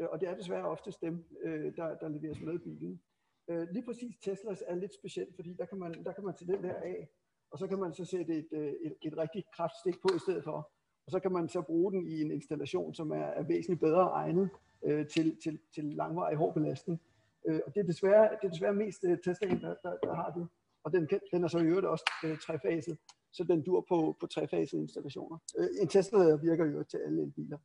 Øh, 0.00 0.08
og 0.10 0.20
det 0.20 0.28
er 0.28 0.36
desværre 0.36 0.68
oftest 0.68 1.00
dem, 1.00 1.24
øh, 1.42 1.76
der, 1.76 1.96
der 1.98 2.08
leveres 2.08 2.40
med 2.40 2.58
bilen. 2.58 3.02
Øh, 3.48 3.68
lige 3.70 3.84
præcis 3.84 4.16
Teslas 4.24 4.62
er 4.66 4.74
lidt 4.74 4.94
specielt, 4.94 5.34
fordi 5.34 5.54
der 5.58 5.64
kan 5.66 5.78
man, 5.78 6.04
der 6.04 6.12
kan 6.12 6.24
man 6.24 6.34
tage 6.34 6.52
den 6.52 6.64
der 6.64 6.74
af, 6.74 7.08
og 7.50 7.58
så 7.58 7.66
kan 7.66 7.78
man 7.78 7.94
så 7.94 8.04
sætte 8.04 8.38
et, 8.38 8.48
øh, 8.52 8.72
et, 8.82 8.94
et 9.02 9.18
rigtig 9.18 9.44
kraftstik 9.52 9.94
på 10.02 10.08
i 10.16 10.18
stedet 10.18 10.44
for. 10.44 10.70
Og 11.06 11.12
så 11.12 11.20
kan 11.20 11.32
man 11.32 11.48
så 11.48 11.62
bruge 11.62 11.92
den 11.92 12.06
i 12.06 12.20
en 12.20 12.30
installation, 12.30 12.94
som 12.94 13.10
er, 13.10 13.26
er 13.40 13.42
væsentligt 13.42 13.80
bedre 13.80 14.02
egnet 14.02 14.50
øh, 14.84 15.06
til, 15.08 15.36
til, 15.42 15.58
til 15.74 15.84
langvarig 15.84 16.36
hård 16.36 16.54
belastning. 16.54 17.00
Øh, 17.48 17.60
og 17.66 17.74
det 17.74 17.80
er 17.80 17.86
desværre, 17.86 18.28
det 18.42 18.46
er 18.46 18.50
desværre 18.50 18.74
mest 18.74 19.04
øh, 19.04 19.18
Teslaen, 19.24 19.60
der, 19.60 19.74
der, 19.82 19.96
der 20.02 20.14
har 20.14 20.30
det. 20.30 20.48
Og 20.84 20.92
den, 20.92 21.06
kan, 21.06 21.20
den 21.32 21.44
er 21.44 21.48
så 21.48 21.58
i 21.58 21.66
øvrigt 21.66 21.86
også 21.86 22.04
øh, 22.24 22.38
trefaset, 22.38 22.98
så 23.32 23.44
den 23.44 23.62
dur 23.62 23.86
på, 23.88 24.16
på 24.20 24.26
trefasede 24.26 24.82
installationer. 24.82 25.38
Øh, 25.58 25.68
en 25.80 25.88
Tesla 25.88 26.36
virker 26.36 26.64
jo 26.66 26.82
til 26.82 26.98
alle 26.98 27.22
elbiler, 27.22 27.58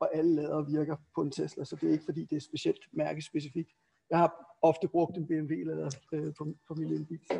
og 0.00 0.16
alle 0.16 0.34
lader 0.34 0.62
virker 0.62 0.96
på 1.14 1.22
en 1.22 1.30
Tesla, 1.30 1.64
så 1.64 1.76
det 1.76 1.88
er 1.88 1.92
ikke 1.92 2.04
fordi, 2.04 2.24
det 2.24 2.36
er 2.36 2.40
specielt 2.40 2.84
mærkespecifikt. 2.92 3.70
Jeg 4.14 4.20
har 4.22 4.56
ofte 4.62 4.88
brugt 4.88 5.16
en 5.16 5.26
BMW-lader 5.26 5.90
øh, 6.12 6.34
på, 6.38 6.46
på 6.68 6.74
min 6.74 6.92
elbil, 6.92 7.20
så 7.26 7.34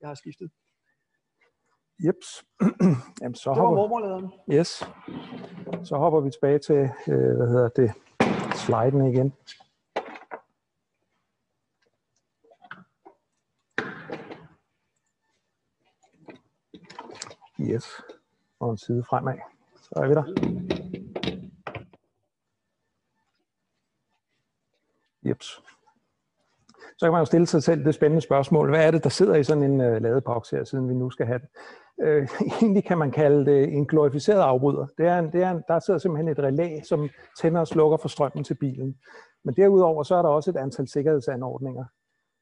jeg 0.00 0.08
har 0.08 0.14
skiftet. 0.14 0.50
Jeps. 2.06 2.44
Jamen, 3.22 3.34
så 3.34 3.50
Det 3.50 3.56
var 3.60 3.66
hopper, 3.66 3.82
mormorladeren. 3.82 4.32
yes. 4.52 4.84
så 5.84 5.96
hopper 5.96 6.20
vi 6.20 6.30
tilbage 6.30 6.58
til, 6.58 6.90
øh, 7.08 7.36
hvad 7.36 7.48
hedder 7.48 7.68
det, 7.68 7.92
sliden 8.54 9.06
igen. 9.14 9.32
Yes. 17.60 17.86
Og 18.60 18.70
en 18.70 18.78
side 18.78 19.04
fremad. 19.04 19.38
Så 19.76 19.90
er 19.96 20.08
vi 20.08 20.14
der. 20.14 20.24
Jeps. 25.28 25.62
Så 27.02 27.06
kan 27.06 27.12
man 27.12 27.20
jo 27.20 27.24
stille 27.24 27.46
sig 27.46 27.62
selv 27.62 27.84
det 27.84 27.94
spændende 27.94 28.20
spørgsmål. 28.20 28.68
Hvad 28.68 28.86
er 28.86 28.90
det, 28.90 29.04
der 29.04 29.10
sidder 29.10 29.34
i 29.34 29.44
sådan 29.44 29.62
en 29.62 29.80
øh, 29.80 30.02
ladeboks 30.02 30.50
her, 30.50 30.64
siden 30.64 30.88
vi 30.88 30.94
nu 30.94 31.10
skal 31.10 31.26
have 31.26 31.38
den? 31.38 31.48
Øh, 32.06 32.28
egentlig 32.60 32.84
kan 32.84 32.98
man 32.98 33.10
kalde 33.10 33.46
det 33.46 33.64
en 33.64 33.86
glorificeret 33.86 34.40
afbryder. 34.40 34.86
Det 34.98 35.06
er 35.06 35.18
en, 35.18 35.32
det 35.32 35.42
er 35.42 35.50
en, 35.50 35.62
der 35.68 35.78
sidder 35.78 35.98
simpelthen 35.98 36.28
et 36.28 36.38
relæ, 36.38 36.80
som 36.84 37.08
tænder 37.40 37.60
og 37.60 37.66
slukker 37.66 37.96
for 37.96 38.08
strømmen 38.08 38.44
til 38.44 38.54
bilen. 38.54 38.96
Men 39.44 39.54
derudover 39.54 40.02
så 40.02 40.14
er 40.14 40.22
der 40.22 40.28
også 40.28 40.50
et 40.50 40.56
antal 40.56 40.88
sikkerhedsanordninger. 40.88 41.84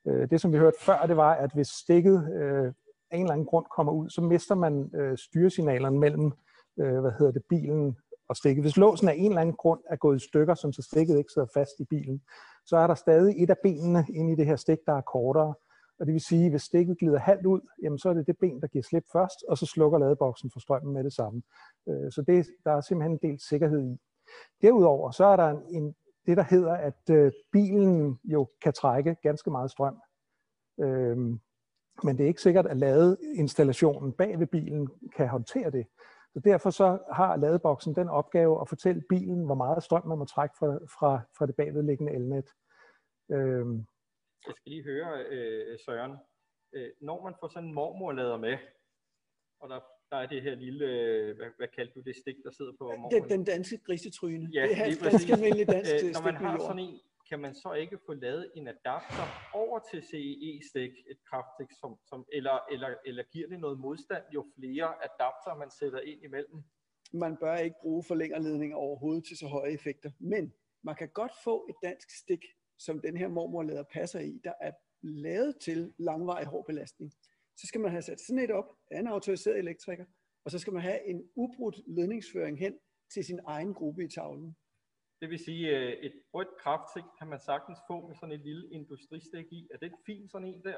Øh, 0.09 0.31
det, 0.31 0.41
som 0.41 0.53
vi 0.53 0.59
hørte 0.59 0.77
før, 0.81 1.07
det 1.07 1.17
var, 1.17 1.35
at 1.35 1.51
hvis 1.55 1.69
stikket 1.69 2.33
øh, 2.35 2.73
af 3.11 3.17
en 3.17 3.23
eller 3.23 3.33
anden 3.33 3.47
grund 3.47 3.67
kommer 3.77 3.93
ud, 3.93 4.11
så 4.11 4.21
mister 4.21 4.55
man 4.55 4.91
øh, 4.95 5.19
styresignalerne 5.19 5.99
mellem 5.99 6.33
øh, 6.81 7.01
hvad 7.01 7.13
hedder 7.19 7.33
det, 7.33 7.43
bilen 7.49 7.97
og 8.31 8.37
stikket. 8.37 8.65
Hvis 8.65 8.77
låsen 8.77 9.09
af 9.09 9.15
en 9.17 9.31
eller 9.31 9.41
anden 9.41 9.57
grund 9.57 9.81
er 9.91 9.97
gået 9.97 10.17
i 10.17 10.27
stykker, 10.29 10.55
som 10.55 10.73
så 10.73 10.83
stikket 10.83 11.19
ikke 11.19 11.33
sidder 11.33 11.49
fast 11.55 11.81
i 11.81 11.85
bilen, 11.85 12.23
så 12.67 12.77
er 12.77 12.87
der 12.87 12.95
stadig 12.95 13.43
et 13.43 13.51
af 13.51 13.59
benene 13.63 14.05
inde 14.15 14.33
i 14.33 14.37
det 14.37 14.47
her 14.47 14.57
stik, 14.57 14.79
der 14.87 14.93
er 14.93 15.01
kortere. 15.01 15.55
Og 16.01 16.07
det 16.07 16.13
vil 16.13 16.21
sige, 16.21 16.45
at 16.45 16.51
hvis 16.53 16.63
stikket 16.63 16.99
glider 16.99 17.19
halvt 17.19 17.47
ud, 17.47 17.61
jamen 17.83 17.99
så 17.99 18.09
er 18.09 18.15
det 18.15 18.27
det 18.27 18.39
ben, 18.39 18.61
der 18.61 18.67
giver 18.67 18.83
slip 18.83 19.05
først, 19.13 19.45
og 19.49 19.59
så 19.59 19.67
slukker 19.67 19.99
ladeboksen 19.99 20.51
for 20.53 20.61
strømmen 20.61 20.95
med 20.95 21.05
det 21.05 21.13
samme. 21.13 21.43
Øh, 21.89 22.13
så 22.13 22.23
det, 22.27 22.47
der 22.65 22.73
er 22.73 22.81
simpelthen 22.81 23.13
en 23.13 23.31
del 23.31 23.41
sikkerhed 23.49 23.83
i. 23.85 23.99
Derudover 24.63 25.11
så 25.11 25.25
er 25.25 25.37
der 25.37 25.61
en, 25.71 25.95
det, 26.27 26.37
der 26.37 26.43
hedder, 26.43 26.73
at 26.73 27.11
øh, 27.11 27.33
bilen 27.53 28.21
jo 28.25 28.49
kan 28.63 28.73
trække 28.73 29.17
ganske 29.23 29.51
meget 29.51 29.71
strøm. 29.71 29.97
Øh, 30.81 31.17
men 32.05 32.19
det 32.19 32.21
er 32.21 32.29
ikke 32.29 32.43
sikkert, 32.43 32.67
at 32.67 32.77
ladeinstallationen 32.77 34.13
bag 34.13 34.39
ved 34.39 34.47
bilen 34.47 34.89
kan 35.17 35.29
håndtere 35.29 35.71
det. 35.71 35.87
Så 36.33 36.41
derfor 36.45 36.71
så 36.71 36.99
har 37.13 37.37
ladeboksen 37.37 37.95
den 37.95 38.09
opgave 38.09 38.61
at 38.61 38.69
fortælle 38.69 39.03
bilen, 39.09 39.45
hvor 39.45 39.55
meget 39.55 39.83
strøm 39.83 40.07
man 40.07 40.19
må 40.19 40.25
trække 40.25 40.55
fra, 40.59 40.67
fra, 40.99 41.21
fra 41.39 41.47
det 41.47 41.57
bagvedliggende 41.57 42.13
elnet. 42.13 42.49
Øhm, 43.33 43.77
Jeg 44.47 44.55
skal 44.57 44.71
lige 44.75 44.85
høre, 44.85 45.25
øh, 45.35 45.79
Søren. 45.85 46.15
Øh, 46.75 46.91
når 47.01 47.25
man 47.25 47.35
får 47.41 47.49
sådan 47.49 47.69
en 47.69 47.75
mormorlader 47.75 48.37
med, 48.37 48.57
og 49.61 49.69
der, 49.71 49.81
der 50.11 50.17
er 50.17 50.27
det 50.27 50.43
her 50.43 50.55
lille, 50.55 50.85
øh, 50.87 51.37
hvad, 51.37 51.51
hvad 51.59 51.69
kaldte 51.77 51.95
du 51.95 52.01
det 52.01 52.17
stik, 52.17 52.37
der 52.45 52.51
sidder 52.51 52.73
på 52.79 52.85
mormor? 52.85 53.09
Den, 53.11 53.29
den 53.29 53.45
danske 53.45 53.79
grisetryne. 53.87 54.49
Ja, 54.53 54.63
det 54.63 54.79
er 54.79 54.87
et 54.87 54.99
ganske 55.11 55.33
almindeligt 55.33 55.71
dansk 55.71 55.93
Øh, 55.95 56.13
når 56.17 56.23
man 56.29 56.37
har 56.37 56.59
sådan 56.59 56.79
en, 56.79 57.01
kan 57.31 57.41
man 57.41 57.55
så 57.55 57.73
ikke 57.73 57.99
få 58.07 58.13
lavet 58.13 58.53
en 58.57 58.69
adapter 58.69 59.27
over 59.55 59.79
til 59.91 60.01
CEE-stik, 60.03 60.95
et 61.13 61.21
kraftstik, 61.31 61.71
som, 61.81 61.91
som, 62.09 62.27
eller, 62.33 62.57
eller, 62.73 62.91
eller 63.07 63.25
giver 63.33 63.49
det 63.49 63.61
noget 63.61 63.79
modstand, 63.81 64.25
jo 64.35 64.47
flere 64.57 64.89
adapter 65.09 65.59
man 65.63 65.71
sætter 65.71 66.01
ind 66.01 66.25
imellem? 66.25 66.63
man 67.13 67.37
bør 67.37 67.57
ikke 67.57 67.77
bruge 67.83 68.05
forlængerledninger 68.05 68.77
overhovedet 68.77 69.25
til 69.25 69.37
så 69.37 69.47
høje 69.47 69.73
effekter. 69.73 70.11
Men 70.19 70.53
man 70.83 70.97
kan 70.97 71.09
godt 71.09 71.33
få 71.45 71.67
et 71.69 71.75
dansk 71.83 72.11
stik, 72.23 72.45
som 72.79 73.01
den 73.01 73.17
her 73.17 73.29
mormorlader 73.29 73.85
passer 73.93 74.21
i, 74.21 74.41
der 74.45 74.53
er 74.61 74.73
lavet 75.03 75.57
til 75.61 75.95
langvarig 75.99 76.47
hård 76.47 76.67
belastning. 76.67 77.13
Så 77.57 77.67
skal 77.67 77.81
man 77.81 77.91
have 77.91 78.03
sat 78.03 78.21
sådan 78.21 78.45
et 78.45 78.51
op 78.51 78.77
af 78.91 79.01
en 79.01 79.07
autoriseret 79.07 79.59
elektriker, 79.59 80.05
og 80.45 80.51
så 80.51 80.59
skal 80.59 80.73
man 80.73 80.83
have 80.83 81.09
en 81.09 81.29
ubrudt 81.37 81.81
ledningsføring 81.87 82.59
hen 82.59 82.79
til 83.15 83.25
sin 83.25 83.41
egen 83.47 83.75
gruppe 83.75 84.05
i 84.05 84.09
tavlen. 84.09 84.57
Det 85.21 85.31
vil 85.31 85.39
sige, 85.39 85.79
øh, 85.79 85.93
et 85.93 86.13
rødt 86.35 86.49
kraftstik 86.61 87.03
kan 87.19 87.29
man 87.29 87.41
sagtens 87.41 87.79
få 87.91 88.07
med 88.07 88.17
sådan 88.17 88.33
et 88.33 88.41
lille 88.41 88.69
industristik 88.73 89.53
i. 89.53 89.69
Er 89.71 89.79
det 89.79 89.93
fint 90.07 90.31
sådan 90.31 90.49
en 90.49 90.63
der? 90.65 90.77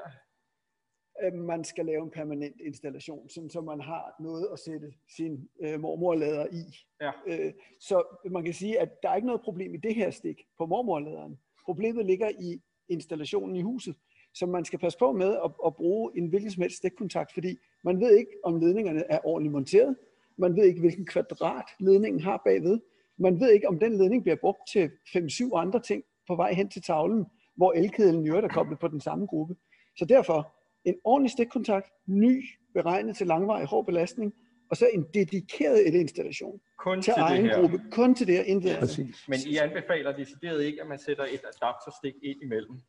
Man 1.31 1.63
skal 1.63 1.85
lave 1.85 2.03
en 2.03 2.11
permanent 2.11 2.61
installation, 2.61 3.29
sådan 3.29 3.49
så 3.49 3.61
man 3.61 3.81
har 3.81 4.15
noget 4.19 4.47
at 4.53 4.59
sætte 4.59 4.93
sin 5.15 5.49
øh, 5.63 5.79
mormorlader 5.79 6.47
i. 6.51 6.63
Ja. 7.01 7.11
Øh, 7.27 7.53
så 7.79 8.03
man 8.31 8.43
kan 8.43 8.53
sige, 8.53 8.79
at 8.79 8.89
der 9.03 9.09
er 9.09 9.15
ikke 9.15 9.27
noget 9.27 9.41
problem 9.41 9.73
i 9.73 9.77
det 9.77 9.95
her 9.95 10.11
stik 10.11 10.41
på 10.57 10.65
mormorladeren. 10.65 11.39
Problemet 11.65 12.05
ligger 12.05 12.29
i 12.29 12.61
installationen 12.89 13.55
i 13.55 13.61
huset, 13.61 13.95
som 14.33 14.49
man 14.49 14.65
skal 14.65 14.79
passe 14.79 14.99
på 14.99 15.11
med 15.11 15.37
at, 15.45 15.51
at 15.65 15.75
bruge 15.75 16.17
en 16.17 16.27
hvilken 16.27 16.51
som 16.51 16.61
helst 16.61 16.77
stikkontakt, 16.77 17.33
fordi 17.33 17.59
man 17.83 17.99
ved 17.99 18.17
ikke, 18.17 18.31
om 18.43 18.59
ledningerne 18.59 19.03
er 19.09 19.19
ordentligt 19.23 19.51
monteret. 19.51 19.95
Man 20.37 20.55
ved 20.55 20.65
ikke, 20.65 20.79
hvilken 20.79 21.05
kvadrat 21.05 21.65
ledningen 21.79 22.21
har 22.21 22.41
bagved. 22.45 22.79
Man 23.17 23.39
ved 23.39 23.51
ikke, 23.51 23.67
om 23.67 23.79
den 23.79 23.97
ledning 23.97 24.23
bliver 24.23 24.35
brugt 24.35 24.59
til 24.73 24.91
5-7 25.07 25.55
andre 25.55 25.79
ting 25.81 26.03
på 26.27 26.35
vej 26.35 26.53
hen 26.53 26.69
til 26.69 26.81
tavlen, 26.81 27.25
hvor 27.55 27.71
elkedlen 27.71 28.25
i 28.25 28.29
øvrigt 28.29 28.45
er 28.45 28.49
koblet 28.49 28.79
på 28.79 28.87
den 28.87 29.01
samme 29.01 29.25
gruppe. 29.25 29.55
Så 29.97 30.05
derfor 30.05 30.55
en 30.85 30.95
ordentlig 31.03 31.31
stikkontakt, 31.31 31.89
ny, 32.07 32.45
beregnet 32.73 33.17
til 33.17 33.27
langvarig 33.27 33.65
hård 33.67 33.85
belastning, 33.85 34.33
og 34.69 34.77
så 34.77 34.89
en 34.93 35.05
dedikeret 35.13 35.87
elinstallation 35.87 36.61
Kun 36.77 37.01
til 37.01 37.03
til 37.03 37.13
det 37.13 37.29
egen 37.29 37.45
her. 37.45 37.59
gruppe, 37.59 37.81
kun 37.91 38.15
til 38.15 38.27
det 38.27 38.35
her, 38.35 38.43
intet 38.43 38.69
andet. 38.69 38.79
præcis. 38.79 39.27
Men 39.27 39.39
I 39.47 39.57
anbefaler 39.57 40.15
decideret 40.15 40.63
ikke, 40.63 40.81
at 40.81 40.87
man 40.87 40.99
sætter 40.99 41.23
et 41.23 41.41
adapterstik 41.53 42.13
ind 42.23 42.41
imellem. 42.41 42.79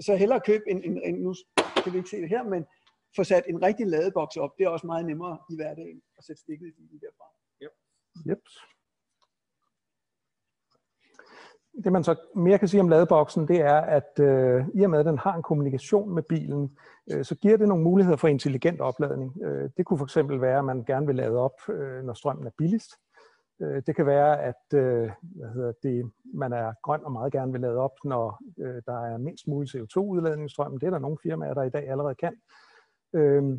Så 0.00 0.16
hellere 0.16 0.40
køb 0.40 0.62
en, 0.68 0.84
en, 0.84 1.02
en, 1.04 1.14
nu 1.14 1.34
kan 1.82 1.92
vi 1.92 1.98
ikke 1.98 2.10
se 2.10 2.16
det 2.16 2.28
her, 2.28 2.42
men 2.42 2.64
få 3.16 3.24
sat 3.24 3.44
en 3.48 3.62
rigtig 3.62 3.86
ladeboks 3.86 4.36
op. 4.36 4.50
Det 4.58 4.64
er 4.64 4.68
også 4.68 4.86
meget 4.86 5.06
nemmere 5.06 5.38
i 5.52 5.56
hverdagen 5.56 6.02
at 6.18 6.24
sætte 6.24 6.42
stikket 6.42 6.66
i 6.66 6.98
derfra. 7.04 7.24
Yep. 8.30 8.44
Det 11.84 11.92
man 11.92 12.04
så 12.04 12.14
mere 12.34 12.58
kan 12.58 12.68
sige 12.68 12.80
om 12.80 12.88
ladeboksen, 12.88 13.48
det 13.48 13.60
er, 13.60 13.80
at 13.80 14.20
øh, 14.20 14.64
i 14.74 14.82
og 14.82 14.90
med, 14.90 14.98
at 14.98 15.06
den 15.06 15.18
har 15.18 15.34
en 15.34 15.42
kommunikation 15.42 16.14
med 16.14 16.22
bilen, 16.22 16.76
øh, 17.12 17.24
så 17.24 17.34
giver 17.34 17.56
det 17.56 17.68
nogle 17.68 17.84
muligheder 17.84 18.16
for 18.16 18.28
intelligent 18.28 18.80
opladning. 18.80 19.36
Øh, 19.44 19.70
det 19.76 19.86
kunne 19.86 19.98
for 19.98 20.04
eksempel 20.04 20.40
være, 20.40 20.58
at 20.58 20.64
man 20.64 20.84
gerne 20.84 21.06
vil 21.06 21.16
lade 21.16 21.36
op, 21.36 21.68
øh, 21.68 22.04
når 22.04 22.14
strømmen 22.14 22.46
er 22.46 22.50
billigst. 22.58 22.90
Øh, 23.62 23.82
det 23.86 23.96
kan 23.96 24.06
være, 24.06 24.42
at 24.42 24.74
øh, 24.74 25.10
hvad 25.22 25.48
hedder 25.54 25.72
det, 25.82 26.10
man 26.34 26.52
er 26.52 26.72
grøn 26.82 27.04
og 27.04 27.12
meget 27.12 27.32
gerne 27.32 27.52
vil 27.52 27.60
lade 27.60 27.76
op, 27.76 27.94
når 28.04 28.40
øh, 28.58 28.82
der 28.86 29.04
er 29.04 29.18
mindst 29.18 29.48
mulig 29.48 29.68
CO2-udladning 29.68 30.46
i 30.46 30.52
strømmen. 30.52 30.80
Det 30.80 30.86
er 30.86 30.90
der 30.90 30.98
nogle 30.98 31.18
firmaer, 31.22 31.54
der 31.54 31.62
i 31.62 31.70
dag 31.70 31.88
allerede 31.88 32.14
kan. 32.14 32.36
Øh, 33.12 33.58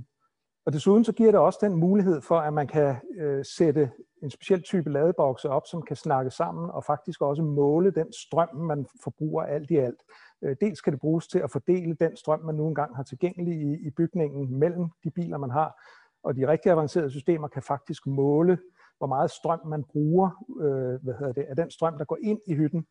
og 0.65 0.73
desuden 0.73 1.03
så 1.03 1.11
giver 1.11 1.31
det 1.31 1.39
også 1.39 1.59
den 1.61 1.75
mulighed 1.75 2.21
for, 2.21 2.39
at 2.39 2.53
man 2.53 2.67
kan 2.67 2.95
øh, 3.17 3.45
sætte 3.45 3.91
en 4.23 4.29
speciel 4.29 4.61
type 4.61 4.89
ladebokse 4.89 5.49
op, 5.49 5.67
som 5.67 5.81
kan 5.81 5.95
snakke 5.95 6.31
sammen 6.31 6.69
og 6.69 6.83
faktisk 6.83 7.21
også 7.21 7.43
måle 7.43 7.91
den 7.91 8.13
strøm, 8.13 8.55
man 8.55 8.85
forbruger 9.03 9.43
alt 9.43 9.71
i 9.71 9.77
alt. 9.77 10.01
Øh, 10.41 10.55
dels 10.61 10.81
kan 10.81 10.93
det 10.93 10.99
bruges 10.99 11.27
til 11.27 11.39
at 11.39 11.51
fordele 11.51 11.95
den 11.99 12.17
strøm, 12.17 12.39
man 12.39 12.55
nu 12.55 12.67
engang 12.67 12.95
har 12.95 13.03
tilgængelig 13.03 13.53
i, 13.53 13.87
i 13.87 13.89
bygningen 13.89 14.59
mellem 14.59 14.89
de 15.03 15.11
biler, 15.11 15.37
man 15.37 15.51
har. 15.51 15.81
Og 16.23 16.35
de 16.35 16.47
rigtig 16.47 16.71
avancerede 16.71 17.11
systemer 17.11 17.47
kan 17.47 17.61
faktisk 17.61 18.07
måle, 18.07 18.57
hvor 18.97 19.07
meget 19.07 19.31
strøm 19.31 19.59
man 19.65 19.83
bruger 19.83 20.29
øh, 20.61 21.03
hvad 21.03 21.13
hedder 21.19 21.33
det, 21.33 21.43
af 21.43 21.55
den 21.55 21.71
strøm, 21.71 21.97
der 21.97 22.05
går 22.05 22.17
ind 22.21 22.39
i 22.47 22.53
hytten 22.53 22.85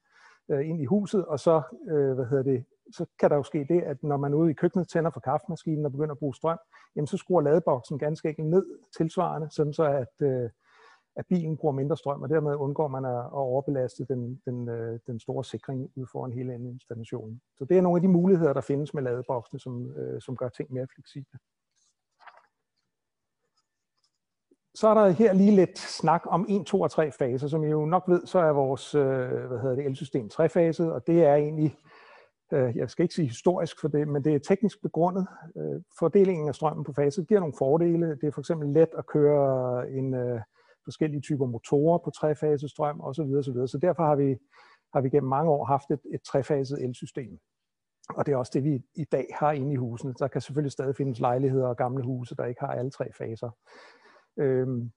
øh, 0.51 0.68
ind 0.68 0.80
i 0.80 0.84
huset, 0.84 1.26
og 1.26 1.41
så, 1.41 1.62
øh, 1.91 2.12
hvad 2.14 2.26
hedder 2.26 2.43
det, 2.43 2.64
så 2.97 3.07
kan 3.18 3.30
der 3.30 3.36
jo 3.36 3.43
ske 3.43 3.66
det, 3.68 3.82
at 3.82 4.03
når 4.03 4.16
man 4.16 4.32
er 4.32 4.36
ude 4.36 4.51
i 4.51 4.55
køkkenet 4.55 4.88
tænder 4.88 5.11
for 5.11 5.20
kaffemaskinen 5.20 5.84
og 5.86 5.93
begynder 5.93 6.12
at 6.12 6.18
bruge 6.18 6.34
strøm, 6.34 6.59
jamen 6.97 7.07
så 7.07 7.16
skruer 7.16 7.41
ladeboksen 7.41 7.99
ganske 7.99 8.28
enkelt 8.28 8.49
ned 8.49 8.66
tilsvarende, 8.97 9.49
sådan 9.51 9.72
så 9.72 9.84
at, 9.84 10.26
øh, 10.26 10.51
at 11.16 11.26
bilen 11.28 11.57
bruger 11.57 11.74
mindre 11.74 11.97
strøm, 11.97 12.22
og 12.22 12.28
dermed 12.28 12.55
undgår 12.55 12.88
man 12.88 13.05
at, 13.05 13.18
at 13.18 13.32
overbelaste 13.32 14.05
den, 14.05 14.43
den, 14.47 14.68
øh, 14.68 14.99
den 15.07 15.20
store 15.20 15.45
sikring 15.45 15.91
ud 15.97 16.07
foran 16.12 16.32
hele 16.32 16.55
installationen. 16.55 17.41
Så 17.59 17.64
det 17.64 17.78
er 17.78 17.82
nogle 17.82 17.97
af 17.97 18.03
de 18.03 18.09
muligheder, 18.09 18.53
der 18.53 18.61
findes 18.61 18.95
med 18.95 19.03
ladeboksene, 19.03 19.61
som, 19.61 19.97
øh, 19.97 20.20
som 20.20 20.36
gør 20.36 20.49
ting 20.49 20.72
mere 20.72 20.86
fleksible. 20.95 21.38
Så 24.81 24.89
er 24.89 24.95
der 24.95 25.09
her 25.09 25.33
lige 25.33 25.57
lidt 25.57 25.78
snak 25.78 26.22
om 26.26 26.47
1, 26.49 26.66
2 26.66 26.81
og 26.81 26.91
3 26.91 27.12
faser. 27.12 27.49
Som 27.49 27.64
I 27.64 27.70
jo 27.70 27.85
nok 27.85 28.05
ved, 28.09 28.26
så 28.26 28.39
er 28.39 28.53
vores 28.53 28.95
øh, 28.95 29.47
hvad 29.49 29.59
hedder 29.59 29.74
det, 29.74 29.87
elsystem 29.87 30.28
trefaset, 30.28 30.93
og 30.93 31.07
det 31.07 31.24
er 31.24 31.35
egentlig, 31.35 31.76
øh, 32.53 32.76
jeg 32.76 32.91
skal 32.91 33.03
ikke 33.03 33.14
sige 33.14 33.28
historisk 33.28 33.81
for 33.81 33.89
det, 33.89 34.09
men 34.09 34.24
det 34.24 34.35
er 34.35 34.39
teknisk 34.39 34.83
begrundet. 34.83 35.26
Øh, 35.57 35.81
fordelingen 35.99 36.49
af 36.49 36.55
strømmen 36.55 36.85
på 36.85 36.93
faset 36.93 37.28
giver 37.28 37.41
nogle 37.41 37.55
fordele. 37.59 38.07
Det 38.20 38.24
er 38.24 38.31
for 38.31 38.41
eksempel 38.41 38.68
let 38.68 38.89
at 38.99 39.07
køre 39.07 39.91
en 39.91 40.41
forskellige 40.85 41.20
typer 41.20 41.47
motorer 41.47 41.99
på 41.99 42.11
trefaset 42.11 42.70
strøm 42.70 43.01
osv. 43.01 43.22
osv. 43.22 43.66
Så 43.66 43.78
derfor 43.83 44.03
har 44.03 44.16
vi, 44.16 44.37
har 44.95 45.01
vi 45.01 45.11
gennem 45.11 45.28
mange 45.28 45.51
år 45.51 45.64
haft 45.64 45.91
et, 45.91 46.01
et 46.14 46.22
trefaset 46.22 46.85
elsystem. 46.85 47.39
Og 48.09 48.26
det 48.26 48.33
er 48.33 48.37
også 48.37 48.53
det, 48.55 48.64
vi 48.64 48.83
i 48.95 49.05
dag 49.05 49.26
har 49.41 49.53
inde 49.53 49.72
i 49.72 49.76
husene. 49.76 50.14
Der 50.18 50.28
kan 50.28 50.41
selvfølgelig 50.41 50.72
stadig 50.72 50.97
findes 50.97 51.20
lejligheder 51.20 51.66
og 51.66 51.76
gamle 51.76 52.05
huse, 52.05 52.37
der 52.37 52.45
ikke 52.45 52.61
har 52.61 52.72
alle 52.72 52.91
tre 52.91 53.12
faser. 53.18 53.51
Øhm, 54.39 54.91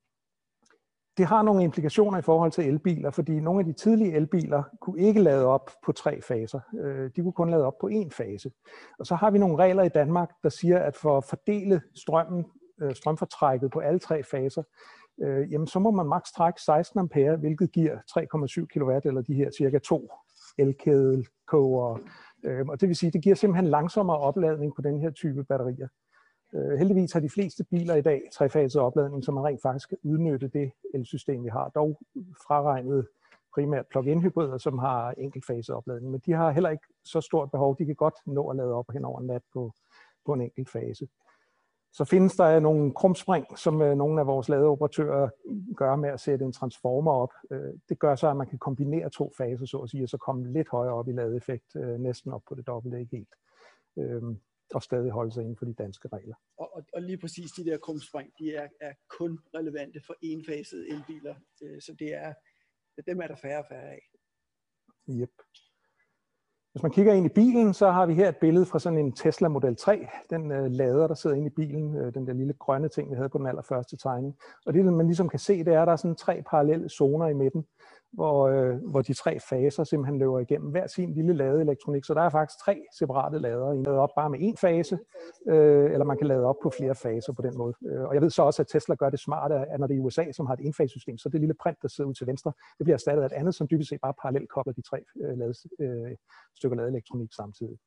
det 1.17 1.25
har 1.25 1.41
nogle 1.41 1.63
implikationer 1.63 2.19
i 2.19 2.21
forhold 2.21 2.51
til 2.51 2.67
elbiler, 2.67 3.11
fordi 3.11 3.39
nogle 3.39 3.59
af 3.59 3.65
de 3.65 3.73
tidlige 3.73 4.15
elbiler 4.15 4.63
kunne 4.81 5.01
ikke 5.01 5.21
lade 5.21 5.45
op 5.45 5.71
på 5.85 5.91
tre 5.91 6.21
faser. 6.21 6.59
Øh, 6.79 7.11
de 7.15 7.21
kunne 7.21 7.33
kun 7.33 7.49
lade 7.49 7.65
op 7.65 7.77
på 7.81 7.89
én 7.93 8.09
fase. 8.09 8.51
Og 8.99 9.05
så 9.05 9.15
har 9.15 9.31
vi 9.31 9.37
nogle 9.37 9.57
regler 9.57 9.83
i 9.83 9.89
Danmark, 9.89 10.29
der 10.43 10.49
siger, 10.49 10.79
at 10.79 10.95
for 10.95 11.17
at 11.17 11.23
fordele 11.23 11.81
strømmen, 11.95 12.45
øh, 12.81 12.95
strømfortrækket 12.95 13.71
på 13.71 13.79
alle 13.79 13.99
tre 13.99 14.23
faser, 14.23 14.63
øh, 15.21 15.51
jamen 15.51 15.67
så 15.67 15.79
må 15.79 15.91
man 15.91 16.05
maks 16.05 16.31
trække 16.31 16.61
16 16.61 16.99
ampere, 16.99 17.35
hvilket 17.35 17.71
giver 17.71 17.97
3,7 18.09 18.65
kW, 18.65 18.91
eller 19.07 19.21
de 19.21 19.33
her 19.33 19.51
cirka 19.57 19.79
to 19.79 20.09
elkædelkoger. 20.57 21.97
Øhm, 22.43 22.69
og 22.69 22.81
det 22.81 22.87
vil 22.87 22.95
sige, 22.95 23.11
det 23.11 23.23
giver 23.23 23.35
simpelthen 23.35 23.71
langsommere 23.71 24.17
opladning 24.17 24.75
på 24.75 24.81
den 24.81 24.99
her 24.99 25.09
type 25.09 25.43
batterier. 25.43 25.87
Øh, 26.55 26.77
heldigvis 26.77 27.11
har 27.13 27.19
de 27.19 27.29
fleste 27.29 27.63
biler 27.63 27.95
i 27.95 28.01
dag 28.01 28.21
trefaset 28.33 28.81
opladning, 28.81 29.23
så 29.23 29.31
man 29.31 29.43
rent 29.43 29.61
faktisk 29.61 29.89
kan 29.89 29.97
udnytte 30.03 30.47
det 30.47 30.71
elsystem, 30.93 31.43
vi 31.43 31.49
har. 31.49 31.69
Dog 31.69 31.99
fraregnet 32.47 33.07
primært 33.53 33.85
plug-in 33.87 34.21
hybrider, 34.21 34.57
som 34.57 34.79
har 34.79 35.11
enkeltfase 35.17 35.75
opladning, 35.75 36.11
men 36.11 36.21
de 36.25 36.31
har 36.31 36.51
heller 36.51 36.69
ikke 36.69 36.87
så 37.03 37.21
stort 37.21 37.51
behov. 37.51 37.77
De 37.77 37.85
kan 37.85 37.95
godt 37.95 38.15
nå 38.25 38.49
at 38.49 38.55
lade 38.55 38.73
op 38.73 38.85
hen 38.93 39.05
over 39.05 39.19
en 39.19 39.27
nat 39.27 39.41
på, 39.53 39.71
på 40.25 40.33
en 40.33 40.41
enkelt 40.41 40.69
fase. 40.69 41.07
Så 41.93 42.05
findes 42.05 42.35
der 42.35 42.59
nogle 42.59 42.93
krumspring, 42.93 43.45
som 43.57 43.81
øh, 43.81 43.97
nogle 43.97 44.21
af 44.21 44.27
vores 44.27 44.49
ladeoperatører 44.49 45.29
gør 45.75 45.95
med 45.95 46.09
at 46.09 46.19
sætte 46.19 46.45
en 46.45 46.51
transformer 46.51 47.11
op. 47.11 47.31
Øh, 47.51 47.73
det 47.89 47.99
gør 47.99 48.15
så, 48.15 48.29
at 48.29 48.37
man 48.37 48.47
kan 48.47 48.59
kombinere 48.59 49.09
to 49.09 49.31
faser, 49.37 49.65
så 49.65 49.77
at 49.77 49.89
sige, 49.89 50.03
og 50.03 50.09
så 50.09 50.17
komme 50.17 50.53
lidt 50.53 50.69
højere 50.69 50.93
op 50.93 51.07
i 51.07 51.11
ladeeffekt, 51.11 51.75
øh, 51.75 51.99
næsten 51.99 52.31
op 52.31 52.41
på 52.47 52.55
det 52.55 52.67
dobbelte, 52.67 52.99
ikke 52.99 53.17
helt. 53.17 53.35
Øhm, 53.97 54.39
og 54.73 54.83
stadig 54.83 55.11
holde 55.11 55.31
sig 55.31 55.41
inden 55.41 55.57
for 55.57 55.65
de 55.65 55.73
danske 55.73 56.07
regler. 56.07 56.35
Og, 56.57 56.75
og, 56.75 56.83
og 56.93 57.01
lige 57.01 57.17
præcis 57.17 57.51
de 57.51 57.65
der 57.65 57.77
krumspring, 57.77 58.31
de 58.39 58.55
er, 58.55 58.67
er 58.81 58.93
kun 59.09 59.39
relevante 59.55 60.01
for 60.05 60.15
enfasede 60.21 60.89
elbiler, 60.89 61.35
så 61.79 61.95
det 61.99 62.13
er, 62.13 62.33
dem 63.07 63.21
er 63.21 63.27
der 63.27 63.35
færre 63.35 63.59
og 63.59 63.65
færre 63.69 63.89
af. 63.91 64.01
Yep. 65.09 65.31
Hvis 66.73 66.83
man 66.83 66.91
kigger 66.91 67.13
ind 67.13 67.25
i 67.25 67.29
bilen, 67.29 67.73
så 67.73 67.91
har 67.91 68.05
vi 68.05 68.13
her 68.13 68.29
et 68.29 68.37
billede 68.37 68.65
fra 68.65 68.79
sådan 68.79 68.99
en 68.99 69.11
Tesla 69.11 69.47
Model 69.47 69.75
3. 69.75 70.07
Den 70.29 70.51
øh, 70.51 70.71
lader, 70.71 71.07
der 71.07 71.15
sidder 71.15 71.35
inde 71.35 71.47
i 71.47 71.55
bilen, 71.55 71.95
øh, 71.97 72.13
den 72.13 72.27
der 72.27 72.33
lille 72.33 72.53
grønne 72.53 72.89
ting, 72.89 73.11
vi 73.11 73.15
havde 73.15 73.29
på 73.29 73.37
den 73.37 73.47
allerførste 73.47 73.97
tegning. 73.97 74.37
Og 74.65 74.73
det, 74.73 74.85
man 74.85 75.05
ligesom 75.05 75.29
kan 75.29 75.39
se, 75.39 75.63
det 75.63 75.73
er, 75.73 75.81
at 75.81 75.87
der 75.87 75.91
er 75.91 75.97
sådan 75.97 76.15
tre 76.15 76.43
parallelle 76.49 76.89
zoner 76.89 77.27
i 77.27 77.33
midten 77.33 77.65
hvor, 78.13 78.47
øh, 78.47 78.75
hvor 78.91 79.01
de 79.01 79.13
tre 79.13 79.39
faser 79.39 79.83
simpelthen 79.83 80.19
løber 80.19 80.39
igennem 80.39 80.69
hver 80.71 80.87
sin 80.87 81.13
lille 81.13 81.33
ladeelektronik. 81.33 82.05
Så 82.05 82.13
der 82.13 82.21
er 82.21 82.29
faktisk 82.29 82.59
tre 82.59 82.85
separate 82.99 83.39
lader. 83.39 83.71
En 83.71 83.83
lader 83.83 83.99
op 83.99 84.09
bare 84.15 84.29
med 84.29 84.39
én 84.39 84.55
fase, 84.61 84.99
øh, 85.47 85.91
eller 85.91 86.05
man 86.05 86.17
kan 86.17 86.27
lade 86.27 86.45
op 86.45 86.55
på 86.63 86.71
flere 86.77 86.95
faser 86.95 87.33
på 87.33 87.41
den 87.41 87.57
måde. 87.57 87.73
Øh, 87.85 88.01
og 88.01 88.13
jeg 88.13 88.21
ved 88.21 88.29
så 88.29 88.43
også, 88.43 88.61
at 88.61 88.67
Tesla 88.67 88.95
gør 88.95 89.09
det 89.09 89.19
smart, 89.19 89.51
at 89.51 89.79
når 89.79 89.87
det 89.87 89.93
er 89.93 89.97
i 89.97 90.01
USA, 90.01 90.31
som 90.31 90.45
har 90.45 90.53
et 90.53 90.65
enfasesystem, 90.65 91.17
så 91.17 91.29
det 91.29 91.39
lille 91.39 91.55
print, 91.63 91.77
der 91.81 91.87
sidder 91.87 92.09
ud 92.09 92.13
til 92.13 92.27
venstre, 92.27 92.51
det 92.77 92.83
bliver 92.83 92.95
erstattet 92.95 93.23
af 93.23 93.25
et 93.25 93.33
andet, 93.33 93.55
som 93.55 93.67
dybest 93.67 93.89
set 93.89 94.01
bare 94.01 94.13
parallelt 94.21 94.49
kobler 94.49 94.73
de 94.73 94.81
tre 94.81 94.99
øh, 95.23 95.37
lades, 95.37 95.67
øh, 95.79 96.11
stykker 96.55 96.77
ladeelektronik 96.77 97.33
samtidig 97.33 97.77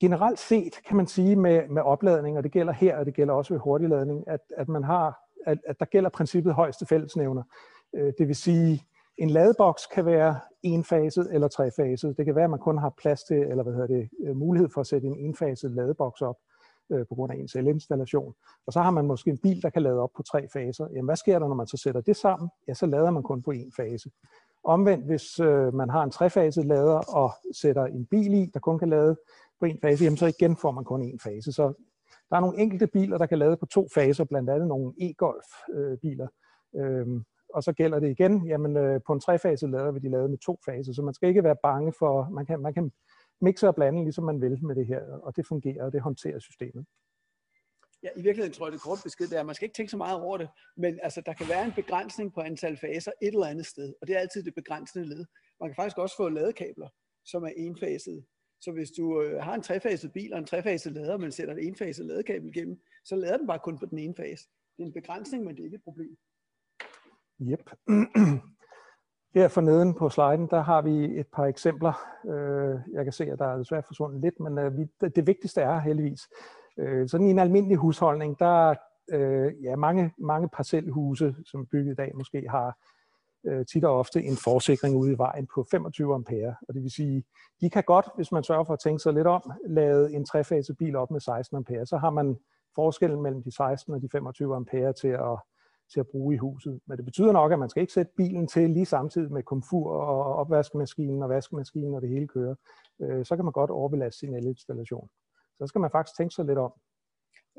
generelt 0.00 0.38
set 0.38 0.80
kan 0.86 0.96
man 0.96 1.06
sige 1.06 1.36
med, 1.36 1.68
med 1.68 1.82
opladning, 1.82 2.36
og 2.36 2.42
det 2.42 2.52
gælder 2.52 2.72
her, 2.72 2.96
og 2.96 3.06
det 3.06 3.14
gælder 3.14 3.34
også 3.34 3.54
ved 3.54 3.60
hurtigladning, 3.60 4.28
at, 4.28 4.40
at 4.56 4.68
man 4.68 4.84
har, 4.84 5.18
at, 5.46 5.58
at 5.66 5.80
der 5.80 5.86
gælder 5.86 6.10
princippet 6.10 6.54
højeste 6.54 6.86
fællesnævner. 6.86 7.42
Øh, 7.94 8.12
det 8.18 8.28
vil 8.28 8.36
sige, 8.36 8.82
en 9.18 9.30
ladeboks 9.30 9.86
kan 9.86 10.06
være 10.06 10.40
enfaset 10.62 11.34
eller 11.34 11.48
trefaset. 11.48 12.16
Det 12.16 12.24
kan 12.24 12.34
være, 12.34 12.44
at 12.44 12.50
man 12.50 12.58
kun 12.58 12.78
har 12.78 12.94
plads 12.98 13.22
til, 13.22 13.36
eller 13.36 13.62
hvad 13.62 13.72
hedder 13.72 13.86
det, 13.86 14.08
øh, 14.24 14.36
mulighed 14.36 14.68
for 14.74 14.80
at 14.80 14.86
sætte 14.86 15.06
en 15.06 15.16
enfaset 15.16 15.70
ladeboks 15.70 16.22
op 16.22 16.36
øh, 16.90 17.06
på 17.06 17.14
grund 17.14 17.32
af 17.32 17.36
ens 17.36 17.54
elinstallation. 17.54 18.34
Og 18.66 18.72
så 18.72 18.80
har 18.80 18.90
man 18.90 19.06
måske 19.06 19.30
en 19.30 19.38
bil, 19.38 19.62
der 19.62 19.70
kan 19.70 19.82
lade 19.82 20.00
op 20.00 20.10
på 20.16 20.22
tre 20.22 20.48
faser. 20.52 20.88
Jamen, 20.90 21.04
hvad 21.04 21.16
sker 21.16 21.38
der, 21.38 21.48
når 21.48 21.54
man 21.54 21.66
så 21.66 21.76
sætter 21.76 22.00
det 22.00 22.16
sammen? 22.16 22.48
Ja, 22.68 22.74
så 22.74 22.86
lader 22.86 23.10
man 23.10 23.22
kun 23.22 23.42
på 23.42 23.50
en 23.50 23.72
fase. 23.76 24.10
Omvendt, 24.64 25.06
hvis 25.06 25.40
øh, 25.40 25.74
man 25.74 25.90
har 25.90 26.02
en 26.02 26.10
trefaset 26.10 26.66
lader 26.66 27.14
og 27.14 27.30
sætter 27.54 27.84
en 27.84 28.06
bil 28.06 28.34
i, 28.34 28.50
der 28.54 28.60
kun 28.60 28.78
kan 28.78 28.88
lade 28.88 29.16
på 29.60 29.66
en 29.66 29.78
fase, 29.82 30.04
jamen 30.04 30.16
så 30.16 30.26
igen 30.26 30.56
får 30.56 30.70
man 30.70 30.84
kun 30.84 31.02
en 31.02 31.20
fase. 31.20 31.52
Så 31.52 31.72
der 32.30 32.36
er 32.36 32.40
nogle 32.40 32.58
enkelte 32.58 32.86
biler, 32.86 33.18
der 33.18 33.26
kan 33.26 33.38
lade 33.38 33.56
på 33.56 33.66
to 33.66 33.88
faser, 33.94 34.24
blandt 34.24 34.50
andet 34.50 34.68
nogle 34.68 34.92
e-golf-biler. 35.00 36.28
Øh, 36.76 37.00
øhm, 37.00 37.24
og 37.54 37.62
så 37.62 37.72
gælder 37.72 38.00
det 38.00 38.10
igen, 38.10 38.46
jamen 38.46 38.76
øh, 38.76 39.00
på 39.06 39.12
en 39.12 39.20
trefaset 39.20 39.70
lader 39.70 39.92
vi 39.92 39.98
de 39.98 40.10
lavet 40.10 40.30
med 40.30 40.38
to 40.38 40.58
faser, 40.64 40.92
så 40.92 41.02
man 41.02 41.14
skal 41.14 41.28
ikke 41.28 41.44
være 41.44 41.56
bange 41.62 41.92
for, 41.98 42.28
man 42.28 42.46
kan, 42.46 42.60
man 42.60 42.74
kan 42.74 42.92
mixe 43.40 43.68
og 43.68 43.74
blande, 43.74 44.02
ligesom 44.02 44.24
man 44.24 44.40
vil 44.40 44.64
med 44.64 44.74
det 44.74 44.86
her, 44.86 45.00
og 45.22 45.36
det 45.36 45.46
fungerer, 45.46 45.84
og 45.84 45.92
det 45.92 46.00
håndterer 46.00 46.38
systemet. 46.38 46.86
Ja, 48.02 48.08
i 48.16 48.22
virkeligheden 48.22 48.52
tror 48.52 48.66
jeg, 48.66 48.72
det 48.72 48.80
kort 48.80 48.98
besked 49.04 49.32
er, 49.32 49.40
at 49.40 49.46
man 49.46 49.54
skal 49.54 49.66
ikke 49.66 49.76
tænke 49.76 49.90
så 49.90 49.96
meget 49.96 50.20
over 50.20 50.36
det, 50.38 50.48
men 50.76 50.98
altså, 51.02 51.22
der 51.26 51.32
kan 51.32 51.48
være 51.48 51.64
en 51.64 51.72
begrænsning 51.72 52.34
på 52.34 52.40
antal 52.40 52.76
faser 52.76 53.12
et 53.22 53.28
eller 53.28 53.46
andet 53.46 53.66
sted, 53.66 53.94
og 54.00 54.06
det 54.06 54.16
er 54.16 54.20
altid 54.20 54.42
det 54.42 54.54
begrænsende 54.54 55.08
led. 55.08 55.24
Man 55.60 55.70
kan 55.70 55.76
faktisk 55.76 55.98
også 55.98 56.16
få 56.16 56.28
ladekabler, 56.28 56.88
som 57.24 57.44
er 57.44 57.52
enfasede. 57.56 58.24
Så 58.60 58.72
hvis 58.72 58.90
du 58.90 59.22
øh, 59.22 59.42
har 59.42 59.54
en 59.54 59.62
trefaset 59.62 60.12
bil 60.12 60.32
og 60.32 60.38
en 60.38 60.44
trefaset 60.44 60.92
lader, 60.92 61.16
men 61.16 61.32
sætter 61.32 61.54
et 61.54 61.66
enfaset 61.66 62.06
ladekabel 62.06 62.48
igennem, 62.48 62.80
så 63.04 63.16
lader 63.16 63.36
den 63.36 63.46
bare 63.46 63.58
kun 63.58 63.78
på 63.78 63.86
den 63.86 63.98
ene 63.98 64.14
fase. 64.14 64.48
Det 64.76 64.82
er 64.82 64.86
en 64.86 64.92
begrænsning, 64.92 65.44
men 65.44 65.56
det 65.56 65.60
er 65.60 65.64
ikke 65.64 65.74
et 65.74 65.82
problem. 65.84 66.16
Yep. 67.40 67.70
Her 69.34 69.48
for 69.48 69.60
neden 69.60 69.94
på 69.94 70.08
sliden, 70.08 70.46
der 70.50 70.60
har 70.60 70.82
vi 70.82 71.18
et 71.20 71.26
par 71.26 71.44
eksempler. 71.44 71.92
Øh, 72.26 72.80
jeg 72.92 73.04
kan 73.04 73.12
se, 73.12 73.24
at 73.24 73.38
der 73.38 73.46
er 73.46 73.56
desværre 73.56 73.82
forsvundet 73.86 74.20
lidt, 74.20 74.40
men 74.40 74.58
øh, 74.58 74.72
det 75.16 75.26
vigtigste 75.26 75.60
er 75.60 75.78
heldigvis. 75.78 76.20
Øh, 76.78 77.08
sådan 77.08 77.26
i 77.26 77.30
en 77.30 77.38
almindelig 77.38 77.76
husholdning, 77.76 78.38
der 78.38 78.70
er 78.70 78.74
ja, 79.62 79.76
mange, 79.76 80.12
mange 80.18 80.48
parcelhuse, 80.48 81.34
som 81.46 81.60
er 81.60 81.64
bygget 81.72 81.92
i 81.92 81.94
dag, 81.94 82.12
måske 82.14 82.48
har 82.48 82.78
tit 83.72 83.84
og 83.84 83.98
ofte 83.98 84.22
en 84.22 84.36
forsikring 84.36 84.96
ude 84.96 85.12
i 85.12 85.18
vejen 85.18 85.48
på 85.54 85.66
25 85.70 86.14
ampere. 86.14 86.54
Og 86.68 86.74
det 86.74 86.82
vil 86.82 86.90
sige, 86.90 87.24
de 87.60 87.70
kan 87.70 87.82
godt, 87.86 88.06
hvis 88.16 88.32
man 88.32 88.44
sørger 88.44 88.64
for 88.64 88.72
at 88.72 88.80
tænke 88.80 89.02
sig 89.02 89.14
lidt 89.14 89.26
om, 89.26 89.52
lade 89.68 90.12
en 90.14 90.24
trefase 90.24 90.74
bil 90.74 90.96
op 90.96 91.10
med 91.10 91.20
16 91.20 91.56
ampere. 91.56 91.86
Så 91.86 91.96
har 91.96 92.10
man 92.10 92.36
forskellen 92.74 93.22
mellem 93.22 93.42
de 93.42 93.56
16 93.56 93.94
og 93.94 94.02
de 94.02 94.08
25 94.12 94.56
ampere 94.56 94.92
til 94.92 95.08
at 95.08 95.38
til 95.92 96.00
at 96.00 96.08
bruge 96.08 96.34
i 96.34 96.38
huset. 96.38 96.80
Men 96.86 96.96
det 96.96 97.04
betyder 97.04 97.32
nok, 97.32 97.52
at 97.52 97.58
man 97.58 97.68
skal 97.68 97.80
ikke 97.80 97.92
sætte 97.92 98.12
bilen 98.16 98.46
til 98.46 98.70
lige 98.70 98.86
samtidig 98.86 99.32
med 99.32 99.42
komfur 99.42 99.90
og 99.92 100.34
opvaskemaskinen 100.34 101.22
og 101.22 101.28
vaskemaskinen 101.28 101.94
og 101.94 102.02
det 102.02 102.10
hele 102.10 102.28
kører. 102.28 102.54
Øh, 103.02 103.24
så 103.24 103.36
kan 103.36 103.44
man 103.44 103.52
godt 103.52 103.70
overbelaste 103.70 104.18
sin 104.18 104.34
elinstallation. 104.34 105.08
Så 105.58 105.66
skal 105.66 105.80
man 105.80 105.90
faktisk 105.90 106.16
tænke 106.16 106.34
sig 106.34 106.44
lidt 106.44 106.58
om. 106.58 106.72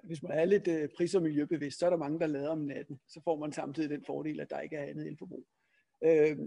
Hvis 0.03 0.23
man 0.23 0.31
er 0.31 0.45
lidt 0.45 0.67
øh, 0.67 0.89
pris- 0.97 1.15
og 1.15 1.21
miljøbevidst, 1.21 1.79
så 1.79 1.85
er 1.85 1.89
der 1.89 1.97
mange, 1.97 2.19
der 2.19 2.27
lader 2.27 2.49
om 2.49 2.57
natten. 2.57 2.99
Så 3.07 3.21
får 3.23 3.37
man 3.39 3.51
samtidig 3.51 3.89
den 3.89 4.03
fordel, 4.07 4.39
at 4.39 4.49
der 4.49 4.59
ikke 4.59 4.75
er 4.75 4.89
andet 4.89 5.07
elforbrug. 5.07 5.45
Øh, 6.03 6.37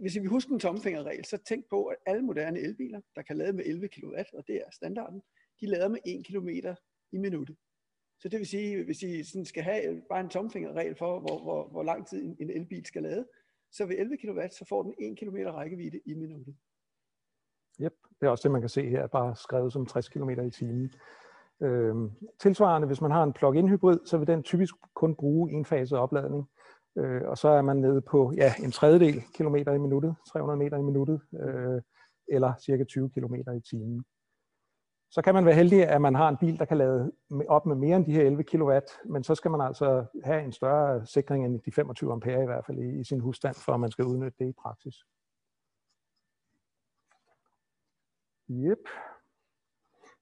hvis 0.00 0.20
vi 0.20 0.26
husker 0.26 0.52
en 0.52 0.60
tomfingerregel, 0.60 1.24
så 1.24 1.38
tænk 1.48 1.64
på, 1.70 1.84
at 1.84 1.96
alle 2.06 2.22
moderne 2.22 2.58
elbiler, 2.58 3.00
der 3.16 3.22
kan 3.22 3.36
lade 3.36 3.52
med 3.52 3.64
11 3.66 3.88
kW, 3.88 4.14
og 4.34 4.44
det 4.46 4.56
er 4.56 4.70
standarden, 4.72 5.22
de 5.60 5.66
lader 5.66 5.88
med 5.88 5.98
1 6.06 6.26
km 6.26 6.48
i 7.12 7.18
minuttet. 7.18 7.56
Så 8.20 8.28
det 8.28 8.38
vil 8.38 8.46
sige, 8.46 8.84
hvis 8.84 9.02
I 9.02 9.24
sådan 9.24 9.44
skal 9.44 9.62
have 9.62 10.02
bare 10.08 10.20
en 10.20 10.28
tomfingerregel 10.28 10.96
for, 10.96 11.20
hvor, 11.20 11.42
hvor, 11.42 11.68
hvor 11.68 11.82
lang 11.82 12.06
tid 12.06 12.36
en 12.40 12.50
elbil 12.50 12.86
skal 12.86 13.02
lade, 13.02 13.26
så 13.72 13.86
ved 13.86 13.96
11 13.98 14.16
kW, 14.16 14.40
så 14.50 14.64
får 14.68 14.82
den 14.82 14.94
1 14.98 15.18
km 15.18 15.36
rækkevidde 15.36 16.00
i 16.06 16.14
minuttet. 16.14 16.56
Yep, 17.80 17.94
det 18.20 18.26
er 18.26 18.30
også 18.30 18.42
det, 18.42 18.50
man 18.50 18.60
kan 18.62 18.68
se 18.68 18.88
her, 18.88 19.06
bare 19.06 19.36
skrevet 19.36 19.72
som 19.72 19.86
60 19.86 20.08
km 20.08 20.30
i 20.30 20.50
timen. 20.50 20.92
Øhm, 21.62 22.10
tilsvarende, 22.38 22.86
hvis 22.86 23.00
man 23.00 23.10
har 23.10 23.22
en 23.22 23.32
plug-in 23.32 23.68
hybrid, 23.68 23.98
så 24.06 24.18
vil 24.18 24.26
den 24.26 24.42
typisk 24.42 24.74
kun 24.94 25.14
bruge 25.14 25.52
en 25.52 25.64
fase 25.64 25.98
opladning. 25.98 26.50
Øh, 26.98 27.22
og 27.22 27.38
så 27.38 27.48
er 27.48 27.62
man 27.62 27.76
nede 27.76 28.00
på 28.00 28.32
ja, 28.36 28.54
en 28.64 28.70
tredjedel 28.70 29.22
kilometer 29.34 29.72
i 29.72 29.78
minuttet, 29.78 30.14
300 30.32 30.58
meter 30.58 30.76
i 30.76 30.82
minuttet, 30.82 31.20
øh, 31.40 31.82
eller 32.28 32.52
cirka 32.64 32.84
20 32.84 33.10
km 33.10 33.34
i 33.34 33.60
timen. 33.70 34.04
Så 35.12 35.22
kan 35.22 35.34
man 35.34 35.46
være 35.46 35.54
heldig, 35.54 35.88
at 35.88 36.00
man 36.00 36.14
har 36.14 36.28
en 36.28 36.36
bil, 36.36 36.58
der 36.58 36.64
kan 36.64 36.76
lade 36.76 37.12
op 37.48 37.66
med 37.66 37.76
mere 37.76 37.96
end 37.96 38.06
de 38.06 38.12
her 38.12 38.26
11 38.26 38.44
kW, 38.44 38.78
men 39.04 39.24
så 39.24 39.34
skal 39.34 39.50
man 39.50 39.60
altså 39.60 40.04
have 40.24 40.44
en 40.44 40.52
større 40.52 41.06
sikring 41.06 41.44
end 41.44 41.60
de 41.60 41.72
25 41.72 42.12
ampere 42.12 42.42
i 42.42 42.46
hvert 42.46 42.66
fald 42.66 42.78
i, 42.78 43.00
i 43.00 43.04
sin 43.04 43.20
husstand, 43.20 43.54
for 43.54 43.72
at 43.72 43.80
man 43.80 43.90
skal 43.90 44.04
udnytte 44.04 44.38
det 44.38 44.48
i 44.48 44.52
praksis. 44.52 44.94
Yep. 48.50 48.78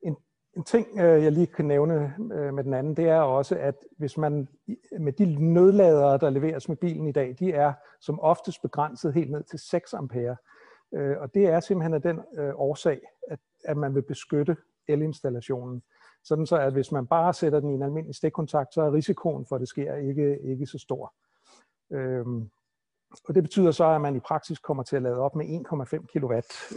En, 0.03 0.17
en 0.57 0.65
ting, 0.65 0.87
øh, 0.99 1.25
jeg 1.25 1.33
lige 1.33 1.47
kan 1.47 1.65
nævne 1.65 2.15
øh, 2.33 2.55
med 2.55 2.65
den 2.65 2.75
anden, 2.75 2.97
det 2.97 3.09
er 3.09 3.21
også, 3.21 3.59
at 3.59 3.75
hvis 3.99 4.19
man 4.19 4.49
med 5.01 5.13
de 5.13 5.53
nødladere, 5.53 6.19
der 6.19 6.31
leveres 6.31 6.69
med 6.69 6.77
bilen 6.77 7.07
i 7.07 7.13
dag, 7.13 7.37
de 7.39 7.53
er 7.53 7.73
som 8.01 8.21
oftest 8.21 8.63
begrænset 8.63 9.15
helt 9.15 9.31
ned 9.31 9.43
til 9.43 9.59
6 9.59 9.95
ampere. 9.95 10.37
Øh, 10.95 11.17
og 11.21 11.35
det 11.35 11.47
er 11.47 11.61
simpelthen 11.61 11.95
af 11.95 12.03
den 12.03 12.21
årsag, 12.55 13.01
at, 13.29 13.39
at 13.65 13.77
man 13.77 13.95
vil 13.95 14.03
beskytte 14.03 14.57
elinstallationen. 14.89 15.83
Sådan 16.25 16.47
så, 16.47 16.57
at 16.57 16.73
hvis 16.73 16.93
man 16.93 17.07
bare 17.07 17.35
sætter 17.35 17.61
den 17.61 17.71
i 17.71 17.75
en 17.75 17.83
almindelig 17.83 18.15
stikkontakt, 18.15 18.75
så 18.75 18.83
er 18.83 18.93
risikoen 18.93 19.47
for, 19.49 19.57
at 19.57 19.61
det 19.61 19.69
sker, 19.69 19.95
ikke, 19.95 20.39
ikke 20.43 20.67
så 20.67 20.79
stor. 20.79 21.15
Øhm, 21.93 22.51
og 23.29 23.35
det 23.35 23.43
betyder 23.43 23.71
så, 23.71 23.85
at 23.85 24.01
man 24.01 24.17
i 24.17 24.21
praksis 24.21 24.59
kommer 24.59 24.83
til 24.83 24.97
at 24.97 25.03
lade 25.03 25.17
op 25.17 25.37
med 25.37 25.47
1,5 25.47 26.07
kW, 26.13 26.33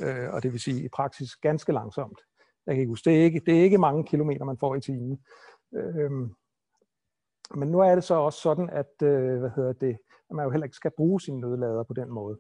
øh, 0.06 0.34
og 0.34 0.44
det 0.44 0.52
vil 0.52 0.60
sige 0.60 0.84
i 0.84 0.90
praksis 0.90 1.36
ganske 1.36 1.72
langsomt. 1.72 2.22
Jeg 2.66 2.76
kan 2.76 2.82
ikke 2.82 2.92
huske, 2.92 3.10
det 3.10 3.20
er 3.20 3.24
ikke, 3.24 3.42
det 3.46 3.60
er 3.60 3.64
ikke 3.64 3.78
mange 3.78 4.06
kilometer, 4.06 4.46
man 4.46 4.58
får 4.58 4.76
i 4.76 4.82
timen. 4.82 5.24
Øhm, 5.74 6.34
men 7.56 7.72
nu 7.72 7.80
er 7.80 7.96
det 7.96 8.04
så 8.04 8.16
også 8.16 8.40
sådan, 8.40 8.70
at, 8.70 8.92
øh, 9.04 9.40
hvad 9.40 9.50
hedder 9.56 9.74
det, 9.74 9.98
at 10.30 10.36
man 10.36 10.46
jo 10.46 10.52
heller 10.52 10.66
ikke 10.66 10.76
skal 10.76 10.92
bruge 10.98 11.22
sin 11.22 11.40
nødlader 11.40 11.84
på 11.84 11.94
den 11.94 12.10
måde. 12.10 12.40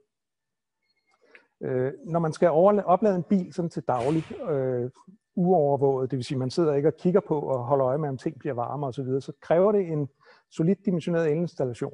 Øh, 1.63 1.93
når 2.05 2.19
man 2.19 2.33
skal 2.33 2.49
oplade 2.85 3.15
en 3.15 3.23
bil 3.23 3.53
sådan 3.53 3.69
til 3.69 3.83
daglig, 3.83 4.31
øh, 4.31 4.89
uovervåget, 5.35 6.11
det 6.11 6.17
vil 6.17 6.25
sige, 6.25 6.37
man 6.37 6.49
sidder 6.49 6.73
ikke 6.73 6.89
og 6.89 6.97
kigger 6.97 7.19
på 7.27 7.39
og 7.39 7.63
holder 7.63 7.87
øje 7.87 7.97
med, 7.97 8.09
om 8.09 8.17
ting 8.17 8.39
bliver 8.39 8.53
varme 8.53 8.87
osv., 8.87 8.93
så, 8.93 9.03
videre, 9.03 9.21
så 9.21 9.33
kræver 9.41 9.71
det 9.71 9.81
en 9.87 10.09
solidt 10.49 10.85
dimensioneret 10.85 11.31
elinstallation. 11.31 11.93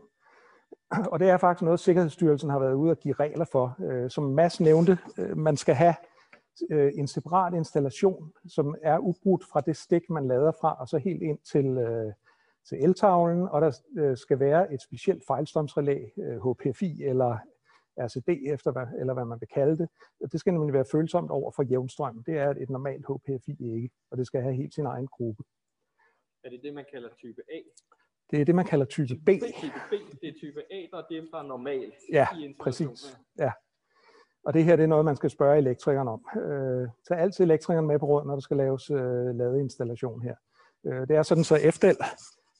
Og 1.11 1.19
det 1.19 1.29
er 1.29 1.37
faktisk 1.37 1.63
noget, 1.63 1.79
Sikkerhedsstyrelsen 1.79 2.49
har 2.49 2.59
været 2.59 2.73
ude 2.73 2.91
og 2.91 2.97
give 2.99 3.13
regler 3.13 3.45
for. 3.51 3.75
Øh, 3.83 4.09
som 4.09 4.23
Mads 4.23 4.59
nævnte, 4.59 4.97
øh, 5.17 5.37
man 5.37 5.57
skal 5.57 5.75
have 5.75 5.95
øh, 6.71 6.91
en 6.95 7.07
separat 7.07 7.53
installation, 7.53 8.31
som 8.47 8.75
er 8.83 8.97
ubrudt 8.99 9.43
fra 9.51 9.61
det 9.61 9.77
stik, 9.77 10.09
man 10.09 10.27
lader 10.27 10.51
fra, 10.61 10.75
og 10.79 10.87
så 10.87 10.97
helt 10.97 11.21
ind 11.21 11.39
til, 11.51 11.65
til 12.69 12.83
eltavlen, 12.83 13.47
og 13.51 13.61
der 13.61 13.71
skal 14.15 14.39
være 14.39 14.73
et 14.73 14.81
specielt 14.81 15.23
fejlstrømsrelæ, 15.27 16.05
HPFI 16.43 17.03
eller 17.03 17.37
RCD, 17.97 18.29
efter 18.53 18.71
hvad, 18.71 18.87
eller 18.99 19.13
hvad 19.13 19.25
man 19.25 19.39
vil 19.39 19.47
kalde 19.47 19.77
det. 19.77 19.89
Det 20.31 20.39
skal 20.39 20.53
nemlig 20.53 20.73
være 20.73 20.85
følsomt 20.91 21.31
over 21.31 21.51
for 21.55 21.63
jævnstrøm. 21.63 22.23
Det 22.23 22.37
er 22.37 22.49
et 22.49 22.69
normalt 22.69 23.05
HPFI 23.09 23.55
ikke, 23.59 23.89
og 24.11 24.17
det 24.17 24.27
skal 24.27 24.41
have 24.41 24.55
helt 24.55 24.73
sin 24.73 24.85
egen 24.85 25.07
gruppe. 25.07 25.43
Er 26.43 26.49
det 26.49 26.59
det, 26.63 26.73
man 26.73 26.85
kalder 26.91 27.09
type 27.17 27.41
A? 27.51 27.59
Det 28.31 28.41
er 28.41 28.45
det, 28.45 28.55
man 28.55 28.65
kalder 28.65 28.85
type 28.85 29.15
B. 29.25 29.29
Type 29.59 29.81
B, 29.89 29.93
det 30.21 30.29
er 30.29 30.33
type 30.39 30.61
A, 30.71 30.85
der 30.91 30.97
er 30.97 31.07
dem, 31.09 31.27
der 31.31 31.37
er 31.37 31.47
normalt 31.47 31.93
ja, 32.11 32.27
i 32.37 32.55
præcis. 32.59 33.19
Ja. 33.39 33.51
Og 34.45 34.53
det 34.53 34.63
her 34.63 34.75
det 34.75 34.83
er 34.83 34.87
noget, 34.87 35.05
man 35.05 35.15
skal 35.15 35.29
spørge 35.29 35.57
elektrikeren 35.57 36.07
om. 36.07 36.41
Øh, 36.41 36.87
tag 37.07 37.17
altid 37.17 37.43
elektrikeren 37.43 37.87
med 37.87 37.99
på 37.99 38.05
råd, 38.05 38.25
når 38.25 38.33
der 38.33 38.41
skal 38.41 38.57
laves 38.57 38.89
øh, 38.89 39.35
ladeinstallation 39.35 40.21
her. 40.21 40.35
Øh, 40.85 41.07
det 41.07 41.15
er 41.15 41.23
sådan, 41.23 41.43
så 41.43 41.71
FDL 41.73 42.03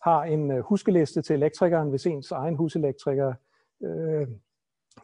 har 0.02 0.24
en 0.24 0.52
øh, 0.52 0.60
huskeliste 0.60 1.22
til 1.22 1.34
elektrikeren, 1.34 1.90
hvis 1.90 2.06
ens 2.06 2.32
egen 2.32 2.56
huselektriker 2.56 3.34
øh, 3.84 4.28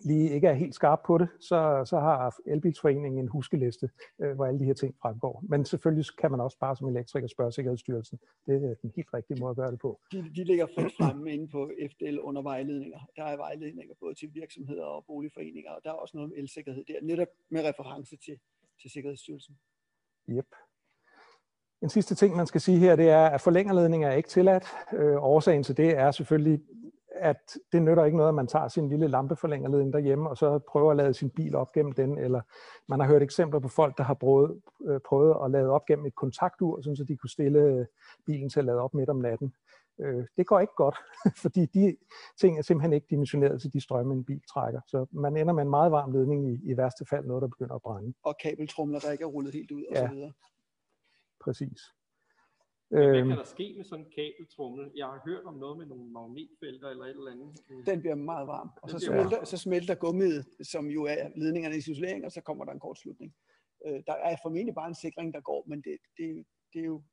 lige 0.01 0.29
ikke 0.29 0.47
er 0.47 0.53
helt 0.53 0.75
skarp 0.75 0.99
på 1.05 1.17
det, 1.17 1.27
så, 1.39 1.83
så 1.85 1.99
har 1.99 2.35
Elbilsforeningen 2.45 3.19
en 3.19 3.27
huskeliste, 3.27 3.89
øh, 4.21 4.35
hvor 4.35 4.45
alle 4.45 4.59
de 4.59 4.65
her 4.65 4.73
ting 4.73 4.95
fremgår. 5.01 5.43
Men 5.49 5.65
selvfølgelig 5.65 6.05
kan 6.21 6.31
man 6.31 6.39
også 6.39 6.57
bare 6.59 6.75
som 6.75 6.87
elektriker 6.87 7.27
spørge 7.27 7.51
Sikkerhedsstyrelsen. 7.51 8.19
Det 8.45 8.55
er 8.55 8.75
den 8.81 8.91
helt 8.95 9.13
rigtige 9.13 9.39
måde 9.39 9.49
at 9.49 9.55
gøre 9.55 9.71
det 9.71 9.79
på. 9.79 9.99
De, 10.11 10.17
de 10.35 10.43
ligger 10.43 10.67
frit 10.75 10.93
fremme 10.99 11.33
inde 11.33 11.47
på 11.47 11.71
FDL 11.91 12.19
under 12.19 12.41
vejledninger. 12.41 12.99
Der 13.15 13.23
er 13.23 13.37
vejledninger 13.37 13.93
både 13.99 14.15
til 14.15 14.29
virksomheder 14.33 14.83
og 14.83 15.05
boligforeninger, 15.05 15.71
og 15.71 15.81
der 15.83 15.89
er 15.89 15.93
også 15.93 16.17
noget 16.17 16.31
om 16.31 16.33
elsikkerhed 16.37 16.83
der, 16.87 16.95
netop 17.01 17.27
med 17.49 17.61
reference 17.63 18.17
til, 18.17 18.39
til 18.81 18.91
Sikkerhedsstyrelsen. 18.91 19.55
Yep. 20.29 20.45
En 21.81 21.89
sidste 21.89 22.15
ting, 22.15 22.35
man 22.35 22.47
skal 22.47 22.61
sige 22.61 22.77
her, 22.77 22.95
det 22.95 23.09
er, 23.09 23.25
at 23.25 23.41
forlængerledninger 23.41 24.07
er 24.09 24.15
ikke 24.15 24.29
tilladt. 24.29 24.65
Øh, 24.93 25.15
årsagen 25.23 25.63
til 25.63 25.77
det 25.77 25.97
er 25.97 26.11
selvfølgelig 26.11 26.61
at 27.15 27.57
det 27.71 27.81
nytter 27.81 28.05
ikke 28.05 28.17
noget, 28.17 28.29
at 28.29 28.35
man 28.35 28.47
tager 28.47 28.67
sin 28.67 28.89
lille 28.89 29.07
lampeforlængerledning 29.07 29.93
derhjemme, 29.93 30.29
og 30.29 30.37
så 30.37 30.59
prøver 30.59 30.91
at 30.91 30.97
lade 30.97 31.13
sin 31.13 31.29
bil 31.29 31.55
op 31.55 31.71
gennem 31.71 31.91
den, 31.91 32.17
eller 32.17 32.41
man 32.87 32.99
har 32.99 33.07
hørt 33.07 33.21
eksempler 33.21 33.59
på 33.59 33.67
folk, 33.67 33.97
der 33.97 34.03
har 34.03 34.13
prøvet, 34.13 34.61
øh, 34.85 34.99
prøvet 35.05 35.35
at 35.45 35.51
lade 35.51 35.69
op 35.69 35.85
gennem 35.85 36.05
et 36.05 36.15
kontaktur, 36.15 36.81
så 36.81 37.05
de 37.07 37.17
kunne 37.17 37.29
stille 37.29 37.87
bilen 38.25 38.49
til 38.49 38.59
at 38.59 38.65
lade 38.65 38.79
op 38.79 38.93
midt 38.93 39.09
om 39.09 39.17
natten. 39.17 39.53
Øh, 39.99 40.25
det 40.37 40.47
går 40.47 40.59
ikke 40.59 40.73
godt, 40.77 40.97
fordi 41.43 41.65
de 41.65 41.97
ting 42.41 42.57
er 42.57 42.61
simpelthen 42.61 42.93
ikke 42.93 43.07
dimensioneret 43.09 43.61
til 43.61 43.73
de 43.73 43.81
strømme, 43.81 44.13
en 44.13 44.25
bil 44.25 44.41
trækker. 44.53 44.81
Så 44.87 45.05
man 45.11 45.37
ender 45.37 45.53
med 45.53 45.63
en 45.63 45.69
meget 45.69 45.91
varm 45.91 46.11
ledning 46.11 46.51
i, 46.51 46.71
i 46.71 46.77
værste 46.77 47.05
fald, 47.09 47.25
noget 47.25 47.41
der 47.41 47.47
begynder 47.47 47.75
at 47.75 47.81
brænde. 47.81 48.13
Og 48.23 48.35
kabeltrumler, 48.43 48.99
der 48.99 49.11
ikke 49.11 49.23
er 49.23 49.27
rullet 49.27 49.53
helt 49.53 49.71
ud, 49.71 49.83
ja, 49.91 50.03
og 50.03 50.09
så 50.09 50.29
Præcis. 52.93 53.09
Hvad 53.09 53.19
øhm. 53.19 53.29
kan 53.29 53.37
der 53.37 53.43
ske 53.57 53.73
med 53.77 53.85
sådan 53.85 54.05
en 54.05 54.11
kabeltrummel? 54.17 54.91
Jeg 54.95 55.05
har 55.05 55.21
hørt 55.25 55.43
om 55.45 55.55
noget 55.63 55.77
med 55.77 55.85
nogle 55.85 56.07
magnetfelter 56.17 56.87
eller 56.89 57.05
et 57.05 57.09
eller 57.09 57.31
andet. 57.31 57.49
Den 57.85 57.99
bliver 57.99 58.15
meget 58.15 58.47
varm, 58.47 58.69
og 58.81 58.89
så 58.89 58.99
smelter, 58.99 59.37
varm. 59.37 59.45
så 59.45 59.57
smelter 59.57 59.95
gummiet, 59.95 60.45
som 60.73 60.85
jo 60.87 61.03
er 61.03 61.29
ledningerne 61.35 61.75
i 61.75 61.77
isolering, 61.77 62.25
og 62.25 62.31
så 62.31 62.41
kommer 62.41 62.65
der 62.65 62.71
en 62.71 62.79
kortslutning. 62.79 63.33
Øh, 63.85 63.99
der 64.07 64.13
er 64.13 64.35
formentlig 64.43 64.75
bare 64.75 64.87
en 64.87 64.95
sikring, 64.95 65.33
der 65.33 65.41
går, 65.41 65.63
men 65.67 65.81
det, 65.81 65.97
det, 66.17 66.45
det 66.73 66.79
er 66.81 66.85
jo 66.85 67.03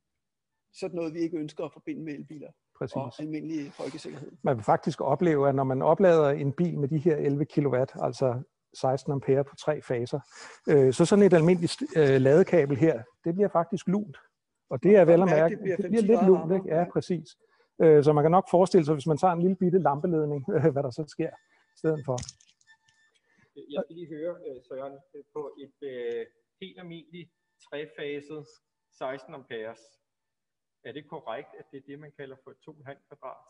sådan 0.81 0.97
noget, 0.97 1.15
vi 1.15 1.21
ikke 1.21 1.39
ønsker 1.39 1.65
at 1.65 1.73
forbinde 1.73 2.03
med 2.05 2.15
elbiler. 2.15 2.53
Præcis. 2.79 2.97
og 2.97 3.13
almindelig 3.19 3.73
folkesikkerhed. 3.73 4.33
Man 4.43 4.57
vil 4.57 4.65
faktisk 4.65 5.01
opleve, 5.01 5.49
at 5.49 5.55
når 5.55 5.65
man 5.65 5.83
oplader 5.83 6.31
en 6.31 6.53
bil 6.53 6.79
med 6.79 6.89
de 6.89 6.99
her 6.99 7.17
11 7.17 7.45
kW, 7.45 7.77
altså 7.77 8.43
16 8.75 9.13
ampere 9.13 9.45
på 9.45 9.57
tre 9.57 9.83
faser, 9.83 10.21
øh, 10.69 10.93
så 10.93 11.05
sådan 11.05 11.25
et 11.25 11.33
almindeligt 11.33 11.83
øh, 11.97 12.21
ladekabel 12.21 12.77
her, 12.77 13.03
det 13.25 13.35
bliver 13.35 13.49
faktisk 13.49 13.89
lunt. 13.89 14.17
Og 14.71 14.83
det 14.83 14.97
er 14.97 15.05
vel 15.05 15.23
at 15.23 15.29
mærke, 15.29 15.55
det 15.55 15.63
bliver, 15.63 15.77
det 15.77 15.91
bliver 15.91 16.03
lidt 16.03 16.27
lunt, 16.27 16.53
ikke? 16.57 16.69
Ja, 16.77 16.85
præcis. 16.93 17.29
Øh, 17.83 18.05
så 18.05 18.13
man 18.13 18.25
kan 18.25 18.31
nok 18.31 18.47
forestille 18.51 18.85
sig, 18.85 18.95
hvis 18.95 19.07
man 19.07 19.19
tager 19.19 19.33
en 19.33 19.43
lille 19.43 19.57
bitte 19.57 19.79
lampeledning, 19.79 20.41
hvad 20.73 20.83
der 20.83 20.91
så 20.91 21.05
sker 21.09 21.33
i 21.75 21.77
stedet 21.83 22.03
for. 22.09 22.17
Jeg 23.75 23.83
skal 23.85 23.97
lige 23.97 24.11
høre, 24.17 24.35
øh, 24.47 24.57
Søren, 24.69 24.97
øh, 25.15 25.23
på 25.35 25.43
et 25.65 25.79
øh, 25.93 26.27
helt 26.61 26.79
almindeligt 26.81 27.31
trefaset 27.67 28.47
16 28.99 29.35
amperes. 29.35 29.81
Er 30.85 30.93
det 30.93 31.09
korrekt, 31.09 31.49
at 31.59 31.65
det 31.71 31.77
er 31.77 31.87
det, 31.87 31.99
man 31.99 32.13
kalder 32.19 32.37
for 32.45 32.51
2,5 32.51 33.09
kvadrat? 33.09 33.47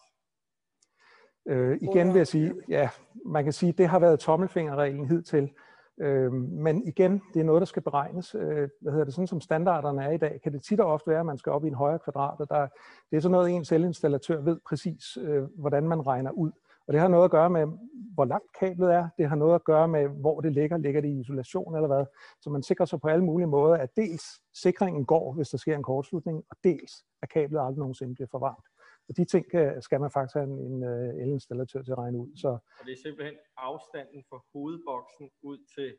Øh, 1.48 1.78
igen 1.88 2.08
vil 2.08 2.16
jeg 2.16 2.26
sige, 2.26 2.54
ja, 2.68 2.90
man 3.26 3.44
kan 3.44 3.52
sige, 3.52 3.72
det 3.72 3.88
har 3.88 3.98
været 3.98 4.20
tommelfingerreglen 4.20 5.08
hidtil. 5.08 5.52
Øh, 6.00 6.32
men 6.32 6.86
igen, 6.86 7.22
det 7.34 7.40
er 7.40 7.44
noget, 7.44 7.60
der 7.60 7.66
skal 7.66 7.82
beregnes. 7.82 8.34
Øh, 8.34 8.68
hvad 8.80 8.92
hedder 8.92 9.04
det, 9.04 9.14
sådan 9.14 9.26
som 9.26 9.40
standarderne 9.40 10.04
er 10.04 10.10
i 10.10 10.16
dag, 10.16 10.40
kan 10.42 10.52
det 10.52 10.62
tit 10.62 10.80
og 10.80 10.92
ofte 10.92 11.10
være, 11.10 11.20
at 11.20 11.26
man 11.26 11.38
skal 11.38 11.52
op 11.52 11.64
i 11.64 11.68
en 11.68 11.74
højere 11.74 11.98
kvadrat, 11.98 12.40
og 12.40 12.48
der, 12.48 12.68
det 13.10 13.16
er 13.16 13.20
sådan 13.20 13.32
noget, 13.32 13.50
en 13.50 13.64
selvinstallatør 13.64 14.40
ved 14.40 14.58
præcis, 14.68 15.18
øh, 15.20 15.42
hvordan 15.58 15.88
man 15.88 16.06
regner 16.06 16.30
ud. 16.30 16.50
Og 16.86 16.92
det 16.92 17.00
har 17.00 17.08
noget 17.08 17.24
at 17.24 17.30
gøre 17.30 17.50
med, 17.50 17.66
hvor 18.14 18.24
langt 18.24 18.46
kablet 18.60 18.94
er. 18.94 19.08
Det 19.18 19.28
har 19.28 19.36
noget 19.36 19.54
at 19.54 19.64
gøre 19.64 19.88
med, 19.88 20.08
hvor 20.08 20.40
det 20.40 20.52
ligger. 20.52 20.76
Ligger 20.76 21.00
det 21.00 21.08
i 21.08 21.20
isolation 21.20 21.74
eller 21.74 21.86
hvad? 21.86 22.04
Så 22.40 22.50
man 22.50 22.62
sikrer 22.62 22.86
sig 22.86 23.00
på 23.00 23.08
alle 23.08 23.24
mulige 23.24 23.46
måder, 23.46 23.74
at 23.74 23.96
dels 23.96 24.24
sikringen 24.62 25.04
går, 25.04 25.32
hvis 25.32 25.48
der 25.48 25.58
sker 25.58 25.76
en 25.76 25.82
kortslutning, 25.82 26.44
og 26.50 26.56
dels 26.64 26.92
at 27.22 27.28
kablet 27.28 27.60
aldrig 27.60 27.78
nogensinde 27.78 28.14
bliver 28.14 28.28
for 28.30 28.38
varmt. 28.38 28.69
Og 29.08 29.16
de 29.16 29.24
ting 29.24 29.44
skal 29.86 30.00
man 30.00 30.10
faktisk 30.16 30.34
have 30.34 30.48
en, 30.52 30.58
en 30.68 30.78
uh, 30.92 31.22
elinstallatør 31.22 31.82
til 31.82 31.92
at 31.92 31.98
regne 31.98 32.18
ud. 32.18 32.30
Så. 32.42 32.48
Og 32.78 32.82
det 32.86 32.92
er 32.92 33.00
simpelthen 33.06 33.36
afstanden 33.56 34.24
fra 34.28 34.38
hovedboksen 34.52 35.30
ud 35.42 35.58
til 35.74 35.90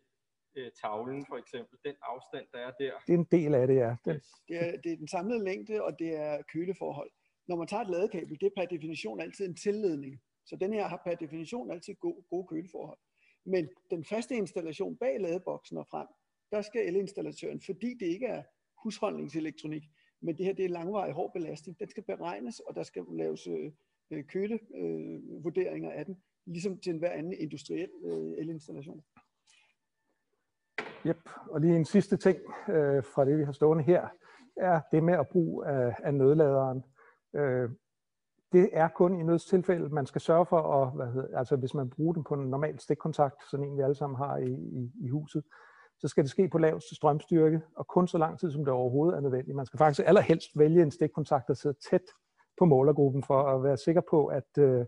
uh, 0.58 0.70
tavlen 0.82 1.26
for 1.30 1.38
eksempel, 1.44 1.76
den 1.88 1.96
afstand, 2.12 2.46
der 2.54 2.60
er 2.68 2.72
der. 2.84 2.94
Det 3.08 3.14
er 3.14 3.22
en 3.26 3.30
del 3.38 3.52
af 3.56 3.68
det, 3.68 3.76
ja. 3.76 3.96
Den. 4.06 4.16
Det, 4.48 4.56
er, 4.66 4.72
det 4.84 4.92
er 4.92 4.98
den 4.98 5.08
samlede 5.08 5.44
længde, 5.44 5.84
og 5.84 6.00
det 6.00 6.12
er 6.26 6.42
køleforhold. 6.54 7.12
Når 7.48 7.56
man 7.56 7.68
tager 7.68 7.84
et 7.84 7.90
ladekabel, 7.90 8.40
det 8.42 8.46
er 8.46 8.56
per 8.58 8.66
definition 8.76 9.22
altid 9.22 9.46
en 9.48 9.56
tilledning. 9.56 10.22
Så 10.46 10.56
den 10.56 10.74
her 10.74 10.88
har 10.88 11.02
per 11.06 11.16
definition 11.16 11.72
altid 11.72 11.96
gode, 11.96 12.24
gode 12.30 12.48
køleforhold. 12.48 13.00
Men 13.46 13.70
den 13.92 14.04
faste 14.06 14.36
installation 14.36 14.98
bag 14.98 15.20
ladeboksen 15.20 15.78
og 15.78 15.88
frem, 15.92 16.08
der 16.52 16.62
skal 16.62 16.88
elinstallatøren, 16.88 17.62
fordi 17.66 17.94
det 18.00 18.06
ikke 18.06 18.26
er 18.26 18.44
husholdningselektronik, 18.84 19.84
men 20.22 20.38
det 20.38 20.46
her 20.46 20.54
det 20.54 20.66
er 20.66 20.70
langvarig 20.70 21.14
hård 21.14 21.34
belastning. 21.34 21.80
Den 21.80 21.90
skal 21.90 22.04
beregnes, 22.04 22.60
og 22.60 22.76
der 22.76 22.84
skal 22.84 23.04
laves 23.12 23.48
øh, 23.48 24.24
kølevurderinger 24.24 25.92
øh, 25.92 26.00
af 26.00 26.06
den, 26.06 26.18
ligesom 26.46 26.78
til 26.80 26.94
enhver 26.94 27.12
anden 27.12 27.34
industriel 27.34 27.90
øh, 28.04 28.34
elinstallation. 28.38 29.04
Yep. 31.06 31.30
Og 31.50 31.62
lige 31.62 31.76
en 31.76 31.86
sidste 31.86 32.18
ting 32.18 32.38
øh, 32.70 33.04
fra 33.04 33.26
det, 33.26 33.38
vi 33.38 33.44
har 33.44 33.52
stående 33.52 33.84
her, 33.84 34.08
er 34.58 34.82
det 34.92 35.04
med 35.04 35.14
at 35.14 35.28
bruge 35.28 35.68
af, 35.68 35.96
af 36.04 36.14
nødladeren. 36.14 36.84
Øh, 37.36 37.70
det 38.52 38.70
er 38.74 38.88
kun 38.88 39.20
i 39.20 39.24
nødstilfælde, 39.24 39.90
man 39.90 40.06
skal 40.06 40.22
sørge 40.22 40.46
for, 40.46 40.58
at, 40.58 40.96
hvad 40.96 41.08
hedder, 41.14 41.38
altså 41.38 41.56
hvis 41.56 41.74
man 41.74 41.90
bruger 41.90 42.14
den 42.14 42.24
på 42.24 42.34
en 42.34 42.50
normal 42.50 42.80
stikkontakt, 42.80 43.36
sådan 43.52 43.66
en 43.66 43.78
vi 43.78 43.82
alle 43.82 43.96
sammen 43.96 44.18
har 44.18 44.38
i, 44.38 44.52
i, 44.52 44.92
i 45.06 45.08
huset, 45.08 45.44
så 46.02 46.08
skal 46.08 46.24
det 46.24 46.32
ske 46.32 46.48
på 46.48 46.58
laveste 46.58 46.96
strømstyrke, 46.96 47.62
og 47.76 47.88
kun 47.88 48.08
så 48.08 48.18
lang 48.18 48.40
tid, 48.40 48.52
som 48.52 48.66
det 48.66 48.74
overhovedet 48.74 49.18
er 49.18 49.22
nødvendigt. 49.22 49.56
Man 49.56 49.66
skal 49.66 49.78
faktisk 49.78 50.08
allerhelst 50.08 50.50
vælge 50.56 50.84
en 50.84 50.92
stikkontakt, 50.92 51.48
der 51.48 51.54
sidder 51.54 51.76
tæt 51.90 52.06
på 52.60 52.66
målergruppen, 52.66 53.24
for 53.24 53.44
at 53.44 53.64
være 53.64 53.78
sikker 53.78 54.02
på, 54.10 54.26
at, 54.26 54.58
øh, 54.60 54.86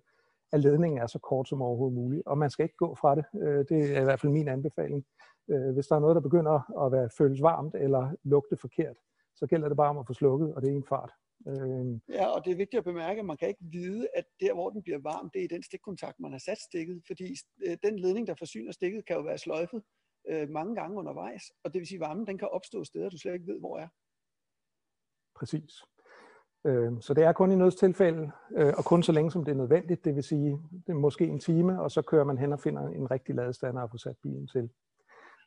at 0.51 0.59
ledningen 0.59 1.01
er 1.01 1.07
så 1.07 1.19
kort 1.19 1.47
som 1.49 1.61
overhovedet 1.61 1.95
muligt. 1.95 2.23
Og 2.25 2.37
man 2.37 2.49
skal 2.49 2.63
ikke 2.63 2.75
gå 2.75 2.95
fra 2.95 3.15
det. 3.15 3.25
Øh, 3.41 3.65
det 3.69 3.97
er 3.97 4.01
i 4.01 4.03
hvert 4.03 4.19
fald 4.19 4.31
min 4.31 4.47
anbefaling. 4.47 5.05
Øh, 5.51 5.73
hvis 5.73 5.87
der 5.87 5.95
er 5.95 5.99
noget, 5.99 6.15
der 6.15 6.21
begynder 6.21 6.85
at 6.85 6.91
være 6.91 7.09
føles 7.17 7.41
varmt 7.41 7.75
eller 7.75 8.11
lugte 8.23 8.57
forkert, 8.57 8.97
så 9.35 9.47
gælder 9.47 9.67
det 9.67 9.77
bare 9.77 9.89
om 9.89 9.97
at 9.97 10.07
få 10.07 10.13
slukket, 10.13 10.55
og 10.55 10.61
det 10.61 10.69
er 10.69 10.75
en 10.75 10.85
fart. 10.89 11.11
Øh, 11.47 11.99
ja, 12.09 12.25
og 12.25 12.45
det 12.45 12.51
er 12.51 12.55
vigtigt 12.55 12.77
at 12.77 12.83
bemærke, 12.83 13.19
at 13.19 13.25
man 13.25 13.37
kan 13.37 13.47
ikke 13.47 13.63
vide, 13.71 14.07
at 14.15 14.25
der, 14.39 14.53
hvor 14.53 14.69
den 14.69 14.83
bliver 14.83 14.99
varm, 14.99 15.29
det 15.33 15.39
er 15.39 15.43
i 15.43 15.55
den 15.55 15.63
stikkontakt, 15.63 16.19
man 16.19 16.31
har 16.31 16.39
sat 16.39 16.57
stikket, 16.57 17.03
fordi 17.07 17.35
øh, 17.67 17.77
den 17.83 17.99
ledning, 17.99 18.27
der 18.27 18.35
forsyner 18.35 18.71
stikket, 18.71 19.05
kan 19.05 19.15
jo 19.15 19.21
være 19.21 19.37
sløjfet 19.37 19.81
øh, 20.29 20.49
mange 20.49 20.75
gange 20.75 20.97
undervejs, 20.97 21.51
og 21.63 21.73
det 21.73 21.79
vil 21.79 21.87
sige, 21.87 21.97
at 22.03 22.07
varmen 22.07 22.27
den 22.27 22.37
kan 22.37 22.47
opstå 22.47 22.83
steder, 22.83 23.09
du 23.09 23.17
slet 23.17 23.33
ikke 23.33 23.47
ved, 23.47 23.59
hvor 23.59 23.77
er. 23.77 23.87
Præcis. 25.35 25.83
Øh, 26.65 26.91
så 27.01 27.13
det 27.13 27.23
er 27.23 27.33
kun 27.33 27.51
i 27.51 27.55
nødstilfælde, 27.55 28.31
øh, 28.57 28.73
og 28.77 28.85
kun 28.85 29.03
så 29.03 29.11
længe, 29.11 29.31
som 29.31 29.45
det 29.45 29.51
er 29.51 29.55
nødvendigt, 29.55 30.05
det 30.05 30.15
vil 30.15 30.23
sige, 30.23 30.51
det 30.87 30.89
er 30.89 30.93
måske 30.93 31.25
en 31.25 31.39
time, 31.39 31.81
og 31.81 31.91
så 31.91 32.01
kører 32.01 32.23
man 32.23 32.37
hen 32.37 32.53
og 32.53 32.59
finder 32.59 32.87
en 32.87 33.11
rigtig 33.11 33.35
ladestander 33.35 33.81
og 33.81 33.89
får 33.89 33.97
sat 33.97 34.17
bilen 34.23 34.47
til. 34.47 34.69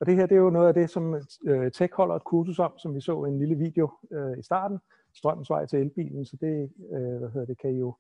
Og 0.01 0.07
det 0.07 0.17
her, 0.17 0.27
det 0.27 0.35
er 0.35 0.41
jo 0.41 0.51
noget 0.51 0.69
af 0.69 0.75
det, 0.75 0.91
som 0.91 1.15
øh, 1.47 1.73
Tech 1.73 1.95
holder 1.95 2.15
et 2.15 2.25
kursus 2.25 2.59
om, 2.59 2.79
som 2.79 2.95
vi 2.95 3.01
så 3.01 3.25
i 3.25 3.29
en 3.29 3.39
lille 3.39 3.55
video 3.55 3.91
øh, 4.13 4.39
i 4.39 4.43
starten, 4.43 4.79
strømmens 5.15 5.51
vej 5.51 5.67
til 5.67 5.79
elbilen, 5.79 6.27
så 6.27 6.37
det, 6.41 6.73
øh, 6.93 7.19
hvad 7.19 7.31
hedder 7.31 7.47
det, 7.47 7.59
kan 7.59 7.71
I 7.71 7.79
jo 7.79 7.97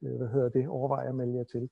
hvad 0.00 0.28
hedder 0.28 0.48
det, 0.48 0.68
overveje 0.68 1.08
at 1.08 1.14
melde 1.14 1.36
jer 1.36 1.44
til. 1.44 1.70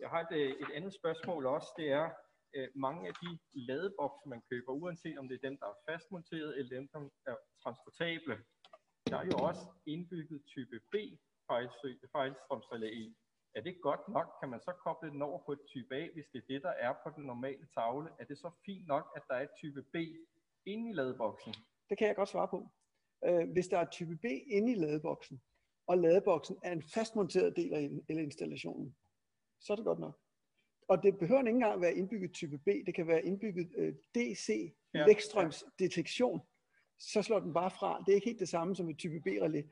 Jeg 0.00 0.08
har 0.08 0.20
et, 0.20 0.50
et 0.50 0.70
andet 0.74 0.94
spørgsmål 0.94 1.46
også, 1.46 1.68
det 1.76 1.92
er, 1.92 2.10
øh, 2.54 2.68
mange 2.74 3.08
af 3.08 3.14
de 3.22 3.38
ladebokse, 3.52 4.28
man 4.28 4.42
køber, 4.50 4.72
uanset 4.72 5.18
om 5.18 5.28
det 5.28 5.34
er 5.34 5.48
dem, 5.48 5.56
der 5.58 5.66
er 5.66 5.78
fastmonteret, 5.88 6.58
eller 6.58 6.76
dem, 6.76 6.88
der 6.92 7.32
er 7.32 7.36
transportable, 7.62 8.36
der 9.10 9.16
er 9.16 9.26
jo 9.32 9.38
også 9.50 9.66
indbygget 9.86 10.44
type 10.54 10.80
B 10.92 10.94
fejlstrømsrelæ 12.12 12.90
i. 12.90 13.16
Er 13.54 13.60
det 13.60 13.80
godt 13.82 14.08
nok? 14.08 14.28
Kan 14.40 14.48
man 14.48 14.60
så 14.60 14.72
koble 14.84 15.10
den 15.10 15.22
over 15.22 15.38
på 15.46 15.52
et 15.52 15.60
type 15.66 15.94
A, 15.94 16.08
hvis 16.14 16.26
det 16.32 16.38
er 16.38 16.46
det, 16.48 16.62
der 16.62 16.70
er 16.70 16.92
på 17.04 17.10
den 17.16 17.24
normale 17.24 17.66
tavle? 17.74 18.10
Er 18.18 18.24
det 18.24 18.38
så 18.38 18.50
fint 18.66 18.86
nok, 18.86 19.04
at 19.16 19.22
der 19.28 19.34
er 19.34 19.42
et 19.42 19.54
type 19.56 19.82
B 19.82 19.96
inde 20.66 20.90
i 20.90 20.92
ladeboksen? 20.92 21.54
Det 21.88 21.98
kan 21.98 22.06
jeg 22.06 22.16
godt 22.16 22.28
svare 22.28 22.48
på. 22.48 22.68
Øh, 23.24 23.52
hvis 23.52 23.68
der 23.68 23.78
er 23.78 23.90
type 23.90 24.16
B 24.16 24.24
inde 24.46 24.72
i 24.72 24.74
ladeboksen, 24.74 25.42
og 25.86 25.98
ladeboksen 25.98 26.58
er 26.62 26.72
en 26.72 26.82
fastmonteret 26.82 27.56
del 27.56 27.74
af 27.74 27.90
elinstallationen, 28.08 28.96
så 29.60 29.72
er 29.72 29.76
det 29.76 29.84
godt 29.84 29.98
nok. 29.98 30.23
Og 30.88 31.02
det 31.02 31.18
behøver 31.18 31.40
ikke 31.40 31.50
engang 31.50 31.80
være 31.80 31.94
indbygget 31.94 32.32
type 32.32 32.58
B, 32.58 32.68
det 32.86 32.94
kan 32.94 33.06
være 33.06 33.24
indbygget 33.24 33.68
øh, 33.76 33.94
DC, 34.14 34.74
ja. 34.94 35.06
detektion. 35.78 36.40
Så 36.98 37.22
slår 37.22 37.40
den 37.40 37.52
bare 37.52 37.70
fra. 37.70 38.02
Det 38.06 38.12
er 38.12 38.14
ikke 38.14 38.28
helt 38.28 38.40
det 38.40 38.48
samme 38.48 38.76
som 38.76 38.88
et 38.88 38.98
type 38.98 39.20
B-relæ. 39.20 39.62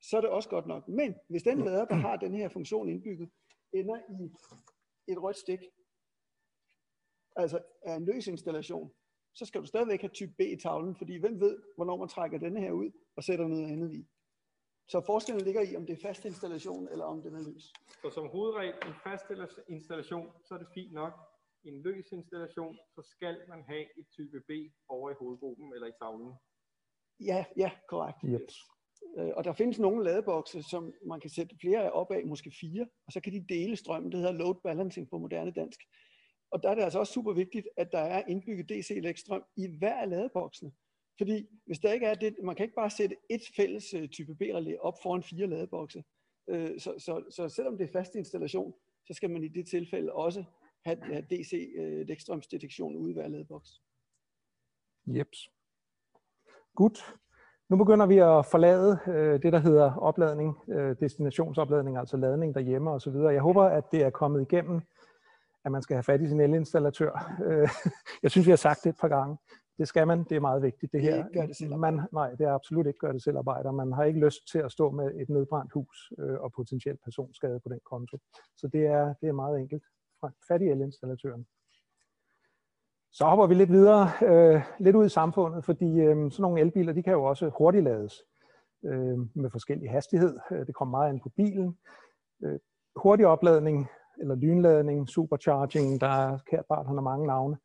Så 0.00 0.16
er 0.16 0.20
det 0.20 0.30
også 0.30 0.48
godt 0.48 0.66
nok. 0.66 0.88
Men 0.88 1.14
hvis 1.28 1.42
den 1.42 1.64
lader, 1.64 1.84
der 1.84 1.94
har 1.94 2.16
den 2.16 2.34
her 2.34 2.48
funktion 2.48 2.88
indbygget, 2.88 3.30
ender 3.72 3.98
i 4.20 5.12
et 5.12 5.22
rødt 5.22 5.36
stik, 5.36 5.58
altså 7.36 7.62
er 7.82 7.96
en 7.96 8.04
løs 8.04 8.26
installation, 8.26 8.92
så 9.34 9.44
skal 9.44 9.60
du 9.60 9.66
stadigvæk 9.66 10.00
have 10.00 10.10
type 10.10 10.32
B 10.38 10.40
i 10.40 10.56
tavlen, 10.56 10.96
fordi 10.96 11.16
hvem 11.16 11.40
ved, 11.40 11.58
hvornår 11.76 11.96
man 11.96 12.08
trækker 12.08 12.38
denne 12.38 12.60
her 12.60 12.72
ud 12.72 12.90
og 13.16 13.24
sætter 13.24 13.48
noget 13.48 13.72
andet 13.72 13.94
i. 13.94 14.06
Så 14.92 15.00
forskellen 15.06 15.44
ligger 15.44 15.62
i, 15.62 15.76
om 15.76 15.86
det 15.86 15.94
er 15.98 16.02
fast 16.08 16.24
installation, 16.24 16.88
eller 16.92 17.04
om 17.04 17.22
det 17.22 17.32
er 17.32 17.42
løs. 17.48 17.72
Så 18.02 18.10
som 18.10 18.28
hovedregel, 18.28 18.74
en 18.86 18.94
fast 19.04 19.24
installation, 19.68 20.28
så 20.46 20.54
er 20.54 20.58
det 20.58 20.68
fint 20.74 20.92
nok. 20.92 21.12
I 21.64 21.68
en 21.68 21.82
løs 21.82 22.12
installation, 22.12 22.78
så 22.94 23.02
skal 23.02 23.36
man 23.48 23.62
have 23.62 23.84
et 24.00 24.06
type 24.16 24.40
B 24.48 24.50
over 24.88 25.10
i 25.10 25.14
hovedgruppen 25.20 25.72
eller 25.74 25.86
i 25.86 25.92
tavlen. 26.02 26.32
Ja, 27.20 27.44
ja, 27.56 27.70
korrekt. 27.88 28.18
Yep. 28.24 28.40
Øh, 29.18 29.32
og 29.36 29.44
der 29.44 29.52
findes 29.52 29.78
nogle 29.78 30.04
ladebokse, 30.04 30.62
som 30.62 30.92
man 31.06 31.20
kan 31.20 31.30
sætte 31.30 31.56
flere 31.60 31.92
op 31.92 32.10
af, 32.10 32.26
måske 32.26 32.52
fire, 32.60 32.86
og 33.06 33.12
så 33.12 33.20
kan 33.20 33.32
de 33.32 33.46
dele 33.48 33.76
strømmen. 33.76 34.12
Det 34.12 34.20
hedder 34.20 34.32
load 34.32 34.60
balancing 34.64 35.10
på 35.10 35.18
moderne 35.18 35.52
dansk. 35.52 35.80
Og 36.50 36.62
der 36.62 36.70
er 36.70 36.74
det 36.74 36.82
altså 36.82 36.98
også 36.98 37.12
super 37.12 37.32
vigtigt, 37.32 37.68
at 37.76 37.92
der 37.92 37.98
er 37.98 38.22
indbygget 38.28 38.68
DC-elektrøm 38.68 39.44
i 39.56 39.66
hver 39.78 39.94
af 39.94 40.10
ladeboksene. 40.10 40.72
Fordi 41.18 41.46
hvis 41.66 41.78
der 41.78 41.92
ikke 41.92 42.06
er 42.06 42.14
det, 42.14 42.36
man 42.44 42.56
kan 42.56 42.64
ikke 42.64 42.74
bare 42.74 42.90
sætte 42.90 43.16
et 43.30 43.42
fælles 43.56 43.94
øh, 43.94 44.08
type 44.08 44.34
B-relæ 44.34 44.76
op 44.80 44.94
foran 45.02 45.22
fire 45.22 45.46
ladebokse. 45.46 46.04
Øh, 46.48 46.80
så, 46.80 46.94
så, 46.98 47.24
så 47.30 47.48
selvom 47.48 47.78
det 47.78 47.88
er 47.88 47.92
fast 47.92 48.14
installation, 48.14 48.74
så 49.06 49.14
skal 49.14 49.30
man 49.30 49.44
i 49.44 49.48
det 49.48 49.66
tilfælde 49.66 50.12
også 50.12 50.44
have, 50.84 50.98
have 51.02 51.26
DC 51.30 51.68
dækstrømsdetektion 52.08 52.94
øh, 52.94 53.00
ude 53.00 53.10
i 53.10 53.14
hver 53.14 53.28
ladeboks. 53.28 53.82
Jeps. 55.06 55.50
Godt. 56.74 57.14
Nu 57.68 57.76
begynder 57.76 58.06
vi 58.06 58.18
at 58.18 58.46
forlade 58.46 58.98
øh, 59.06 59.42
det, 59.42 59.52
der 59.52 59.58
hedder 59.58 59.94
opladning, 59.94 60.56
øh, 60.68 60.96
destinationsopladning, 61.00 61.98
altså 61.98 62.16
ladning 62.16 62.54
derhjemme 62.54 62.90
osv. 62.90 63.14
Jeg 63.14 63.40
håber, 63.40 63.64
at 63.64 63.84
det 63.92 64.02
er 64.02 64.10
kommet 64.10 64.42
igennem, 64.42 64.80
at 65.64 65.72
man 65.72 65.82
skal 65.82 65.94
have 65.94 66.02
fat 66.02 66.22
i 66.22 66.28
sin 66.28 66.40
elinstallatør. 66.40 67.40
Øh, 67.44 67.68
jeg 68.22 68.30
synes, 68.30 68.46
vi 68.46 68.50
har 68.50 68.56
sagt 68.56 68.84
det 68.84 68.90
et 68.90 69.00
par 69.00 69.08
gange. 69.08 69.36
Det 69.78 69.88
skal 69.88 70.06
man, 70.06 70.24
det 70.24 70.36
er 70.36 70.40
meget 70.40 70.62
vigtigt. 70.62 70.92
Det, 70.92 71.02
det 71.02 71.14
her. 71.14 71.24
gør 71.34 71.46
det 71.46 71.56
selv 71.56 71.76
man, 71.76 72.00
Nej, 72.12 72.30
det 72.30 72.46
er 72.46 72.52
absolut 72.52 72.86
ikke 72.86 72.98
gør 72.98 73.12
det 73.12 73.22
selv 73.22 73.38
arbejder. 73.38 73.70
Man 73.70 73.92
har 73.92 74.04
ikke 74.04 74.20
lyst 74.20 74.48
til 74.52 74.58
at 74.58 74.72
stå 74.72 74.90
med 74.90 75.14
et 75.20 75.28
nedbrændt 75.28 75.72
hus 75.72 76.12
øh, 76.18 76.40
og 76.40 76.52
potentielt 76.52 77.00
personskade 77.04 77.60
på 77.60 77.68
den 77.68 77.80
konto. 77.84 78.18
Så 78.56 78.68
det 78.68 78.86
er, 78.86 79.14
det 79.20 79.28
er 79.28 79.32
meget 79.32 79.60
enkelt. 79.60 79.84
Fat 80.48 80.62
i 80.62 80.64
elinstallatøren. 80.64 81.46
Så 83.12 83.24
hopper 83.24 83.46
vi 83.46 83.54
lidt 83.54 83.72
videre, 83.72 84.10
øh, 84.22 84.62
lidt 84.78 84.96
ud 84.96 85.06
i 85.06 85.08
samfundet, 85.08 85.64
fordi 85.64 86.00
øh, 86.00 86.30
sådan 86.30 86.42
nogle 86.42 86.60
elbiler, 86.60 86.92
de 86.92 87.02
kan 87.02 87.12
jo 87.12 87.24
også 87.24 87.50
hurtigt 87.58 87.84
lades 87.84 88.14
øh, 88.84 89.18
med 89.34 89.50
forskellig 89.50 89.90
hastighed. 89.90 90.38
Øh, 90.52 90.66
det 90.66 90.74
kommer 90.74 90.98
meget 90.98 91.08
an 91.08 91.20
på 91.20 91.28
bilen. 91.28 91.78
Øh, 92.44 92.58
hurtig 92.96 93.26
opladning 93.26 93.88
eller 94.20 94.34
lynladning, 94.34 95.08
supercharging, 95.08 96.00
der 96.00 96.06
er 96.08 96.38
kært 96.50 96.64
han 96.68 96.96
har 96.96 97.00
mange 97.00 97.26
navne. 97.26 97.56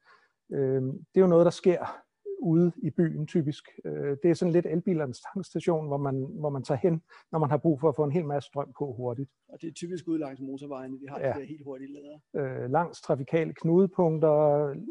Øh, 0.53 0.82
det 0.82 1.16
er 1.16 1.22
jo 1.22 1.28
noget, 1.28 1.45
der 1.45 1.51
sker 1.51 2.03
ude 2.44 2.72
i 2.78 2.89
byen 2.89 3.28
typisk. 3.28 3.64
Øh, 3.86 4.18
det 4.24 4.32
er 4.32 4.34
sådan 4.34 4.52
lidt 4.52 4.66
elbilernes 4.66 5.22
tankstation, 5.34 5.88
hvor 5.88 5.98
man, 5.98 6.28
hvor 6.39 6.50
man 6.50 6.64
tager 6.64 6.80
hen, 6.84 7.02
når 7.32 7.39
man 7.39 7.50
har 7.50 7.58
brug 7.58 7.80
for 7.80 7.89
at 7.89 7.96
få 7.96 8.04
en 8.04 8.12
hel 8.12 8.26
masse 8.26 8.48
strøm 8.48 8.74
på 8.78 8.94
hurtigt. 8.94 9.30
Og 9.50 9.62
det 9.62 9.68
er 9.68 9.74
typisk 9.74 10.08
ude 10.08 10.20
langs 10.20 10.41
motorvejene, 10.41 11.00
vi 11.00 11.06
har 11.10 11.20
ja. 11.20 11.28
de 11.28 11.39
der 11.39 11.46
helt 11.46 11.64
hurtige 11.64 11.94
lader. 11.94 12.18
Øh, 12.64 12.72
langs 12.72 13.02
trafikale 13.02 13.54
knudepunkter, 13.54 14.36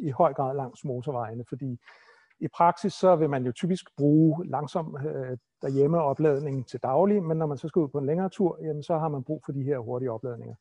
i 0.02 0.10
høj 0.10 0.32
grad 0.32 0.56
langs 0.56 0.84
motorvejene, 0.84 1.44
fordi 1.48 1.78
i 2.40 2.48
praksis 2.48 2.92
så 2.92 3.16
vil 3.16 3.30
man 3.30 3.46
jo 3.46 3.52
typisk 3.52 3.84
bruge 3.96 4.46
langsom 4.46 4.96
øh, 5.06 5.36
derhjemme 5.62 6.00
opladning 6.00 6.68
til 6.68 6.80
daglig, 6.82 7.22
men 7.22 7.36
når 7.36 7.46
man 7.46 7.58
så 7.58 7.68
skal 7.68 7.80
ud 7.80 7.88
på 7.88 7.98
en 7.98 8.06
længere 8.06 8.28
tur, 8.28 8.58
jamen, 8.62 8.82
så 8.82 8.98
har 8.98 9.08
man 9.08 9.24
brug 9.24 9.42
for 9.44 9.52
de 9.52 9.62
her 9.62 9.78
hurtige 9.78 10.10
opladninger. 10.10 10.54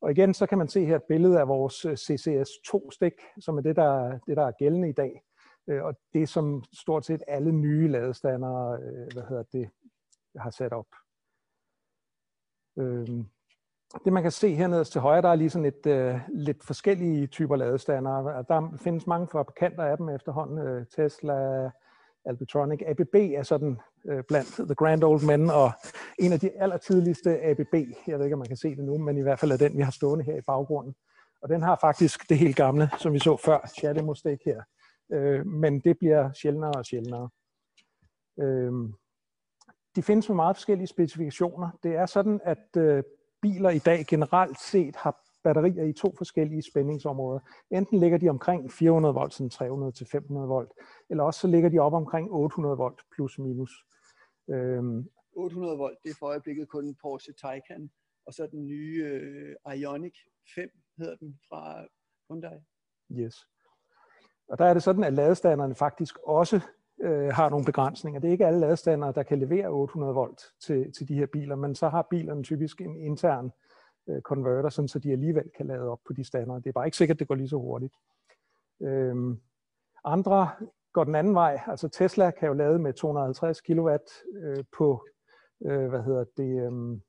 Og 0.00 0.10
igen, 0.10 0.34
så 0.34 0.46
kan 0.46 0.58
man 0.58 0.68
se 0.68 0.84
her 0.84 0.96
et 0.96 1.02
billede 1.08 1.40
af 1.40 1.48
vores 1.48 1.84
øh, 1.84 1.92
CCS2-stik, 1.92 3.12
som 3.40 3.58
er 3.58 3.62
det, 3.62 3.76
der, 3.76 4.18
det, 4.26 4.36
der 4.36 4.46
er 4.46 4.50
gældende 4.50 4.88
i 4.88 4.92
dag. 4.92 5.22
Øh, 5.68 5.84
og 5.84 5.94
det 6.12 6.28
som 6.28 6.64
stort 6.72 7.06
set 7.06 7.22
alle 7.28 7.52
nye 7.52 7.88
ladestandere, 7.88 8.78
øh, 8.82 9.12
hvad 9.12 9.22
hedder 9.28 9.42
det, 9.52 9.70
har 10.36 10.50
sat 10.50 10.72
op. 10.72 10.86
Øh, 12.78 13.06
det 14.04 14.12
man 14.12 14.22
kan 14.22 14.32
se 14.32 14.54
hernede 14.54 14.84
til 14.84 15.00
højre, 15.00 15.22
der 15.22 15.28
er 15.28 15.34
lige 15.34 15.50
sådan 15.50 15.66
et 15.66 15.86
øh, 15.86 16.20
lidt 16.28 16.64
forskellige 16.64 17.26
typer 17.26 17.56
ladestandere. 17.56 18.44
Der 18.48 18.78
findes 18.82 19.06
mange 19.06 19.28
fabrikanter 19.28 19.84
af 19.84 19.96
dem 19.96 20.08
efterhånden. 20.08 20.58
Øh, 20.58 20.86
Tesla, 20.86 21.70
Albitronic. 22.26 22.80
ABB 22.86 23.14
er 23.14 23.42
sådan 23.42 23.80
øh, 24.04 24.24
blandt 24.28 24.54
The 24.54 24.74
Grand 24.74 25.04
Old 25.04 25.26
Men, 25.26 25.50
og 25.50 25.72
en 26.18 26.32
af 26.32 26.40
de 26.40 26.50
allertidligste 26.60 27.42
ABB, 27.42 27.74
jeg 28.06 28.18
ved 28.18 28.24
ikke, 28.24 28.34
om 28.34 28.38
man 28.38 28.48
kan 28.48 28.56
se 28.56 28.76
det 28.76 28.84
nu, 28.84 28.98
men 28.98 29.18
i 29.18 29.22
hvert 29.22 29.38
fald 29.38 29.52
er 29.52 29.56
den, 29.56 29.76
vi 29.76 29.82
har 29.82 29.90
stående 29.90 30.24
her 30.24 30.36
i 30.36 30.40
baggrunden. 30.46 30.94
Og 31.42 31.48
den 31.48 31.62
har 31.62 31.78
faktisk 31.80 32.28
det 32.28 32.38
helt 32.38 32.56
gamle, 32.56 32.90
som 32.98 33.12
vi 33.12 33.18
så 33.18 33.36
før, 33.36 33.70
Chatemo-stik 33.78 34.38
her. 34.44 34.62
Uh, 35.08 35.46
men 35.46 35.80
det 35.80 35.98
bliver 35.98 36.32
sjældnere 36.32 36.72
og 36.76 36.86
sjældnere. 36.86 37.28
Uh, 38.36 38.90
de 39.96 40.02
findes 40.02 40.28
med 40.28 40.36
meget 40.36 40.56
forskellige 40.56 40.86
specifikationer. 40.86 41.70
Det 41.82 41.96
er 41.96 42.06
sådan, 42.06 42.40
at 42.44 42.76
uh, 42.76 43.02
biler 43.42 43.70
i 43.70 43.78
dag 43.78 44.06
generelt 44.06 44.60
set 44.60 44.96
har 44.96 45.24
batterier 45.44 45.84
i 45.84 45.92
to 45.92 46.14
forskellige 46.16 46.62
spændingsområder. 46.62 47.40
Enten 47.70 47.98
ligger 47.98 48.18
de 48.18 48.28
omkring 48.28 48.72
400 48.72 49.14
volt, 49.14 49.34
sådan 49.34 49.50
300 49.50 49.92
til 49.92 50.06
500 50.06 50.48
volt, 50.48 50.72
eller 51.10 51.24
også 51.24 51.40
så 51.40 51.48
ligger 51.48 51.68
de 51.68 51.78
op 51.78 51.92
omkring 51.92 52.30
800 52.30 52.76
volt 52.76 53.00
plus 53.14 53.38
minus. 53.38 53.72
Øhm, 54.50 55.08
800 55.36 55.78
volt, 55.78 55.98
det 56.02 56.10
er 56.10 56.14
for 56.18 56.26
øjeblikket 56.26 56.68
kun 56.68 56.94
Porsche 57.02 57.32
Taycan, 57.32 57.90
og 58.26 58.34
så 58.34 58.46
den 58.46 58.66
nye 58.66 59.04
øh, 59.04 59.76
Ioniq 59.76 60.16
5 60.54 60.70
hedder 60.98 61.16
den 61.16 61.38
fra 61.48 61.86
Hyundai. 62.28 62.58
Yes. 63.12 63.36
Og 64.48 64.58
der 64.58 64.64
er 64.64 64.74
det 64.74 64.82
sådan, 64.82 65.04
at 65.04 65.12
ladestanderne 65.12 65.74
faktisk 65.74 66.18
også 66.26 66.60
øh, 67.02 67.28
har 67.28 67.50
nogle 67.50 67.64
begrænsninger. 67.64 68.20
Det 68.20 68.28
er 68.28 68.32
ikke 68.32 68.46
alle 68.46 68.60
ladestandere, 68.60 69.12
der 69.12 69.22
kan 69.22 69.38
levere 69.38 69.68
800 69.68 70.14
volt 70.14 70.42
til, 70.66 70.92
til 70.92 71.08
de 71.08 71.14
her 71.14 71.26
biler, 71.26 71.56
men 71.56 71.74
så 71.74 71.88
har 71.88 72.06
bilerne 72.10 72.42
typisk 72.42 72.80
en 72.80 72.96
intern 72.96 73.50
øh, 74.08 74.20
converter, 74.20 74.68
sådan 74.68 74.88
så 74.88 74.98
de 74.98 75.12
alligevel 75.12 75.50
kan 75.56 75.66
lade 75.66 75.88
op 75.88 75.98
på 76.06 76.12
de 76.12 76.24
standere. 76.24 76.56
Det 76.56 76.66
er 76.66 76.72
bare 76.72 76.86
ikke 76.86 76.96
sikkert, 76.96 77.14
at 77.14 77.18
det 77.18 77.28
går 77.28 77.34
lige 77.34 77.48
så 77.48 77.56
hurtigt. 77.56 77.94
Øhm, 78.82 79.40
andre 80.04 80.48
går 80.92 81.04
den 81.04 81.14
anden 81.14 81.34
vej. 81.34 81.60
Altså 81.66 81.88
Tesla 81.88 82.30
kan 82.30 82.48
jo 82.48 82.54
lade 82.54 82.78
med 82.78 82.92
250 82.92 83.60
kW 83.60 83.90
øh, 84.36 84.64
på, 84.76 85.06
øh, 85.66 85.88
hvad 85.88 86.02
hedder 86.02 86.24
det, 86.36 86.66
øh, 86.66 87.00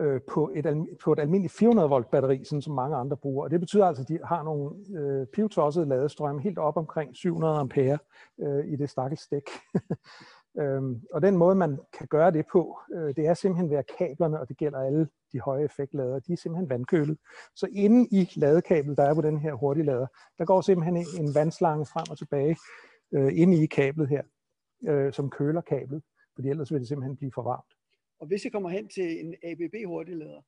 øh, 0.00 0.20
på, 0.28 0.50
et, 0.54 0.86
på 1.04 1.12
et 1.12 1.18
almindeligt 1.18 1.52
400 1.52 1.88
volt 1.88 2.10
batteri, 2.10 2.44
sådan 2.44 2.62
som 2.62 2.74
mange 2.74 2.96
andre 2.96 3.16
bruger. 3.16 3.44
Og 3.44 3.50
det 3.50 3.60
betyder 3.60 3.86
altså, 3.86 4.02
at 4.02 4.08
de 4.08 4.18
har 4.24 4.42
nogle 4.42 4.70
øh, 4.98 5.26
pivtossede 5.26 5.88
ladestrøm 5.88 6.38
helt 6.38 6.58
op 6.58 6.76
omkring 6.76 7.16
700 7.16 7.58
ampere 7.58 7.98
øh, 8.40 8.72
i 8.72 8.76
det 8.76 8.90
stakkels 8.90 9.22
stik. 9.22 9.50
øhm, 10.60 11.02
og 11.12 11.22
den 11.22 11.36
måde, 11.36 11.54
man 11.54 11.78
kan 11.98 12.06
gøre 12.06 12.30
det 12.30 12.46
på, 12.52 12.78
øh, 12.94 13.16
det 13.16 13.26
er 13.26 13.34
simpelthen 13.34 13.70
ved 13.70 13.76
at 13.76 13.90
kablerne, 13.98 14.40
og 14.40 14.48
det 14.48 14.56
gælder 14.56 14.78
alle 14.78 15.08
de 15.32 15.40
høje 15.40 15.64
effektlader, 15.64 16.18
de 16.18 16.32
er 16.32 16.36
simpelthen 16.36 16.70
vandkølet. 16.70 17.18
Så 17.54 17.66
inde 17.72 18.08
i 18.10 18.30
ladekablet, 18.36 18.96
der 18.96 19.04
er 19.04 19.14
på 19.14 19.20
den 19.20 19.38
her 19.38 19.54
hurtiglader, 19.54 20.06
der 20.38 20.44
går 20.44 20.60
simpelthen 20.60 20.96
en 20.96 21.34
vandslange 21.34 21.86
frem 21.86 22.06
og 22.10 22.18
tilbage 22.18 22.56
øh, 23.14 23.32
inde 23.34 23.62
i 23.62 23.66
kablet 23.66 24.08
her, 24.08 24.22
øh, 24.88 25.12
som 25.12 25.30
køler 25.30 25.60
kablet, 25.60 26.02
fordi 26.34 26.48
ellers 26.48 26.72
vil 26.72 26.80
det 26.80 26.88
simpelthen 26.88 27.16
blive 27.16 27.32
for 27.34 27.42
varmt. 27.42 27.73
Og 28.20 28.26
hvis 28.26 28.44
jeg 28.44 28.52
kommer 28.52 28.68
hen 28.68 28.88
til 28.88 29.20
en 29.20 29.34
ABB 29.42 29.74
hurtiglader, 29.86 30.42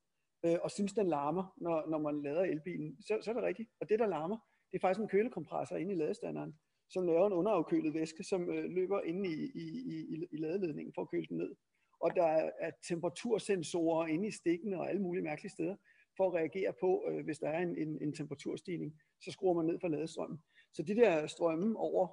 øh, 0.45 0.59
og 0.63 0.71
synes, 0.71 0.93
den 0.93 1.09
larmer, 1.09 1.55
når, 1.57 1.89
når 1.91 1.99
man 1.99 2.23
lader 2.23 2.43
elbilen, 2.43 3.03
så, 3.03 3.19
så 3.23 3.31
er 3.31 3.35
det 3.35 3.43
rigtigt. 3.43 3.71
Og 3.81 3.89
det, 3.89 3.99
der 3.99 4.07
larmer, 4.07 4.39
det 4.73 4.77
er 4.77 4.81
faktisk 4.81 5.01
en 5.01 5.09
kølekompressor 5.09 5.77
inde 5.77 5.95
i 5.95 5.97
ladestanderen, 5.97 6.59
som 6.91 7.07
laver 7.07 7.27
en 7.27 7.33
underafkølet 7.33 7.95
væske, 7.95 8.25
som 8.25 8.51
øh, 8.51 8.65
løber 8.65 9.01
inde 9.03 9.29
i, 9.29 9.51
i, 9.55 9.67
i, 9.93 10.27
i 10.33 10.37
ladeledningen 10.37 10.93
for 10.95 11.03
at 11.03 11.11
køle 11.11 11.27
den 11.29 11.37
ned. 11.37 11.55
Og 12.01 12.17
der 12.17 12.27
er, 12.27 12.51
er 12.61 12.71
temperatursensorer 12.89 14.07
inde 14.07 14.29
i 14.29 14.31
stikkene 14.31 14.81
og 14.81 14.89
alle 14.89 15.03
mulige 15.03 15.25
mærkelige 15.25 15.53
steder, 15.53 15.77
for 16.17 16.29
at 16.29 16.35
reagere 16.35 16.73
på, 16.81 17.05
øh, 17.09 17.25
hvis 17.25 17.39
der 17.39 17.49
er 17.49 17.59
en, 17.59 17.79
en, 17.79 18.03
en 18.03 18.15
temperaturstigning, 18.15 19.01
så 19.21 19.31
skruer 19.31 19.55
man 19.55 19.67
ned 19.67 19.81
for 19.81 19.89
ladestrømmen. 19.89 20.39
Så 20.73 20.83
de 20.83 20.97
der 20.97 21.27
strømme 21.27 21.79
over, 21.79 22.09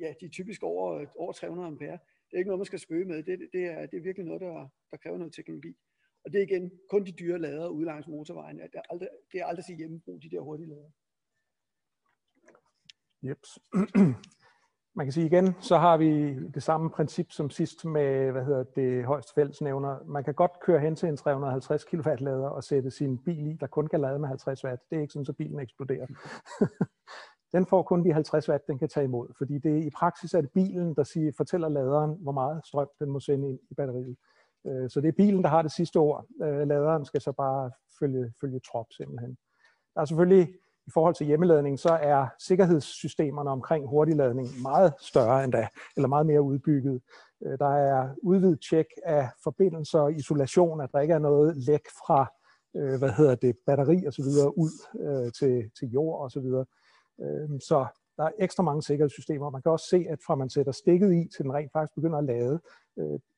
ja, 0.00 0.14
de 0.20 0.24
er 0.26 0.30
typisk 0.30 0.62
over, 0.62 0.94
øh, 0.94 1.06
over 1.16 1.32
300 1.32 1.66
ampere, 1.66 1.98
det 2.30 2.36
er 2.36 2.38
ikke 2.38 2.48
noget, 2.48 2.58
man 2.58 2.66
skal 2.66 2.78
spøge 2.78 3.04
med. 3.04 3.22
Det, 3.22 3.48
det, 3.52 3.64
er, 3.64 3.86
det 3.86 3.96
er 3.96 4.02
virkelig 4.02 4.26
noget, 4.26 4.40
der, 4.40 4.68
der 4.92 4.98
kræver 5.02 5.18
noget 5.18 5.34
teknologi. 5.34 5.74
Og 6.24 6.32
det 6.32 6.38
er 6.38 6.42
igen 6.42 6.70
kun 6.90 7.06
de 7.06 7.12
dyre 7.12 7.38
lader 7.38 7.68
ude 7.68 7.84
langs 7.84 8.06
motorvejen. 8.08 8.58
Det 8.58 8.74
er 8.74 8.82
aldrig, 8.90 9.08
det 9.32 9.40
er 9.40 9.46
aldrig 9.46 9.64
til 9.64 9.76
hjemmebrug, 9.76 10.22
de 10.22 10.30
der 10.30 10.40
hurtige 10.40 10.68
lader. 10.68 10.90
Jeps. 13.22 13.58
Man 14.96 15.06
kan 15.06 15.12
sige 15.12 15.26
igen, 15.26 15.54
så 15.60 15.78
har 15.78 15.96
vi 15.96 16.34
det 16.48 16.62
samme 16.62 16.90
princip 16.90 17.26
som 17.30 17.50
sidst 17.50 17.84
med, 17.84 18.32
hvad 18.32 18.44
hedder 18.44 18.64
det, 18.64 19.04
højst 19.04 19.34
fællesnævner. 19.34 20.04
Man 20.04 20.24
kan 20.24 20.34
godt 20.34 20.60
køre 20.60 20.80
hen 20.80 20.96
til 20.96 21.08
en 21.08 21.16
350 21.16 21.84
kW 21.84 22.08
lader 22.18 22.48
og 22.48 22.64
sætte 22.64 22.90
sin 22.90 23.18
bil 23.18 23.46
i, 23.46 23.56
der 23.60 23.66
kun 23.66 23.86
kan 23.86 24.00
lade 24.00 24.18
med 24.18 24.28
50 24.28 24.64
watt. 24.64 24.82
Det 24.90 24.96
er 24.96 25.00
ikke 25.00 25.12
sådan, 25.12 25.24
så 25.24 25.32
bilen 25.32 25.60
eksploderer. 25.60 26.06
den 27.54 27.66
får 27.66 27.82
kun 27.82 28.04
de 28.04 28.12
50 28.12 28.48
watt, 28.48 28.66
den 28.66 28.78
kan 28.78 28.88
tage 28.88 29.04
imod, 29.04 29.34
fordi 29.38 29.58
det 29.58 29.84
i 29.84 29.90
praksis 29.90 30.34
er 30.34 30.40
det 30.40 30.50
bilen, 30.50 30.94
der 30.94 31.04
siger, 31.04 31.32
fortæller 31.36 31.68
laderen, 31.68 32.18
hvor 32.20 32.32
meget 32.32 32.66
strøm 32.66 32.88
den 32.98 33.10
må 33.10 33.20
sende 33.20 33.48
ind 33.48 33.58
i 33.70 33.74
batteriet. 33.74 34.16
Øh, 34.66 34.90
så 34.90 35.00
det 35.00 35.08
er 35.08 35.12
bilen, 35.12 35.42
der 35.42 35.48
har 35.48 35.62
det 35.62 35.72
sidste 35.72 35.96
ord. 35.96 36.26
Øh, 36.42 36.68
laderen 36.68 37.04
skal 37.04 37.20
så 37.20 37.32
bare 37.32 37.70
følge, 37.98 38.32
følge 38.40 38.60
trop 38.60 38.86
simpelthen. 38.90 39.36
Der 39.94 40.00
er 40.00 40.04
selvfølgelig 40.04 40.54
i 40.86 40.90
forhold 40.94 41.14
til 41.14 41.26
hjemmeladning, 41.26 41.78
så 41.78 41.88
er 41.88 42.26
sikkerhedssystemerne 42.38 43.50
omkring 43.50 43.88
hurtigladning 43.88 44.48
meget 44.62 44.94
større 45.00 45.44
end 45.44 45.52
da, 45.52 45.68
eller 45.96 46.08
meget 46.08 46.26
mere 46.26 46.42
udbygget. 46.42 47.02
Øh, 47.44 47.58
der 47.58 47.74
er 47.74 48.14
udvidet 48.22 48.60
tjek 48.70 48.86
af 49.04 49.28
forbindelser 49.44 50.00
og 50.00 50.12
isolation, 50.12 50.80
at 50.80 50.90
der 50.92 51.00
ikke 51.00 51.14
er 51.14 51.18
noget 51.18 51.56
læk 51.56 51.84
fra 52.06 52.26
hvad 52.98 53.10
hedder 53.10 53.34
det, 53.34 53.56
batteri 53.66 54.04
og 54.06 54.12
så 54.12 54.22
videre 54.22 54.58
ud 54.58 54.70
til, 55.30 55.70
til 55.78 55.88
jord 55.88 56.22
og 56.22 56.30
så 56.30 56.40
videre. 56.40 56.64
Så 57.60 57.86
der 58.16 58.24
er 58.24 58.30
ekstra 58.38 58.62
mange 58.62 58.82
sikkerhedssystemer. 58.82 59.50
Man 59.50 59.62
kan 59.62 59.72
også 59.72 59.86
se, 59.90 60.06
at 60.08 60.18
fra 60.26 60.34
man 60.34 60.50
sætter 60.50 60.72
stikket 60.72 61.12
i, 61.14 61.28
til 61.36 61.44
den 61.44 61.52
rent 61.52 61.72
faktisk 61.72 61.94
begynder 61.94 62.18
at 62.18 62.24
lade, 62.24 62.60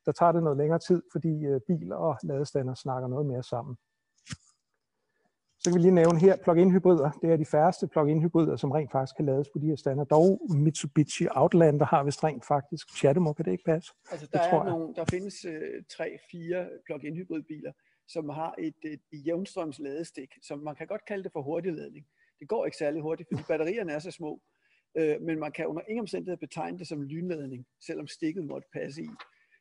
der 0.07 0.13
tager 0.13 0.33
det 0.33 0.43
noget 0.43 0.59
længere 0.59 0.79
tid, 0.79 1.03
fordi 1.13 1.45
øh, 1.45 1.61
bil 1.67 1.93
og 1.93 2.17
ladestander 2.23 2.75
snakker 2.75 3.09
noget 3.09 3.27
mere 3.27 3.43
sammen. 3.43 3.77
Så 5.65 5.71
kan 5.71 5.79
vi 5.79 5.83
lige 5.83 5.95
nævne 5.95 6.21
her 6.21 6.37
plug-in 6.37 6.71
hybrider. 6.71 7.11
Det 7.23 7.33
er 7.33 7.37
de 7.37 7.45
færreste 7.45 7.89
plug-in 7.89 8.23
hybrider, 8.23 8.57
som 8.57 8.71
rent 8.71 8.93
faktisk 8.93 9.17
kan 9.17 9.27
lades 9.27 9.49
på 9.53 9.59
de 9.59 9.67
her 9.67 9.77
stander. 9.77 10.05
Dog 10.05 10.41
Mitsubishi 10.51 11.27
Outlander 11.31 11.87
har 11.87 12.05
vist 12.05 12.25
rent 12.25 12.45
faktisk. 12.47 12.97
Chatemo, 12.97 13.33
kan 13.33 13.45
det 13.45 13.53
ikke 13.53 13.65
passe? 13.65 13.93
Altså 14.11 14.27
der, 14.33 14.41
er 14.41 14.65
nogle, 14.65 14.95
der 14.95 15.05
findes 15.05 15.45
øh, 15.45 15.83
tre, 15.97 16.19
fire 16.31 16.69
plug-in 16.87 17.17
hybridbiler, 17.17 17.73
som 18.09 18.29
har 18.29 18.55
et, 18.59 18.75
et, 18.83 19.01
et 19.13 19.27
jævnstrøms 19.27 19.79
ladestik, 19.79 20.31
som 20.43 20.59
man 20.59 20.75
kan 20.75 20.87
godt 20.87 21.05
kalde 21.09 21.25
det 21.25 21.33
for 21.33 21.43
hurtigladning. 21.43 22.07
Det 22.41 22.49
går 22.49 22.65
ikke 22.65 22.77
særlig 22.77 23.03
hurtigt, 23.03 23.29
fordi 23.33 23.43
batterierne 23.49 23.93
er 23.93 23.99
så 23.99 24.11
små. 24.11 24.41
Øh, 24.97 25.23
men 25.23 25.39
man 25.41 25.53
kan 25.53 25.67
under 25.67 25.83
ingen 25.89 26.01
omstændighed 26.01 26.37
betegne 26.37 26.79
det 26.79 26.89
som 26.89 27.03
lynladning, 27.03 27.67
selvom 27.87 28.07
stikket 28.07 28.45
måtte 28.45 28.69
passe 28.73 29.03
i. 29.03 29.09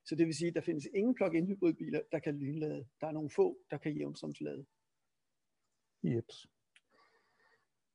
Så 0.06 0.16
det 0.16 0.26
vil 0.26 0.36
sige, 0.36 0.48
at 0.48 0.56
der 0.56 0.62
findes 0.62 0.88
ingen 0.94 1.16
plug-in 1.16 1.48
hybridbiler, 1.48 2.00
der 2.12 2.20
kan 2.20 2.36
lynlade. 2.36 2.86
Der 3.02 3.08
er 3.08 3.12
nogle 3.12 3.30
få, 3.30 3.58
der 3.72 3.78
kan 3.78 3.94
jævnstrømslade. 3.94 4.66
Jeps. 6.04 6.48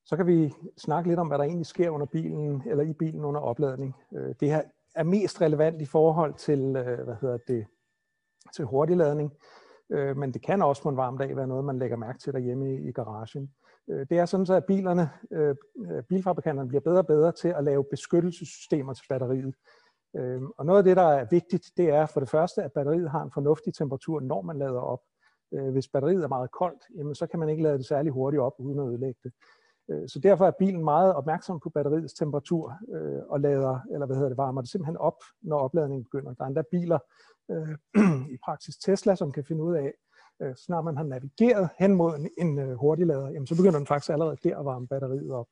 Så 0.04 0.16
kan 0.16 0.26
vi 0.26 0.52
snakke 0.76 1.10
lidt 1.10 1.20
om, 1.20 1.28
hvad 1.28 1.38
der 1.38 1.44
egentlig 1.44 1.66
sker 1.66 1.90
under 1.90 2.06
bilen, 2.06 2.62
eller 2.66 2.84
i 2.84 2.92
bilen 2.92 3.24
under 3.24 3.40
opladning. 3.40 3.96
Øh, 4.16 4.34
det 4.40 4.48
her 4.48 4.62
er 4.94 5.02
mest 5.02 5.40
relevant 5.40 5.82
i 5.82 5.84
forhold 5.84 6.34
til, 6.34 6.60
øh, 6.60 7.04
hvad 7.04 7.16
hedder 7.20 7.38
det, 7.48 7.66
til 8.54 8.64
hurtigladning, 8.64 9.32
øh, 9.90 10.16
men 10.16 10.34
det 10.34 10.42
kan 10.42 10.62
også 10.62 10.82
på 10.82 10.88
en 10.88 10.96
varm 10.96 11.18
dag 11.18 11.36
være 11.36 11.46
noget, 11.46 11.64
man 11.64 11.78
lægger 11.78 11.96
mærke 11.96 12.18
til 12.18 12.32
derhjemme 12.32 12.80
i 12.88 12.92
garagen. 12.92 13.54
Det 13.88 14.12
er 14.12 14.26
sådan 14.26 14.46
så, 14.46 14.54
at 14.54 14.64
bilerne, 14.64 15.10
bilfabrikanterne 16.08 16.68
bliver 16.68 16.80
bedre 16.80 16.98
og 16.98 17.06
bedre 17.06 17.32
til 17.32 17.48
at 17.48 17.64
lave 17.64 17.84
beskyttelsessystemer 17.90 18.94
til 18.94 19.04
batteriet. 19.08 19.54
Øhm, 20.16 20.46
og 20.58 20.66
noget 20.66 20.78
af 20.78 20.84
det, 20.84 20.96
der 20.96 21.02
er 21.02 21.26
vigtigt, 21.30 21.64
det 21.76 21.88
er 21.88 22.06
for 22.06 22.20
det 22.20 22.28
første, 22.28 22.62
at 22.62 22.72
batteriet 22.72 23.10
har 23.10 23.22
en 23.22 23.30
fornuftig 23.34 23.74
temperatur, 23.74 24.20
når 24.20 24.42
man 24.42 24.58
lader 24.58 24.80
op. 24.80 25.00
Øh, 25.54 25.72
hvis 25.72 25.88
batteriet 25.88 26.24
er 26.24 26.28
meget 26.28 26.50
koldt, 26.50 26.82
jamen, 26.96 27.14
så 27.14 27.26
kan 27.26 27.38
man 27.38 27.48
ikke 27.48 27.62
lade 27.62 27.78
det 27.78 27.86
særlig 27.86 28.12
hurtigt 28.12 28.40
op, 28.40 28.52
uden 28.58 28.78
at 28.78 28.86
ødelægge 28.86 29.20
det. 29.24 29.32
Øh, 29.90 30.08
så 30.08 30.18
derfor 30.18 30.46
er 30.46 30.52
bilen 30.58 30.84
meget 30.84 31.14
opmærksom 31.14 31.60
på 31.60 31.70
batteriets 31.70 32.14
temperatur 32.14 32.74
øh, 32.94 33.22
og 33.28 33.40
lader, 33.40 33.78
eller 33.92 34.06
hvad 34.06 34.16
hedder 34.16 34.28
det, 34.28 34.38
varmer 34.38 34.60
det 34.60 34.70
simpelthen 34.70 34.96
op, 34.96 35.18
når 35.42 35.58
opladningen 35.58 36.04
begynder. 36.04 36.34
Der 36.34 36.44
er 36.44 36.48
endda 36.48 36.62
biler, 36.70 36.98
i 38.34 38.38
praksis 38.44 38.76
Tesla, 38.76 39.14
som 39.14 39.32
kan 39.32 39.44
finde 39.44 39.62
ud 39.62 39.74
af, 39.74 39.92
øh, 40.42 40.54
snart 40.54 40.84
man 40.84 40.96
har 40.96 41.04
navigeret 41.04 41.68
hen 41.78 41.94
mod 41.94 42.14
en, 42.14 42.28
en 42.38 42.74
hurtiglader, 42.74 43.28
jamen 43.30 43.46
så 43.46 43.56
begynder 43.56 43.78
den 43.78 43.86
faktisk 43.86 44.10
allerede 44.10 44.36
der 44.44 44.58
at 44.58 44.64
varme 44.64 44.88
batteriet 44.88 45.32
op. 45.32 45.46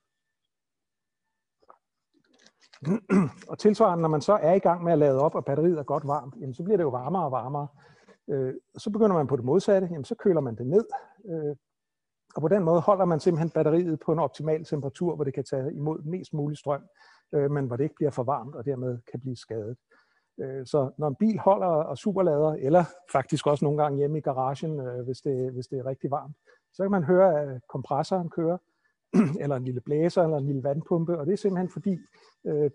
og 3.50 3.58
tilsvarende, 3.58 4.02
når 4.02 4.08
man 4.08 4.20
så 4.20 4.32
er 4.32 4.52
i 4.52 4.58
gang 4.58 4.84
med 4.84 4.92
at 4.92 4.98
lade 4.98 5.20
op, 5.20 5.34
og 5.34 5.44
batteriet 5.44 5.78
er 5.78 5.82
godt 5.82 6.06
varmt, 6.06 6.34
jamen 6.40 6.54
så 6.54 6.62
bliver 6.62 6.76
det 6.76 6.84
jo 6.84 6.88
varmere 6.88 7.24
og 7.24 7.32
varmere. 7.32 7.68
Øh, 8.30 8.54
så 8.78 8.90
begynder 8.90 9.16
man 9.16 9.26
på 9.26 9.36
det 9.36 9.44
modsatte, 9.44 9.88
jamen 9.90 10.04
så 10.04 10.14
køler 10.14 10.40
man 10.40 10.56
det 10.56 10.66
ned. 10.66 10.84
Øh, 11.28 11.56
og 12.36 12.42
på 12.42 12.48
den 12.48 12.64
måde 12.64 12.80
holder 12.80 13.04
man 13.04 13.20
simpelthen 13.20 13.50
batteriet 13.50 14.00
på 14.00 14.12
en 14.12 14.18
optimal 14.18 14.64
temperatur, 14.64 15.14
hvor 15.14 15.24
det 15.24 15.34
kan 15.34 15.44
tage 15.44 15.74
imod 15.74 16.02
mest 16.02 16.34
mulig 16.34 16.58
strøm, 16.58 16.82
øh, 17.34 17.50
men 17.50 17.66
hvor 17.66 17.76
det 17.76 17.84
ikke 17.84 17.94
bliver 17.94 18.10
for 18.10 18.22
varmt 18.22 18.54
og 18.54 18.64
dermed 18.64 18.98
kan 19.10 19.20
blive 19.20 19.36
skadet. 19.36 19.76
Øh, 20.40 20.66
så 20.66 20.90
når 20.98 21.08
en 21.08 21.16
bil 21.16 21.38
holder 21.38 21.66
og 21.66 21.98
superlader, 21.98 22.52
eller 22.52 22.84
faktisk 23.12 23.46
også 23.46 23.64
nogle 23.64 23.82
gange 23.82 23.98
hjemme 23.98 24.18
i 24.18 24.20
garagen, 24.20 24.80
øh, 24.80 25.04
hvis 25.04 25.18
det, 25.18 25.52
hvis 25.52 25.66
det 25.66 25.78
er 25.78 25.86
rigtig 25.86 26.10
varmt, 26.10 26.36
så 26.72 26.82
kan 26.82 26.90
man 26.90 27.04
høre, 27.04 27.40
at 27.40 27.60
kompressoren 27.68 28.30
kører, 28.30 28.58
eller 29.42 29.57
en 29.57 29.64
lille 29.64 29.80
blæser, 29.80 30.22
eller 30.22 30.36
en 30.36 30.46
lille 30.46 30.64
vandpumpe, 30.64 31.18
og 31.18 31.26
det 31.26 31.32
er 31.32 31.36
simpelthen 31.36 31.70
fordi, 31.70 31.98
øh, 32.46 32.70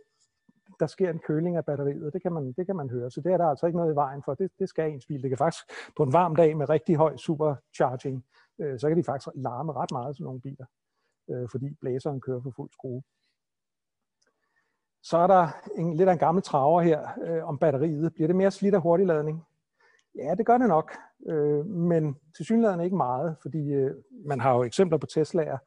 der 0.80 0.88
sker 0.88 1.10
en 1.10 1.20
køling 1.20 1.58
af 1.58 1.66
batteriet, 1.66 2.14
det 2.14 2.22
kan 2.22 2.34
man, 2.34 2.54
det 2.58 2.66
kan 2.66 2.76
man 2.76 2.90
høre. 2.90 3.12
Så 3.12 3.22
det 3.22 3.34
er 3.34 3.38
der 3.38 3.46
altså 3.46 3.66
ikke 3.66 3.78
noget 3.78 3.94
i 3.94 3.96
vejen 3.96 4.22
for. 4.26 4.34
Det, 4.34 4.52
det 4.60 4.70
skal 4.70 4.92
ens 4.92 5.06
bil. 5.06 5.22
Det 5.22 5.30
kan 5.30 5.38
faktisk 5.38 5.64
på 5.98 6.04
en 6.04 6.14
varm 6.14 6.36
dag 6.36 6.58
med 6.58 6.70
rigtig 6.70 6.96
høj 6.96 7.18
supercharging, 7.18 8.26
øh, 8.62 8.80
så 8.80 8.88
kan 8.88 8.98
de 8.98 9.04
faktisk 9.04 9.30
larme 9.36 9.74
ret 9.74 9.92
meget, 9.92 10.16
sådan 10.16 10.26
nogle 10.26 10.42
biler, 10.42 10.66
øh, 11.30 11.50
fordi 11.52 11.74
blæseren 11.82 12.22
kører 12.22 12.42
for 12.42 12.52
fuld 12.56 12.72
skrue. 12.72 13.04
Så 15.04 15.18
er 15.18 15.28
der 15.28 15.48
en, 15.76 15.94
lidt 15.94 16.10
af 16.10 16.14
en 16.14 16.20
gammel 16.20 16.44
traver 16.44 16.82
her 16.82 17.08
øh, 17.24 17.44
om 17.44 17.58
batteriet. 17.58 18.14
Bliver 18.14 18.28
det 18.28 18.36
mere 18.36 18.52
slidt 18.52 18.76
af 18.76 18.82
hurtigladning? 18.82 19.44
Ja, 20.16 20.36
det 20.36 20.46
gør 20.46 20.58
det 20.58 20.68
nok, 20.68 20.92
øh, 21.28 21.66
men 21.66 22.18
til 22.36 22.46
synligheden 22.46 22.82
ikke 22.82 22.96
meget, 22.96 23.36
fordi 23.42 23.74
øh, 23.74 23.96
man 24.26 24.40
har 24.40 24.56
jo 24.56 24.64
eksempler 24.64 24.98
på 24.98 25.08
Tesla'er, 25.12 25.58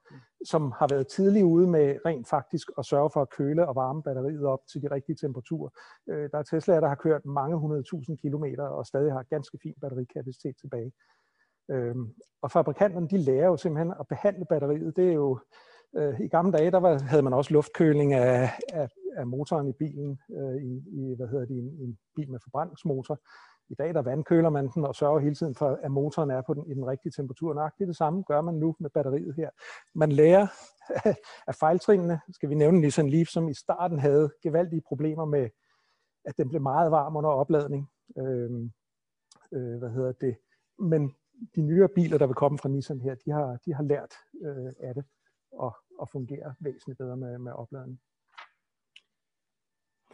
som 0.44 0.72
har 0.78 0.86
været 0.90 1.06
tidligt 1.06 1.44
ude 1.44 1.66
med 1.66 1.96
rent 2.06 2.28
faktisk 2.28 2.70
at 2.78 2.84
sørge 2.84 3.10
for 3.12 3.22
at 3.22 3.30
køle 3.30 3.68
og 3.68 3.74
varme 3.74 4.02
batteriet 4.02 4.44
op 4.44 4.60
til 4.72 4.82
de 4.82 4.90
rigtige 4.90 5.16
temperaturer. 5.16 5.70
Øh, 6.10 6.30
der 6.32 6.38
er 6.38 6.42
Tesla'er, 6.42 6.80
der 6.80 6.88
har 6.88 6.94
kørt 6.94 7.24
mange 7.24 7.56
hundredtusind 7.56 8.18
kilometer 8.18 8.64
og 8.64 8.86
stadig 8.86 9.12
har 9.12 9.22
ganske 9.22 9.58
fin 9.62 9.74
batterikapacitet 9.80 10.56
tilbage. 10.60 10.92
Øh, 11.70 11.94
og 12.42 12.50
fabrikanterne, 12.50 13.08
de 13.08 13.18
lærer 13.18 13.46
jo 13.46 13.56
simpelthen 13.56 13.94
at 14.00 14.08
behandle 14.08 14.44
batteriet. 14.44 14.96
Det 14.96 15.08
er 15.08 15.12
jo 15.12 15.38
øh, 15.96 16.20
i 16.20 16.28
gamle 16.28 16.52
dage, 16.52 16.70
der 16.70 16.80
var, 16.80 16.98
havde 16.98 17.22
man 17.22 17.32
også 17.32 17.52
luftkøling 17.52 18.12
af, 18.12 18.50
af, 18.72 18.88
af 19.16 19.26
motoren 19.26 19.68
i 19.68 19.72
bilen, 19.72 20.20
øh, 20.38 20.56
i, 20.56 20.72
i, 21.00 21.14
hvad 21.16 21.28
hedder 21.28 21.46
det, 21.46 21.56
en, 21.56 21.70
en 21.84 21.98
bil 22.16 22.30
med 22.30 22.38
forbrændingsmotor. 22.42 23.18
I 23.70 23.74
dag 23.74 23.94
der 23.94 24.02
vandkøler 24.02 24.50
man 24.50 24.68
den 24.68 24.84
og 24.84 24.94
sørger 24.94 25.18
hele 25.18 25.34
tiden 25.34 25.54
for, 25.54 25.78
at 25.82 25.90
motoren 25.90 26.30
er 26.30 26.42
på 26.46 26.54
den, 26.54 26.70
i 26.70 26.74
den 26.74 26.86
rigtige 26.86 27.12
temperatur. 27.12 27.54
Nøjagtigt 27.54 27.88
det 27.88 27.96
samme 27.96 28.22
gør 28.22 28.40
man 28.40 28.54
nu 28.54 28.76
med 28.80 28.90
batteriet 28.90 29.34
her. 29.34 29.50
Man 29.94 30.12
lærer 30.12 30.46
af 31.50 31.54
fejltrinene, 31.54 32.20
skal 32.32 32.48
vi 32.48 32.54
nævne 32.54 32.80
Nissan 32.80 33.10
Leaf, 33.10 33.26
som 33.26 33.48
i 33.48 33.54
starten 33.54 33.98
havde 33.98 34.30
gevaldige 34.42 34.82
problemer 34.88 35.24
med, 35.24 35.50
at 36.24 36.36
den 36.38 36.48
blev 36.48 36.62
meget 36.62 36.90
varm 36.90 37.16
under 37.16 37.30
opladning. 37.30 37.90
Øh, 38.18 38.50
øh, 39.52 39.78
hvad 39.78 39.90
hedder 39.90 40.12
det? 40.12 40.36
Men 40.78 41.14
de 41.54 41.62
nyere 41.62 41.88
biler, 41.88 42.18
der 42.18 42.26
vil 42.26 42.34
komme 42.34 42.58
fra 42.58 42.68
Nissan 42.68 43.00
her, 43.00 43.14
de 43.14 43.30
har, 43.30 43.58
de 43.64 43.74
har 43.74 43.82
lært 43.82 44.14
øh, 44.42 44.72
af 44.80 44.94
det 44.94 45.04
og, 45.52 45.76
og 45.98 46.08
fungerer 46.08 46.52
væsentligt 46.60 46.98
bedre 46.98 47.16
med, 47.16 47.38
med 47.38 47.52
opladning. 47.52 48.00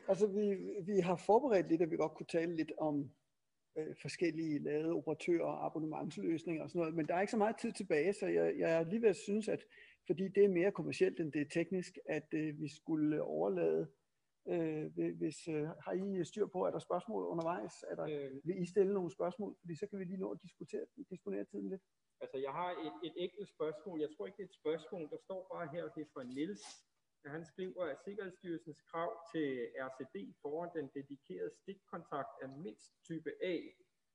Altså, 0.09 0.27
vi, 0.27 0.57
vi 0.83 1.01
har 1.01 1.17
forberedt 1.17 1.69
lidt, 1.69 1.83
at 1.83 1.91
vi 1.91 1.97
godt 1.97 2.15
kunne 2.15 2.27
tale 2.27 2.57
lidt 2.57 2.73
om 2.79 3.11
øh, 3.79 3.95
forskellige 4.03 4.59
lavede 4.59 4.93
operatører 4.93 5.45
og 5.45 5.67
abonnementsløsninger 5.67 6.63
og 6.63 6.71
sådan 6.71 6.81
noget, 6.81 6.95
men 6.95 7.07
der 7.07 7.15
er 7.15 7.21
ikke 7.21 7.31
så 7.31 7.37
meget 7.37 7.57
tid 7.61 7.73
tilbage, 7.73 8.13
så 8.13 8.27
jeg, 8.27 8.59
jeg 8.59 8.71
er 8.73 8.85
lige 8.85 9.03
ved 9.03 9.09
at 9.09 9.17
synes, 9.17 9.49
at 9.49 9.65
fordi 10.07 10.29
det 10.29 10.45
er 10.45 10.49
mere 10.49 10.73
kommercielt, 10.73 11.21
end 11.21 11.33
det 11.33 11.41
er 11.41 11.49
teknisk, 11.55 11.93
at 12.09 12.29
øh, 12.35 12.61
vi 12.61 12.69
skulle 12.69 13.23
overlade 13.23 13.87
Øh, 14.49 14.87
hvis, 15.21 15.39
øh, 15.49 15.69
har 15.85 15.93
I 15.93 16.25
styr 16.25 16.47
på, 16.47 16.59
er 16.67 16.71
der 16.71 16.79
spørgsmål 16.79 17.23
undervejs? 17.33 17.75
Er 17.91 17.95
der, 18.01 18.07
øh, 18.15 18.31
vil 18.45 18.63
I 18.63 18.67
stille 18.67 18.93
nogle 18.95 19.11
spørgsmål? 19.11 19.57
Fordi 19.61 19.75
så 19.77 19.87
kan 19.87 19.99
vi 19.99 20.05
lige 20.05 20.23
nå 20.25 20.31
at 20.31 20.43
diskutere, 20.43 20.85
disponere 21.11 21.45
tiden 21.45 21.69
lidt. 21.69 21.83
Altså, 22.23 22.37
jeg 22.47 22.53
har 22.59 22.71
et, 22.87 22.95
et 23.09 23.15
enkelt 23.25 23.49
spørgsmål. 23.49 24.01
Jeg 24.01 24.11
tror 24.17 24.27
ikke, 24.27 24.37
det 24.37 24.43
er 24.43 24.53
et 24.53 24.61
spørgsmål. 24.63 25.03
Der 25.11 25.21
står 25.27 25.41
bare 25.55 25.67
her, 25.75 25.85
det 25.95 26.01
er 26.03 26.11
fra 26.15 26.23
Niels. 26.25 26.65
Han 27.27 27.45
skriver, 27.45 27.85
at 27.85 27.99
Sikkerhedsstyrelsens 28.05 28.81
krav 28.81 29.11
til 29.33 29.47
RCD 29.87 30.17
foran 30.43 30.71
den 30.77 30.91
dedikerede 30.95 31.51
stikkontakt 31.63 32.33
er 32.43 32.49
mindst 32.65 32.93
type 33.05 33.31
A, 33.43 33.57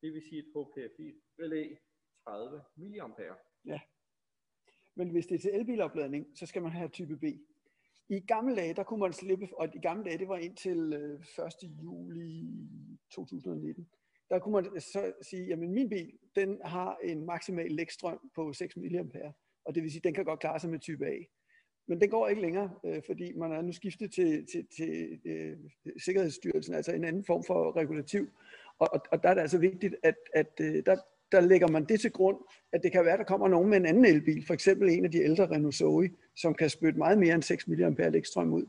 det 0.01 0.13
vil 0.13 0.21
sige 0.29 0.39
et 0.39 0.49
HPFI-relæ 0.55 1.75
30 2.23 2.63
mA. 2.75 3.35
Ja, 3.65 3.79
men 4.95 5.09
hvis 5.09 5.25
det 5.27 5.35
er 5.35 5.39
til 5.39 5.55
elbilopladning, 5.55 6.37
så 6.37 6.45
skal 6.45 6.61
man 6.61 6.71
have 6.71 6.89
type 6.89 7.17
B. 7.17 7.23
I 8.09 8.19
gamle 8.19 8.55
dage, 8.55 8.73
der 8.73 8.83
kunne 8.83 8.99
man 8.99 9.13
slippe, 9.13 9.47
og 9.57 9.75
i 9.75 9.79
gamle 9.79 10.03
dage, 10.03 10.17
det 10.17 10.27
var 10.27 10.37
indtil 10.37 10.93
øh, 10.93 11.45
1. 11.45 11.83
Juli 11.83 12.47
2019, 13.11 13.89
der 14.29 14.39
kunne 14.39 14.53
man 14.53 14.81
så 14.81 15.13
sige, 15.21 15.53
at 15.53 15.59
min 15.59 15.89
bil, 15.89 16.19
den 16.35 16.61
har 16.65 16.97
en 17.03 17.25
maksimal 17.25 17.71
lægstrøm 17.71 18.31
på 18.35 18.53
6 18.53 18.77
mA, 18.77 19.33
og 19.65 19.75
det 19.75 19.83
vil 19.83 19.91
sige, 19.91 20.01
den 20.03 20.13
kan 20.13 20.25
godt 20.25 20.39
klare 20.39 20.59
sig 20.59 20.69
med 20.69 20.79
type 20.79 21.05
A. 21.05 21.17
Men 21.87 22.01
den 22.01 22.09
går 22.09 22.27
ikke 22.27 22.41
længere, 22.41 22.69
øh, 22.85 23.01
fordi 23.05 23.33
man 23.33 23.51
er 23.51 23.61
nu 23.61 23.71
skiftet 23.71 24.13
til, 24.13 24.45
til, 24.51 24.65
til 24.77 25.19
øh, 25.25 25.57
Sikkerhedsstyrelsen, 26.05 26.75
altså 26.75 26.91
en 26.91 27.03
anden 27.03 27.25
form 27.25 27.43
for 27.43 27.75
regulativ. 27.75 28.29
Og, 28.79 28.93
og, 28.93 29.01
og 29.11 29.23
der 29.23 29.29
er 29.29 29.33
det 29.33 29.41
altså 29.41 29.57
vigtigt, 29.57 29.95
at, 30.03 30.15
at 30.33 30.51
øh, 30.61 30.83
der, 30.85 30.95
der 31.31 31.41
lægger 31.41 31.67
man 31.67 31.85
det 31.85 31.99
til 31.99 32.11
grund, 32.11 32.37
at 32.73 32.83
det 32.83 32.91
kan 32.91 33.05
være, 33.05 33.13
at 33.13 33.19
der 33.19 33.25
kommer 33.25 33.47
nogen 33.47 33.69
med 33.69 33.77
en 33.77 33.85
anden 33.85 34.05
elbil, 34.05 34.45
for 34.47 34.53
eksempel 34.53 34.89
en 34.89 35.05
af 35.05 35.11
de 35.11 35.23
ældre 35.23 35.51
Renault 35.51 35.75
Zoe, 35.75 36.09
som 36.35 36.53
kan 36.53 36.69
spytte 36.69 36.97
meget 36.97 37.17
mere 37.17 37.35
end 37.35 37.43
6 37.43 37.67
mA 37.67 38.09
lægstrøm 38.09 38.53
ud. 38.53 38.65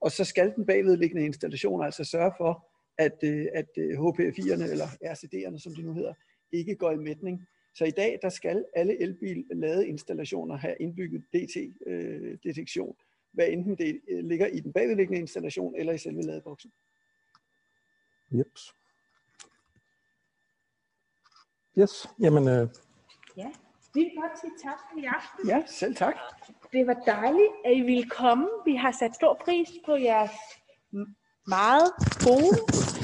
Og 0.00 0.10
så 0.10 0.24
skal 0.24 0.52
den 0.56 0.66
bagvedliggende 0.66 1.24
installation 1.24 1.84
altså 1.84 2.04
sørge 2.04 2.32
for, 2.36 2.68
at, 2.98 3.18
øh, 3.24 3.46
at 3.54 3.68
HPFI'erne, 3.78 4.64
øh, 4.64 4.70
eller 4.70 4.86
RCD'erne, 4.86 5.58
som 5.58 5.74
de 5.74 5.82
nu 5.82 5.92
hedder, 5.92 6.12
ikke 6.52 6.74
går 6.74 6.90
i 6.90 6.96
mætning. 6.96 7.46
Så 7.74 7.84
i 7.84 7.90
dag, 7.90 8.18
der 8.22 8.28
skal 8.28 8.64
alle 8.76 9.02
elbil 9.02 9.44
installationer 9.86 10.56
have 10.56 10.74
indbygget 10.80 11.22
DT-detektion, 11.32 12.88
øh, 12.88 13.04
hvad 13.32 13.48
enten 13.48 13.78
det 13.78 14.00
ligger 14.08 14.46
i 14.46 14.60
den 14.60 14.72
bagvedliggende 14.72 15.20
installation 15.20 15.74
eller 15.76 15.92
i 15.92 15.98
selve 15.98 16.22
ladeboksen. 16.22 16.72
Yep. 18.32 18.58
Yes, 21.78 22.08
jamen... 22.20 22.48
Øh... 22.48 22.68
Ja, 23.36 23.50
vi 23.94 24.00
vil 24.00 24.12
godt 24.16 24.40
sige 24.40 24.52
tak 24.62 24.78
for 24.90 24.98
i 24.98 25.04
aften. 25.04 25.48
Ja, 25.48 25.62
selv 25.66 25.94
tak. 25.96 26.14
Det 26.72 26.86
var 26.86 26.94
dejligt, 26.94 27.52
at 27.64 27.76
I 27.76 27.80
ville 27.80 28.10
komme. 28.10 28.48
Vi 28.64 28.74
har 28.74 28.92
sat 28.98 29.14
stor 29.14 29.40
pris 29.44 29.68
på 29.86 29.96
jeres 29.96 30.30
meget 31.46 31.92
gode 32.24 32.58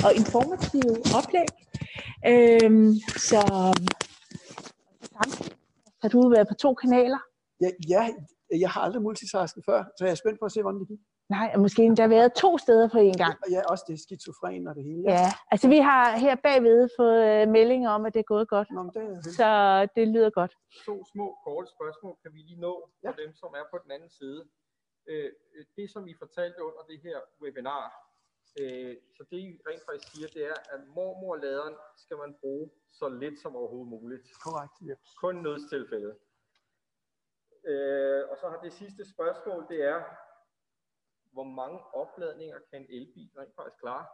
og 0.05 0.15
informative 0.15 0.97
oplæg. 1.19 1.51
Øhm, 2.27 2.95
så 3.29 3.41
har 6.03 6.09
du 6.09 6.29
været 6.29 6.49
på 6.49 6.55
to 6.55 6.75
kanaler? 6.75 7.21
Ja, 7.61 7.71
ja, 7.89 8.03
jeg 8.63 8.71
har 8.71 8.81
aldrig 8.81 9.03
multitasket 9.03 9.63
før, 9.69 9.85
så 9.97 10.05
jeg 10.05 10.11
er 10.11 10.21
spændt 10.23 10.39
på 10.41 10.45
at 10.45 10.53
se, 10.53 10.63
hvordan 10.63 10.81
det 10.81 10.89
gik. 10.89 11.01
Nej, 11.37 11.57
måske 11.57 11.83
endda 11.83 12.07
været 12.07 12.33
to 12.45 12.59
steder 12.59 12.89
på 12.95 12.99
en 12.99 13.17
gang. 13.23 13.35
Ja, 13.51 13.61
også 13.73 13.85
det 13.89 14.01
skizofren 14.01 14.67
og 14.69 14.75
det 14.75 14.85
hele. 14.85 15.03
Ja, 15.07 15.13
ja 15.13 15.31
altså 15.53 15.69
vi 15.69 15.79
har 15.91 16.05
her 16.25 16.35
bagved 16.47 16.89
fået 16.99 17.23
uh, 17.29 17.53
meldinger 17.57 17.91
om, 17.97 18.03
at 18.07 18.15
det 18.15 18.21
er 18.21 18.31
gået 18.35 18.49
godt. 18.49 18.69
Nå, 18.71 18.83
det 18.95 19.03
er 19.03 19.31
så 19.41 19.51
det 19.97 20.09
lyder 20.09 20.31
godt. 20.31 20.53
To 20.87 20.97
små 21.13 21.27
korte 21.45 21.69
spørgsmål 21.77 22.15
kan 22.23 22.31
vi 22.35 22.39
lige 22.39 22.61
nå 22.61 22.75
ja. 23.05 23.09
for 23.09 23.17
dem, 23.23 23.31
som 23.35 23.51
er 23.61 23.65
på 23.73 23.77
den 23.85 23.91
anden 23.97 24.11
side. 24.21 24.41
Øh, 25.11 25.31
det, 25.77 25.87
som 25.95 26.03
vi 26.09 26.15
fortalte 26.23 26.61
under 26.69 26.83
det 26.91 26.99
her 27.07 27.19
webinar, 27.43 27.85
øh, 28.61 28.97
så 29.17 29.23
det 29.31 29.37
I 29.37 29.61
rent 29.69 29.85
faktisk 29.87 30.13
siger, 30.13 30.29
det 30.37 30.45
er, 30.53 30.59
at 30.75 30.81
mormorladeren 30.97 31.75
skal 31.97 32.17
man 32.17 32.35
bruge 32.41 32.71
så 32.93 33.09
lidt 33.09 33.41
som 33.41 33.57
overhovedet 33.57 33.89
muligt. 33.89 34.23
Korrekt, 34.45 34.77
ja. 34.89 34.95
Kun 35.23 35.37
nødstilfælde. 35.43 36.13
Øh, 37.71 38.23
og 38.31 38.37
så 38.41 38.49
har 38.49 38.61
det 38.63 38.73
sidste 38.73 39.03
spørgsmål, 39.15 39.67
det 39.69 39.85
er, 39.85 40.01
hvor 41.33 41.45
mange 41.45 41.79
opladninger 41.95 42.59
kan 42.71 42.81
en 42.81 42.87
elbil 42.97 43.31
rent 43.39 43.55
faktisk 43.57 43.81
klare? 43.81 44.07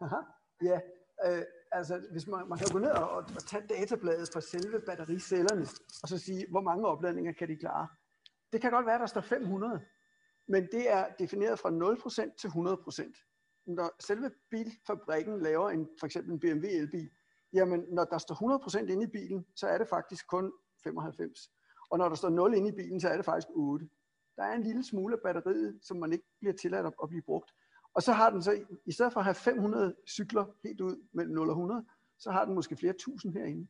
Aha. 0.00 0.20
Ja, 0.62 0.80
øh, 1.26 1.44
altså 1.72 1.94
hvis 2.12 2.26
man, 2.26 2.48
man 2.48 2.58
kan 2.58 2.68
gå 2.72 2.78
ned 2.78 2.90
og, 2.90 3.10
og 3.10 3.24
tage 3.50 3.66
databladet 3.66 4.28
fra 4.32 4.40
selve 4.40 4.80
battericellerne, 4.80 5.66
og 6.02 6.08
så 6.08 6.18
sige, 6.18 6.46
hvor 6.50 6.60
mange 6.60 6.86
opladninger 6.88 7.32
kan 7.32 7.48
de 7.48 7.56
klare. 7.56 7.88
Det 8.52 8.60
kan 8.60 8.70
godt 8.70 8.86
være, 8.86 8.98
der 8.98 9.06
står 9.06 9.20
500, 9.20 9.80
men 10.48 10.62
det 10.72 10.90
er 10.90 11.12
defineret 11.18 11.58
fra 11.58 11.70
0% 11.70 12.36
til 12.40 12.48
100%. 12.48 13.24
Når 13.68 13.96
selve 14.00 14.30
bilfabrikken 14.50 15.42
laver 15.42 15.70
en, 15.70 15.88
for 16.00 16.06
eksempel 16.06 16.32
en 16.32 16.40
BMW 16.40 16.66
elbil, 16.66 17.10
jamen 17.52 17.84
når 17.88 18.04
der 18.04 18.18
står 18.18 18.34
100% 18.84 18.92
inde 18.92 19.04
i 19.04 19.06
bilen, 19.06 19.46
så 19.56 19.66
er 19.66 19.78
det 19.78 19.88
faktisk 19.88 20.26
kun 20.26 20.52
95. 20.84 21.50
Og 21.90 21.98
når 21.98 22.08
der 22.08 22.16
står 22.16 22.28
0 22.28 22.54
inde 22.54 22.68
i 22.68 22.72
bilen, 22.72 23.00
så 23.00 23.08
er 23.08 23.16
det 23.16 23.24
faktisk 23.24 23.48
8 23.50 23.88
der 24.38 24.44
er 24.44 24.54
en 24.54 24.62
lille 24.62 24.84
smule 24.84 25.14
af 25.16 25.20
batteriet, 25.22 25.78
som 25.82 25.96
man 25.96 26.12
ikke 26.12 26.24
bliver 26.40 26.54
tilladt 26.54 26.86
at, 26.86 26.92
at 27.02 27.08
blive 27.08 27.22
brugt. 27.22 27.50
Og 27.94 28.02
så 28.02 28.12
har 28.12 28.30
den 28.30 28.42
så, 28.42 28.64
i 28.86 28.92
stedet 28.92 29.12
for 29.12 29.20
at 29.20 29.24
have 29.24 29.34
500 29.34 29.94
cykler 30.08 30.44
helt 30.64 30.80
ud 30.80 31.06
mellem 31.12 31.34
0 31.34 31.48
og 31.48 31.52
100, 31.52 31.84
så 32.18 32.30
har 32.30 32.44
den 32.44 32.54
måske 32.54 32.76
flere 32.76 32.92
tusind 32.92 33.32
herinde. 33.32 33.68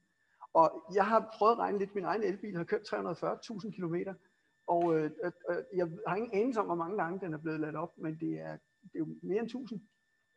Og 0.52 0.84
jeg 0.94 1.06
har 1.06 1.30
prøvet 1.34 1.52
at 1.52 1.58
regne 1.58 1.78
lidt, 1.78 1.94
min 1.94 2.04
egen 2.04 2.22
elbil 2.22 2.56
har 2.56 2.64
kørt 2.64 2.94
340.000 2.94 3.70
km, 3.76 3.94
og 4.66 4.96
øh, 4.96 5.10
øh, 5.24 5.32
øh, 5.50 5.56
jeg 5.74 5.88
har 6.06 6.16
ingen 6.16 6.40
anelse 6.40 6.60
om, 6.60 6.66
hvor 6.66 6.74
mange 6.74 7.02
gange 7.02 7.20
den 7.20 7.34
er 7.34 7.38
blevet 7.38 7.60
ladt 7.60 7.76
op, 7.76 7.98
men 7.98 8.20
det 8.20 8.40
er, 8.40 8.56
det 8.92 8.94
er 8.94 8.98
jo 8.98 9.08
mere 9.22 9.38
end 9.38 9.46
1000. 9.46 9.80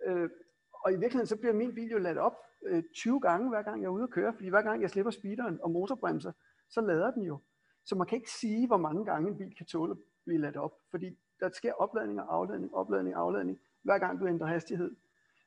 Øh, 0.06 0.30
og 0.74 0.92
i 0.92 0.96
virkeligheden 0.96 1.28
så 1.28 1.38
bliver 1.38 1.54
min 1.54 1.76
bil 1.76 1.90
jo 1.90 1.98
ladt 1.98 2.18
op 2.18 2.36
øh, 2.66 2.84
20 2.96 3.20
gange, 3.20 3.50
hver 3.50 3.62
gang 3.62 3.82
jeg 3.82 3.88
er 3.88 3.92
ude 3.92 4.04
at 4.04 4.10
køre, 4.10 4.34
fordi 4.34 4.50
hver 4.50 4.62
gang 4.62 4.82
jeg 4.82 4.90
slipper 4.90 5.12
speederen 5.12 5.60
og 5.62 5.72
motorbremser, 5.72 6.32
så 6.70 6.82
lader 6.82 7.12
den 7.12 7.24
jo. 7.24 7.40
Så 7.86 7.96
man 7.96 8.08
kan 8.08 8.16
ikke 8.16 8.32
sige, 8.32 8.68
hvor 8.68 8.78
mange 8.78 9.06
gange 9.06 9.30
en 9.30 9.38
bil 9.38 9.56
kan 9.58 9.66
tåle 9.66 9.96
blive 10.26 10.42
ladt 10.42 10.58
op, 10.58 10.74
fordi 10.90 11.18
der 11.40 11.50
sker 11.54 11.74
opladning 11.74 12.22
og 12.22 12.36
afladning, 12.36 12.76
opladning 12.76 13.16
og 13.16 13.22
afladning, 13.22 13.60
hver 13.82 13.98
gang 13.98 14.20
du 14.20 14.28
ændrer 14.28 14.48
hastighed. 14.48 14.96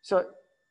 Så 0.03 0.27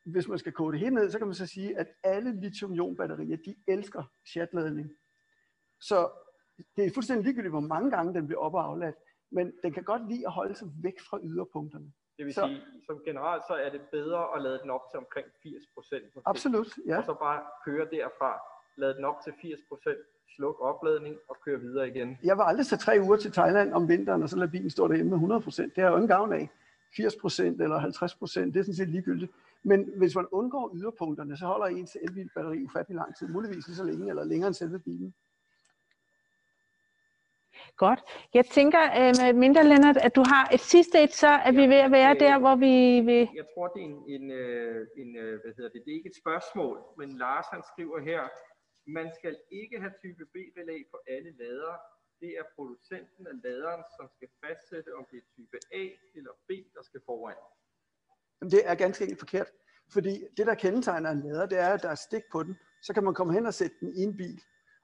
hvis 0.06 0.28
man 0.28 0.38
skal 0.38 0.52
kode 0.52 0.72
det 0.72 0.80
helt 0.80 0.94
ned, 0.94 1.10
så 1.10 1.18
kan 1.18 1.28
man 1.28 1.34
så 1.36 1.46
sige, 1.46 1.78
at 1.78 1.88
alle 2.04 2.42
lithium-ion-batterier, 2.42 3.38
de 3.46 3.56
elsker 3.68 4.04
chatladning. 4.26 4.92
Så 5.80 6.10
det 6.76 6.86
er 6.86 6.92
fuldstændig 6.94 7.24
ligegyldigt, 7.24 7.52
hvor 7.52 7.60
mange 7.60 7.92
gange 7.92 8.14
den 8.14 8.28
bliver 8.28 8.40
op 8.40 8.54
og 8.54 8.66
afladt, 8.66 8.96
men 9.32 9.54
den 9.64 9.74
kan 9.74 9.84
godt 9.84 10.08
lide 10.10 10.28
at 10.28 10.34
holde 10.34 10.56
sig 10.56 10.68
væk 10.84 11.00
fra 11.00 11.20
yderpunkterne. 11.24 11.94
Det 12.24 12.28
vil 12.28 12.34
så, 12.34 12.48
sige, 12.48 12.62
som 12.88 13.02
generelt 13.06 13.44
så 13.50 13.54
er 13.66 13.70
det 13.70 13.82
bedre 13.92 14.22
at 14.36 14.42
lade 14.42 14.60
den 14.64 14.70
op 14.70 14.86
til 14.92 14.98
omkring 14.98 15.28
80 15.44 15.64
procent. 15.76 16.04
Absolut, 16.26 16.70
ja. 16.88 16.98
Og 16.98 17.04
så 17.04 17.14
bare 17.14 17.42
køre 17.66 17.86
derfra, 17.92 18.32
lade 18.78 18.94
den 18.98 19.06
op 19.06 19.16
til 19.24 19.34
80 19.42 19.60
procent, 19.70 19.98
sluk 20.36 20.58
opladning 20.62 21.16
og 21.30 21.36
køre 21.46 21.60
videre 21.60 21.88
igen. 21.88 22.18
Jeg 22.24 22.38
var 22.38 22.44
aldrig 22.44 22.66
så 22.66 22.78
tre 22.78 22.94
uger 23.02 23.18
til 23.18 23.32
Thailand 23.32 23.74
om 23.74 23.90
vinteren, 23.90 24.24
og 24.24 24.30
så 24.30 24.38
lade 24.38 24.52
bilen 24.52 24.70
stå 24.70 24.88
derhjemme 24.88 25.10
med 25.10 25.18
100 25.18 25.42
procent. 25.42 25.76
Det 25.76 25.82
har 25.82 25.90
jeg 25.90 25.92
jo 25.92 25.98
ingen 25.98 26.08
gavn 26.08 26.34
af. 26.34 26.50
80 26.96 27.16
procent 27.22 27.62
eller 27.62 27.78
50 27.78 28.16
procent, 28.16 28.54
det 28.54 28.60
er 28.60 28.64
sådan 28.64 28.76
set 28.76 28.90
ligegyldigt. 28.90 29.32
Men 29.64 29.90
hvis 29.98 30.16
man 30.16 30.26
undgår 30.32 30.72
yderpunkterne, 30.76 31.38
så 31.38 31.46
holder 31.46 31.66
ens 31.66 31.98
elbilbatteri 32.02 32.64
ufattelig 32.64 32.96
lang 32.96 33.16
tid. 33.18 33.28
Muligvis 33.28 33.68
lige 33.68 33.76
så 33.76 33.84
længe 33.84 34.10
eller 34.10 34.24
længere 34.24 34.48
end 34.48 34.56
selve 34.56 34.80
bilen. 34.80 35.14
Godt. 37.78 38.00
Jeg 38.34 38.46
tænker, 38.46 38.82
øh, 39.00 39.36
mindre 39.36 39.64
Lennart, 39.64 39.98
at 39.98 40.16
du 40.16 40.24
har 40.34 40.50
et 40.56 40.60
sidste 40.60 41.04
et, 41.04 41.14
så 41.14 41.28
er 41.28 41.52
ja, 41.52 41.60
vi 41.60 41.66
ved 41.74 41.82
at 41.88 41.92
være 41.92 42.14
øh, 42.16 42.20
der, 42.20 42.40
hvor 42.40 42.56
vi 42.56 42.76
vil... 43.10 43.24
Jeg 43.42 43.48
tror, 43.54 43.68
det 43.74 43.82
er 43.82 43.86
en, 43.86 43.98
en, 44.16 44.32
øh, 44.32 44.88
en, 45.02 45.16
øh, 45.24 45.42
hvad 45.42 45.54
hedder 45.58 45.72
det, 45.74 45.82
det 45.86 45.92
er 45.92 45.98
ikke 46.00 46.10
et 46.10 46.22
spørgsmål, 46.24 46.76
men 47.00 47.10
Lars 47.24 47.48
han 47.56 47.64
skriver 47.72 48.00
her, 48.00 48.22
man 48.98 49.08
skal 49.18 49.36
ikke 49.52 49.80
have 49.80 49.94
type 50.04 50.26
B-belæg 50.34 50.84
på 50.94 50.98
alle 51.08 51.32
lader. 51.42 51.76
det 52.22 52.32
er 52.40 52.46
producenten 52.56 53.28
af 53.32 53.36
laderen, 53.44 53.84
som 53.98 54.06
skal 54.16 54.30
fastsætte, 54.44 54.90
om 55.00 55.04
det 55.12 55.18
er 55.18 55.28
type 55.36 55.58
A 55.82 55.86
eller 56.18 56.34
B, 56.48 56.52
der 56.76 56.84
skal 56.90 57.02
foran. 57.06 57.40
Jamen, 58.38 58.52
det 58.52 58.62
er 58.70 58.76
ganske 58.76 59.02
enkelt 59.04 59.20
forkert. 59.20 59.50
Fordi 59.96 60.14
det, 60.38 60.48
der 60.48 60.56
kendetegner 60.56 61.10
en 61.12 61.22
lader, 61.28 61.46
det 61.46 61.60
er, 61.60 61.74
at 61.74 61.82
der 61.82 61.90
er 61.90 61.96
stik 62.08 62.24
på 62.32 62.44
den. 62.44 62.56
Så 62.82 62.94
kan 62.94 63.04
man 63.04 63.14
komme 63.14 63.34
hen 63.34 63.46
og 63.46 63.54
sætte 63.54 63.76
den 63.80 63.90
i 63.96 64.02
en 64.04 64.18
bil. 64.18 64.42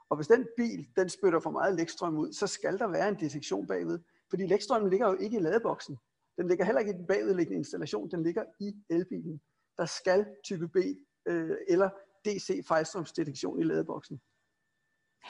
Og 0.09 0.15
hvis 0.15 0.27
den 0.27 0.47
bil, 0.57 0.87
den 0.95 1.09
spytter 1.09 1.39
for 1.39 1.49
meget 1.51 1.75
lækstrøm 1.75 2.17
ud, 2.17 2.33
så 2.33 2.47
skal 2.47 2.79
der 2.79 2.87
være 2.87 3.09
en 3.09 3.19
detektion 3.19 3.67
bagved. 3.67 3.99
Fordi 4.29 4.47
lækstrømmen 4.47 4.89
ligger 4.89 5.07
jo 5.07 5.17
ikke 5.19 5.37
i 5.37 5.39
ladeboksen. 5.39 5.97
Den 6.37 6.47
ligger 6.47 6.65
heller 6.65 6.79
ikke 6.79 6.91
i 6.91 6.97
den 6.97 7.07
bagvedliggende 7.07 7.57
installation. 7.57 8.11
Den 8.11 8.23
ligger 8.23 8.43
i 8.59 8.75
elbilen. 8.89 9.41
Der 9.77 9.85
skal 9.85 10.25
type 10.43 10.67
B 10.67 10.77
øh, 11.25 11.57
eller 11.67 11.89
DC 12.25 12.67
fejlstrømsdetektion 12.67 13.59
i 13.59 13.63
ladeboksen. 13.63 14.21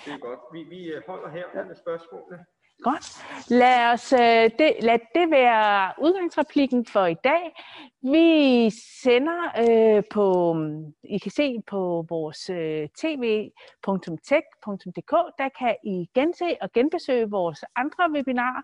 Det 0.05 0.13
er 0.13 0.17
godt. 0.17 0.39
Vi, 0.53 0.63
vi 0.63 0.93
øh, 0.93 1.01
holder 1.07 1.29
her 1.29 1.45
ja. 1.55 1.65
med 1.65 1.75
spørgsmålene. 1.75 2.45
Godt. 2.83 3.25
Lad, 3.49 3.93
os, 3.93 4.13
øh, 4.13 4.49
det, 4.59 4.75
lad 4.81 4.99
det 5.15 5.31
være 5.31 5.93
udgangsreplikken 6.01 6.85
for 6.85 7.05
i 7.05 7.15
dag. 7.23 7.55
Vi 8.01 8.69
sender 9.03 9.41
øh, 9.63 10.03
på, 10.11 10.55
I 11.03 11.17
kan 11.17 11.31
se 11.31 11.61
på 11.67 12.05
vores 12.09 12.49
øh, 12.49 12.89
tv.tech.dk, 12.97 15.11
der 15.37 15.49
kan 15.59 15.75
I 15.83 16.09
gense 16.15 16.57
og 16.61 16.71
genbesøge 16.71 17.29
vores 17.29 17.63
andre 17.75 18.11
webinarer. 18.11 18.61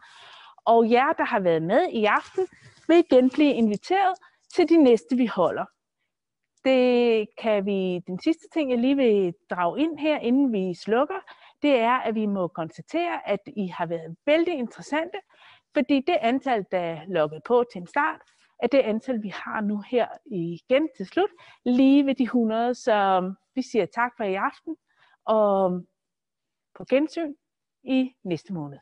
Og 0.66 0.92
jer, 0.92 1.14
der 1.14 1.26
har 1.26 1.40
været 1.40 1.64
med 1.64 1.88
i 1.92 2.06
aften, 2.06 2.48
vil 2.88 2.98
igen 2.98 3.30
blive 3.30 3.54
inviteret 3.54 4.14
til 4.56 4.70
de 4.70 4.78
næste, 4.78 5.18
vi 5.18 5.26
holder. 5.26 5.66
Det 6.64 7.28
kan 7.38 7.66
vi, 7.66 8.00
den 8.08 8.20
sidste 8.20 8.48
ting, 8.54 8.72
jeg 8.72 8.80
lige 8.80 8.96
vil 8.96 9.34
drage 9.50 9.82
ind 9.82 10.00
her, 10.00 10.20
inden 10.20 10.54
vi 10.54 10.74
slukker, 10.74 11.20
det 11.66 11.80
er, 11.80 11.98
at 12.08 12.16
vi 12.16 12.26
må 12.26 12.48
konstatere, 12.48 13.30
at 13.30 13.40
I 13.58 13.68
har 13.68 13.86
været 13.86 14.16
vældig 14.26 14.54
interessante, 14.54 15.20
fordi 15.74 16.04
det 16.08 16.18
antal, 16.22 16.66
der 16.72 16.80
er 16.80 17.06
logget 17.08 17.42
på 17.44 17.66
til 17.72 17.82
en 17.82 17.88
start, 17.88 18.22
er 18.64 18.68
det 18.68 18.80
antal, 18.80 19.24
vi 19.24 19.30
har 19.30 19.62
nu 19.62 19.84
her 19.90 20.08
igen 20.26 20.90
til 20.98 21.06
slut, 21.06 21.30
lige 21.66 22.06
ved 22.06 22.16
de 22.16 22.24
100. 22.24 22.76
Så 22.76 23.18
um, 23.18 23.38
vi 23.56 23.62
siger 23.62 23.86
tak 23.86 24.12
for 24.18 24.24
i 24.24 24.36
aften, 24.36 24.76
og 25.26 25.66
um, 25.66 25.88
på 26.76 26.86
gensyn 26.90 27.34
i 27.84 28.12
næste 28.24 28.54
måned. 28.54 28.78